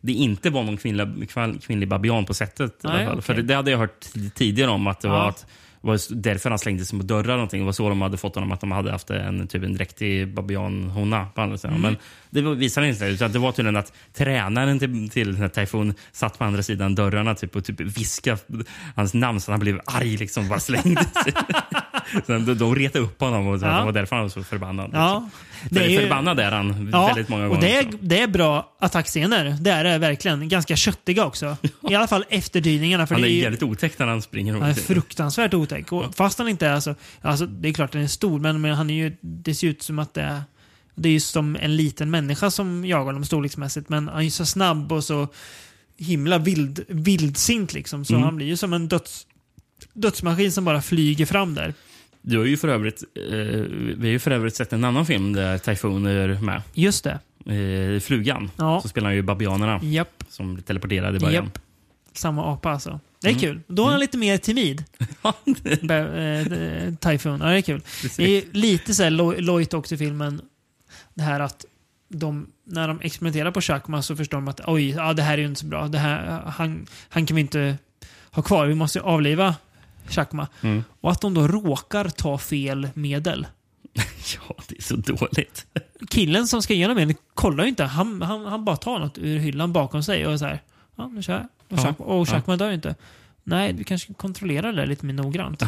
[0.00, 1.30] det inte var någon kvinnlig,
[1.62, 2.72] kvinnlig babian på sättet.
[2.84, 3.12] i Nej, alla fall.
[3.12, 3.22] okej.
[3.22, 4.86] För det, det hade jag hört tidigare om.
[4.86, 5.12] att Det Ja.
[5.14, 5.46] var att
[5.82, 7.34] var därför han slängde sig mot dörrar.
[7.34, 7.60] Någonting.
[7.60, 10.34] Det var så de hade fått honom, att de hade haft en, typ en dräktig
[10.34, 11.76] babianhona på andra sidan.
[11.76, 11.82] Mm.
[11.82, 11.96] Men
[12.30, 13.10] det visade inte det.
[13.10, 17.56] Utan det var tydligen att tränaren till, till Typhoon satt på andra sidan dörrarna typ,
[17.56, 18.38] och typ viskade
[18.96, 20.16] hans namn så han blev arg.
[20.16, 21.32] Liksom, bara slängde sig.
[22.26, 23.78] Sen de, de retade upp honom och så, Ja.
[23.78, 24.90] det var därför han var så förbannad.
[24.92, 25.30] Ja.
[25.62, 25.78] Liksom.
[25.78, 27.56] Det är ju- förbannad är han Ja, väldigt många gånger.
[27.56, 29.56] och det är, det är bra attackscener.
[29.60, 30.48] Det är det verkligen.
[30.48, 31.56] Ganska köttiga också.
[31.90, 33.06] I alla fall efterdyningarna.
[33.06, 34.52] För han det är är ju- jävligt otäck när han springer.
[34.54, 35.92] Han är fruktansvärt otäck.
[35.92, 37.46] Och fast han inte är alltså, alltså...
[37.46, 39.16] Det är klart att den är stor, men, men han är ju...
[39.20, 40.42] Det ser ut som att det är...
[40.94, 44.30] Det är ju som en liten människa som jagar honom storleksmässigt, men han är ju
[44.30, 45.28] så snabb och så
[45.98, 48.04] himla vild, vildsint liksom.
[48.04, 48.24] Så Mm.
[48.24, 49.26] han blir ju som en döds,
[49.92, 51.74] dödsmaskin som bara flyger fram där.
[52.22, 55.32] Du har ju för övrigt, eh, vi har ju för övrigt sett en annan film
[55.32, 56.62] där Typhoon är med.
[56.74, 57.18] Just det.
[57.94, 58.50] Eh, Flugan.
[58.56, 58.80] Ja.
[58.80, 59.80] Så spelar han ju babianerna.
[59.82, 60.24] Japp.
[60.28, 61.44] Som blir teleporterade i början.
[61.44, 61.58] Japp.
[62.12, 63.00] Samma apa alltså.
[63.20, 63.40] Det är Mm.
[63.40, 63.60] kul.
[63.66, 64.84] Då är han lite mer timid.
[65.82, 67.40] Be- eh, Typhoon.
[67.40, 67.80] Ja, det är kul.
[68.16, 70.40] Det är lite så här lo- lojt också i filmen.
[71.14, 71.64] Det här att
[72.08, 75.38] de, när de experimenterar på Chakma så förstår de att oj, ja, det här är
[75.38, 75.88] ju inte så bra.
[75.88, 77.76] Det här, han, han kan vi inte
[78.30, 78.66] ha kvar.
[78.66, 79.54] Vi måste avliva
[80.08, 80.48] Chakma.
[80.60, 80.84] Mm.
[81.00, 83.46] Och att de då råkar ta fel medel.
[84.48, 85.66] Ja, det är så dåligt.
[86.10, 87.84] Killen som ska igenom medlet kollar ju inte.
[87.84, 90.62] Han, han, han bara tar något ur hyllan bakom sig och så här.
[90.96, 91.42] Ja, nu kör jag.
[91.42, 91.82] Och, Ja.
[91.82, 92.32] Chakma, och Ja.
[92.32, 92.94] Chakma dör ju inte.
[93.44, 95.62] Nej, vi kanske ska kontrollera det lite mer noggrant.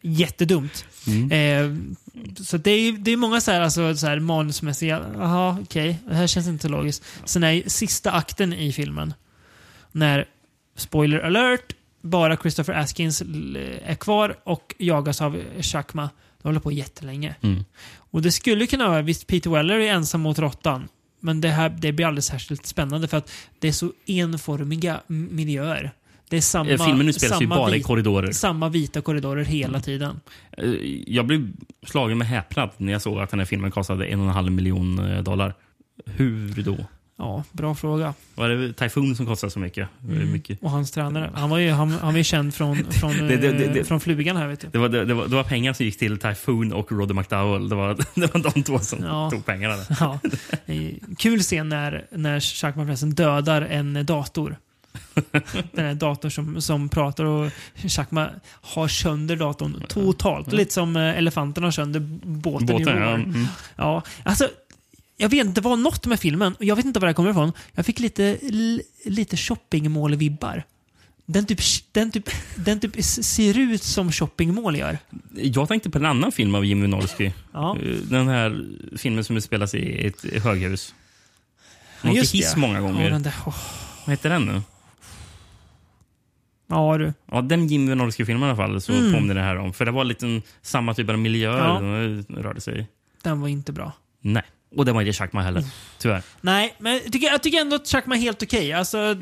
[0.00, 0.84] Jättedumt.
[1.06, 1.30] Mm.
[1.32, 1.76] Eh,
[2.44, 6.14] så det är, det är många så här, alltså, så här manusmässiga, jaha okej, det
[6.14, 7.04] här känns inte logiskt.
[7.24, 9.14] Sen är sista akten i filmen,
[9.92, 10.28] när,
[10.76, 11.72] spoiler alert,
[12.02, 16.10] bara Christopher Askins l- är kvar och jagas av Chakma.
[16.42, 17.34] Det håller på jättelänge.
[17.40, 17.64] Mm.
[17.94, 20.88] Och det skulle kunna vara, visst Peter Weller är ensam mot råttan.
[21.20, 25.90] Men det här det blir aldrig särskilt spännande för att det är så enformiga miljöer.
[26.28, 28.32] Det är samma, Eh, Filmen utspelar sig bara i korridorer.
[28.32, 29.82] Samma vita korridorer hela Mm.
[29.82, 30.20] tiden.
[30.58, 30.64] Eh,
[31.06, 31.52] Jag blev
[31.86, 34.52] slagen med häpnad när jag såg att den här filmen kostade en och en halv
[34.52, 35.54] miljon eh, dollar.
[36.06, 36.76] Hur då?
[37.22, 38.14] Ja, bra fråga.
[38.34, 39.88] Var det Typhoon som kostade så mycket?
[40.08, 40.32] Mm.
[40.32, 40.62] mycket?
[40.62, 41.30] Och hans tränare.
[41.34, 44.00] Han var ju, han, han var ju känd från, från, Det- det- det- eh, från
[44.00, 44.68] flugan här vet du.
[44.72, 47.68] Det var, det, var, det var pengar som gick till Typhoon och Roddy McDowell.
[47.68, 47.88] Det var,
[48.20, 49.30] det var de två som Ja.
[49.30, 49.74] tog pengarna.
[50.00, 50.18] Ja.
[51.18, 54.56] Kul scen när, när Chuckman förresten dödar en dator.
[55.72, 58.28] Den här datorn som, som pratar och Chuckman
[58.62, 60.52] har sönder datorn totalt.
[60.52, 63.06] Lite som eh, elefanterna har sönder båten, Båten, i ja.
[63.06, 63.14] War.
[63.14, 63.46] Mm.
[63.76, 64.02] ja.
[64.22, 64.48] Alltså,
[65.22, 66.54] jag vet inte, det var något med filmen.
[66.54, 67.52] och Jag vet inte var det kommer ifrån.
[67.72, 68.38] Jag fick lite,
[69.04, 70.62] lite shoppingmål-vibbar.
[71.26, 71.58] Den typ,
[71.92, 74.98] den, typ, den typ ser ut som shoppingmål gör.
[75.34, 77.32] Jag tänkte på en annan film av Jim Wynorski.
[77.52, 77.76] Ja.
[78.10, 78.64] Den här
[78.96, 80.94] filmen som utspelas i ett höghus.
[82.00, 82.60] Han Ja, åker hiss det.
[82.60, 83.04] många gånger.
[83.04, 83.56] Ja, den där, åh.
[84.06, 84.62] Vad heter den nu?
[86.66, 87.12] Ja du.
[87.30, 89.12] Ja, den Jim Wynorski-filmen i alla fall så Mm.
[89.12, 89.72] påminner det här om.
[89.72, 91.78] För det var lite samma typ av miljö Ja.
[91.80, 92.86] de rörde sig i.
[93.22, 93.92] Den var inte bra.
[94.20, 94.42] Nej.
[94.76, 95.64] Och det var inte Chuckma heller.
[95.98, 96.22] Tyvärr.
[96.40, 98.72] Nej, men jag tycker, jag tycker ändå att Chuckman är helt okej.
[98.72, 99.16] Alltså,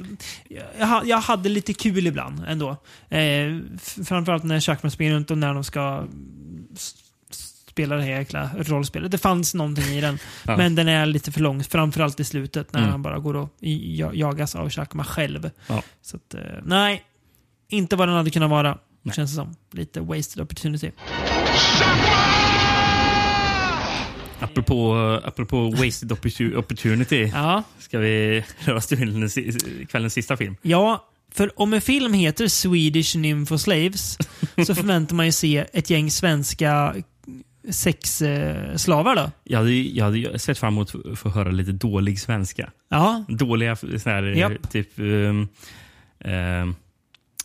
[0.79, 2.71] jag, jag hade lite kul ibland ändå.
[3.09, 3.59] Eh,
[4.05, 6.07] framförallt när Chuckman springer runt och när de ska
[7.67, 9.11] spela det här jäkla rollspelet.
[9.11, 10.19] Det fanns någonting i den.
[10.47, 10.57] Ja.
[10.57, 11.65] Men den är lite för lång.
[11.65, 12.91] Framförallt i slutet när Mm.
[12.93, 13.49] han bara går och
[14.15, 15.51] jagas av Chuckman själv.
[15.67, 15.83] Ja.
[16.03, 17.03] Så att, eh, nej.
[17.69, 18.79] Inte vad den hade kunnat vara.
[19.15, 19.57] Känns det som.
[19.73, 20.93] Lite wasted opportunity.
[24.41, 24.95] Apropå,
[25.25, 27.31] apropå wasted opportu- opportunity.
[27.35, 27.63] Ja.
[27.79, 28.99] Ska vi röra till
[29.89, 30.57] kvällens sista film?
[30.63, 34.19] Ja, för om en film heter Swedish Nympho Slaves
[34.67, 36.95] så förväntar man ju se ett gäng svenska
[37.71, 39.31] sexslavar då.
[39.45, 42.71] Jag hade, jag hade sett fram emot att få höra lite dålig svenska.
[42.89, 44.71] Ja, Dåliga sån här, Japp.
[44.71, 45.49] typ um,
[46.25, 46.75] um,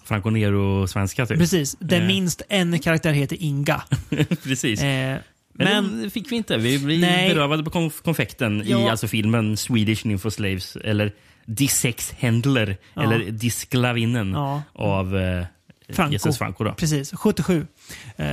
[0.04, 1.26] Franco Nero-svenska.
[1.26, 1.38] Typ.
[1.38, 1.76] precis.
[1.80, 2.08] Där Eh.
[2.08, 3.82] minst en karaktär heter Inga.
[4.44, 4.82] Precis.
[4.82, 5.18] Eh,
[5.58, 6.58] men, men det fick vi inte.
[6.58, 8.92] Vi blev berövade på konf- konfekten i Ja.
[8.92, 11.12] alltså filmen Swedish Nympho Slaves eller
[11.46, 13.04] Die Sex Händler Ja.
[13.04, 14.62] eller Die Sklavinnen Ja.
[14.74, 15.46] av eh,
[15.90, 16.14] Franco.
[16.14, 16.64] Jesus Franco.
[16.64, 16.74] Då.
[16.74, 17.68] Precis, 77.
[18.18, 18.26] Eh,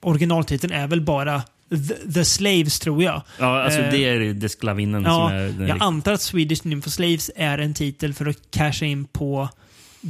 [0.00, 3.22] originaltiteln är väl bara The, The Slaves tror jag.
[3.38, 6.64] Ja, alltså Eh, det är Die Sklavinnen Ja, som är den jag antar att Swedish
[6.64, 9.48] Nympho Slaves är en titel för att casha in på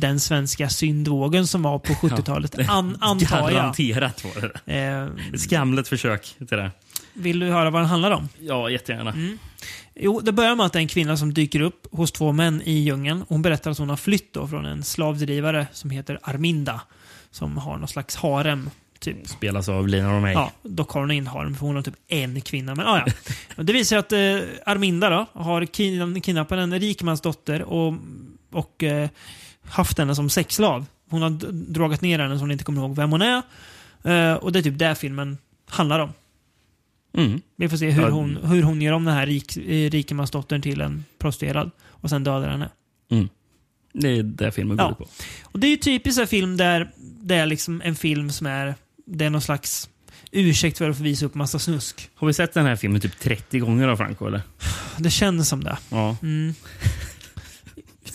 [0.01, 2.68] den svenska syndvågen som var på 70-talet.
[2.68, 3.52] An, antar jag.
[3.52, 4.74] Garanterat var det.
[4.74, 6.70] Eh, Ett skamligt försök till det.
[7.14, 8.28] vill du höra vad den handlar om?
[8.40, 9.10] Ja, jättegärna.
[9.12, 9.39] Mm.
[9.94, 12.62] Jo, det börjar med att det är en kvinna som dyker upp hos två män
[12.64, 13.24] i djungeln.
[13.28, 16.81] Hon berättar att hon har flytt då från en slavdrivare som heter Arminda.
[17.31, 18.70] Som har någon slags harem.
[18.98, 19.28] Typ.
[19.28, 20.32] Spelas av Lina Romay.
[20.32, 22.74] Ja, dock har hon ingen harem för hon har typ en kvinna.
[22.74, 23.12] Men ah, ja.
[23.62, 24.18] Det visar att eh,
[24.66, 25.64] Arminda då har
[26.20, 27.94] kidnappat en rikmans dotter och,
[28.52, 29.09] och eh,
[29.68, 30.86] haft henne som sexslav.
[31.10, 33.43] Hon har d- dragat ner henne så hon inte kommer ihåg vem hon är.
[34.05, 35.38] Eh, och det är typ det filmen
[35.68, 36.12] handlar om.
[37.16, 37.40] Mm.
[37.56, 40.80] Vi får se hur hon, hur hon gör om den här rik, eh, rikemansdottern till
[40.80, 42.68] en prostituerad och sen dödar henne.
[43.10, 43.28] Mm.
[43.93, 44.90] Det är det filmen går Ja.
[44.93, 45.06] ut på.
[45.43, 48.74] Och Det är ju typiskt en film där det är liksom en film som är
[49.06, 49.88] det är någon slags
[50.32, 52.10] ursäkt för att få visa upp massa snusk.
[52.14, 54.26] Har vi sett den här filmen typ 30 gånger av Franco?
[54.26, 54.43] Eller?
[54.98, 55.78] Det känns som det.
[55.90, 56.16] Ja.
[56.22, 56.55] Mm.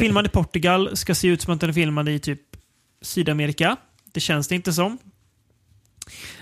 [0.05, 2.41] Filmad i Portugal, ska se ut som att den är filmad i typ
[3.01, 3.77] Sydamerika.
[4.13, 4.97] Det känns det inte som.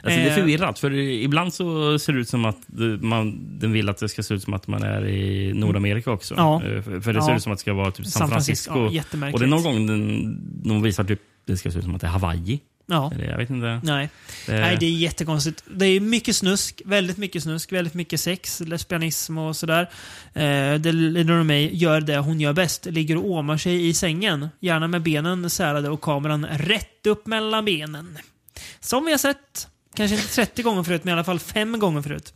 [0.04, 2.58] Alltså, det är Eh, förvirrat, för ibland så ser det ut som att
[3.02, 6.34] man, den vill att det ska se ut som att man är i Nordamerika också.
[6.38, 6.64] Ja.
[6.64, 7.36] Eh, För, det ser Ja.
[7.36, 9.18] ut som att det ska vara typ San, San Francisco, Francisco.
[9.18, 11.96] ja, och det är någon gång den, de visar typ det ska se ut som
[11.96, 12.60] att det är Hawaii.
[12.90, 13.12] Ja.
[13.16, 13.82] Eller jag vet inte.
[13.84, 14.10] Nej.
[14.46, 15.64] Det- Nej, det är jättekonstigt.
[15.72, 19.90] Det är mycket snusk, väldigt mycket snusk, väldigt mycket sex, lesbianism och sådär.
[20.34, 24.50] Eh, Lena mig gör det hon gör bäst, ligger och åmar sig i sängen.
[24.60, 28.18] Gärna med benen särade och kameran rätt upp mellan benen.
[28.80, 32.02] Som vi har sett, kanske inte 30 gånger förut, men i alla fall fem gånger
[32.02, 32.34] förut.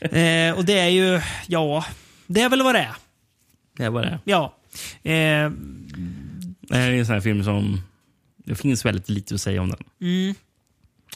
[0.00, 1.84] eh, och det är ju, ja,
[2.26, 2.94] det är väl vad det är.
[3.76, 4.18] Det var det.
[4.24, 4.54] Ja.
[5.02, 5.50] Eh,
[6.60, 7.80] Det här är en sån här film som...
[8.48, 9.78] Det finns väldigt lite att säga om den.
[10.00, 10.34] mm,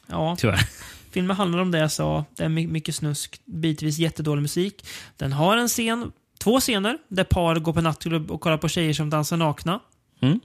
[0.06, 0.36] ja.
[0.38, 0.68] Tyvärr.
[1.10, 2.24] Filmen handlar om det jag sa.
[2.36, 4.86] Det är my- mycket snusk, bitvis jättedålig musik.
[5.16, 8.92] Den har en scen, två scener där par går på nattklubb och kollar på tjejer
[8.94, 9.80] som dansar nakna.
[10.20, 10.40] Mm.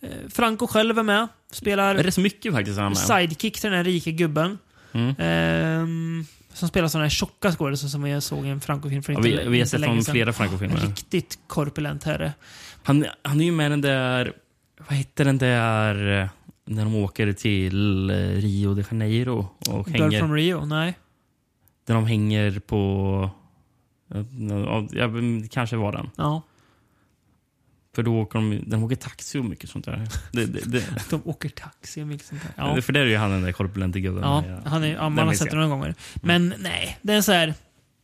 [0.00, 1.28] Eh, Franco själv är med.
[1.50, 2.78] Spelar Det är så mycket faktiskt.
[2.78, 2.98] Han med.
[2.98, 4.58] sidekick till den här rika gubben.
[4.92, 5.14] Mm.
[5.18, 9.18] Ehm, som spelar sådana här tjocka skådisar som jag såg i en Franco-film för Ja,
[9.18, 10.12] inte, vi, vi har inte sett länge från sedan.
[10.12, 10.76] flera Franco-filmer.
[10.76, 12.32] Riktigt korpulent herre.
[12.82, 14.32] Han, han är ju med den där...
[14.78, 16.28] Vad heter den där...
[16.68, 20.20] När de åker till eh, Rio de Janeiro och Girl hänger.
[20.20, 20.64] from Rio?
[20.64, 20.98] Nej.
[21.86, 23.30] Där de hänger på...
[24.08, 26.10] Ja, ja, det kanske var den.
[26.16, 26.42] Ja.
[27.94, 30.08] För då åker de, de åker taxi och mycket sånt där.
[30.32, 32.52] Det, det, det, De åker taxi och mycket sånt där.
[32.56, 32.82] Ja.
[32.82, 34.22] För där är ju han den där korpulenta gubben.
[34.22, 35.94] Ja, han är, ja, man har sett det några gånger.
[36.14, 37.54] Men nej, det är så här...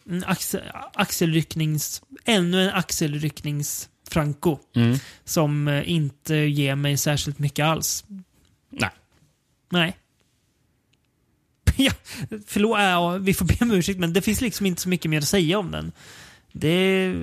[0.08, 0.60] En axel,
[0.94, 2.02] axelrycknings...
[2.24, 2.74] Ännu en
[4.12, 4.58] axelrycknings-Franco.
[4.74, 4.98] Mm.
[5.24, 8.04] Som eh, inte ger mig särskilt mycket alls.
[8.70, 8.90] Nej.
[9.70, 9.96] Nej.
[11.76, 11.92] Ja,
[12.46, 15.18] förlåt, ja, vi får be om ursäkt, men det finns liksom inte så mycket mer
[15.18, 15.92] att säga om den.
[16.52, 16.68] Det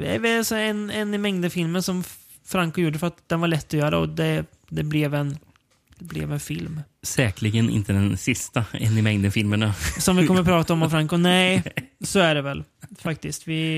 [0.06, 2.04] är väl så en, en i mängden filmer som
[2.46, 5.38] Franco gjorde för att den var lätt att göra och det, det, blev, en,
[5.98, 6.82] det blev en film.
[7.04, 9.74] Säkerligen inte den sista en i mängden filmerna.
[10.00, 11.18] Som vi kommer att prata om av Franco.
[11.18, 11.64] Nej,
[12.04, 12.64] så är det väl.
[13.00, 13.48] Faktiskt.
[13.48, 13.78] Vi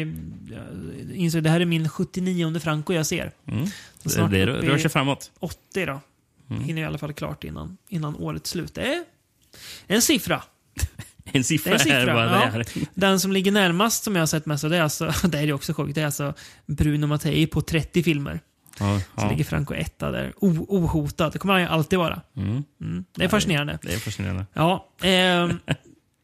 [0.52, 3.32] jag insåg det här är min 79 Franco jag ser.
[3.48, 3.68] Mm.
[4.06, 5.32] Så Det rör sig framåt.
[5.40, 6.02] 80 då.
[6.50, 6.64] Mm.
[6.64, 8.74] Hinner i alla fall klart innan, innan årets slut.
[8.76, 9.04] Det är
[9.88, 10.44] en siffra.
[11.34, 12.58] En siffra, Det är en är vad siffra.
[12.58, 12.82] det Ja.
[12.82, 12.88] är.
[13.00, 15.54] Den som ligger närmast som jag har sett mest det är alltså, det är ju
[15.54, 16.34] också sjukt, det är alltså
[16.66, 18.40] Bruno Mattei på 30 filmer.
[18.80, 19.30] Ja, Så ja.
[19.30, 20.34] ligger Franco etta där.
[20.38, 21.30] O, ohotad.
[21.34, 22.22] Det kommer han ju alltid vara.
[22.38, 22.64] Mm.
[22.82, 23.06] Mm.
[23.16, 23.80] Det är fascinerande.
[23.82, 24.46] Det är fascinerande.
[24.54, 24.88] Ja.
[25.02, 25.60] ehm,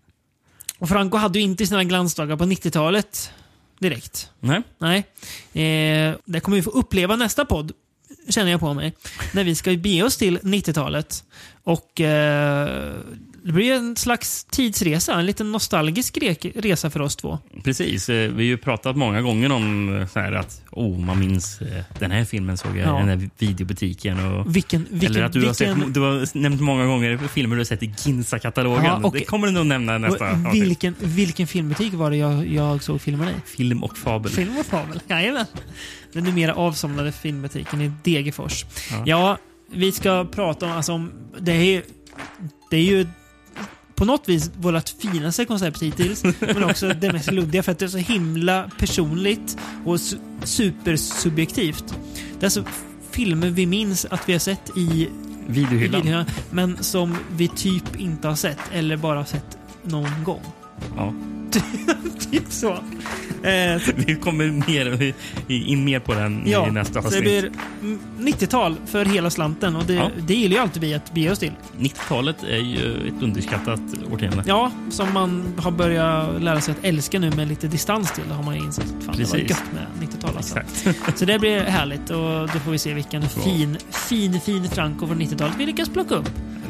[0.80, 3.32] och Franco hade ju inte sina glansdagar på 90-talet
[3.80, 4.32] direkt.
[4.40, 4.62] Nej.
[4.78, 4.98] Nej.
[5.54, 7.72] Eh, det kommer vi få uppleva nästa podd,
[8.30, 8.94] känner jag på mig.
[9.34, 11.24] När vi ska bege oss till 90-talet.
[11.64, 12.96] Och eh,
[13.48, 17.40] det blir en slags tidsresa, en liten nostalgisk re- resa för oss två.
[17.64, 18.10] Precis.
[18.10, 21.62] eh, Vi har ju pratat många gånger om eh, så här att oh, man minns
[21.62, 22.98] eh, den här filmen såg jag Ja.
[23.00, 24.20] den här videobutiken.
[24.34, 27.56] Och, Vilken, vilken, eller att du, har vilken, sett, du har nämnt många gånger filmer
[27.56, 28.86] du har sett i Ginsa-katalogen.
[28.86, 30.64] Ja, och- det kommer du nog nämna nästa och avsnitt.
[30.64, 33.36] vilken, vilken filmbutik var det jag, jag såg filmerna i?
[33.46, 34.32] Film och fabel.
[34.32, 35.46] Film och fabel, jajamän.
[36.14, 38.66] Den numera avsomnade filmbutiken i Degerfors.
[38.92, 39.04] Ja.
[39.06, 39.38] Ja.
[39.72, 41.84] vi ska prata om, alltså, om det, är,
[42.72, 43.08] det är ju
[43.98, 47.86] på något vis vårt finaste koncept hittills, men också det mest luddiga för att det
[47.86, 51.86] är så himla personligt och su- supersubjektivt.
[52.40, 52.64] Det är alltså
[53.12, 55.10] filmer vi minns att vi har sett i
[55.48, 56.02] Videohyllan.
[56.02, 60.42] i videohyllan, men som vi typ inte har sett eller bara sett någon gång.
[60.96, 61.14] Ja.
[62.32, 62.72] typ så.
[63.44, 65.14] Eh, Vi kommer mer,
[65.48, 67.24] in mer på den Ja, i nästa så det avsnitt.
[67.24, 67.52] blir
[67.82, 70.10] mm, 90-tal för hela slanten och det, Ja.
[70.28, 71.52] det gillar ju alltid vi att bege oss till.
[71.80, 73.80] 90-talet är ju ett underskattat
[74.12, 74.44] årtionde.
[74.46, 78.32] Ja, som man har börjat lära sig att älska nu med lite distans till.
[78.32, 78.86] Har man insett.
[78.86, 79.50] Fan, det var Precis.
[79.50, 80.60] gött med 90-tal alltså.
[81.16, 83.78] Så det blir härligt och då får vi se vilken fin,
[84.10, 86.30] fin, fin Franco från 90-talet vi lyckas plocka upp.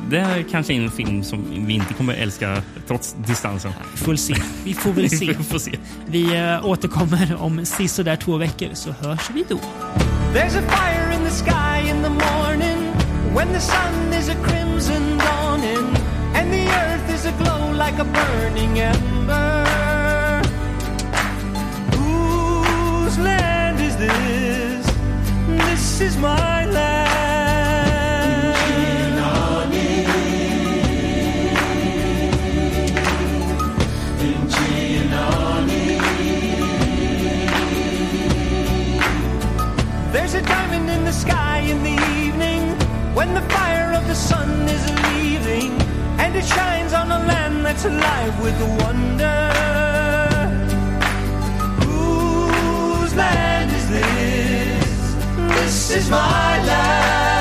[0.09, 3.71] Det är kanske en film som vi inte kommer älska trots distansen.
[3.91, 4.35] Vi får se.
[4.65, 5.25] Vi får väl se.
[5.25, 5.71] vi får se.
[6.05, 9.55] Vi äh, återkommer om sisådär två veckor så hörs vi då.
[10.33, 12.77] There's a fire in the sky in the morning
[13.35, 15.95] when the sun is a crimson dawning
[16.35, 19.65] and the earth is aglow like a burning ember.
[21.97, 24.85] Whose land is this?
[25.69, 27.16] This is my land.
[40.11, 42.61] There's a diamond in the sky in the evening
[43.13, 45.71] when the fire of the sun is leaving
[46.19, 49.39] and it shines on a land that's alive with wonder.
[51.83, 55.15] Whose land is this?
[55.55, 57.36] This is my land.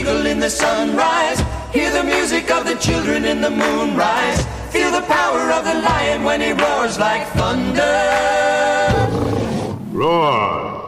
[0.00, 1.40] eagle in the sunrise.
[1.72, 4.46] Hear the music of the children in the moonrise.
[4.70, 8.00] Feel the power of the lion when he roars like thunder.
[9.92, 10.79] Roar.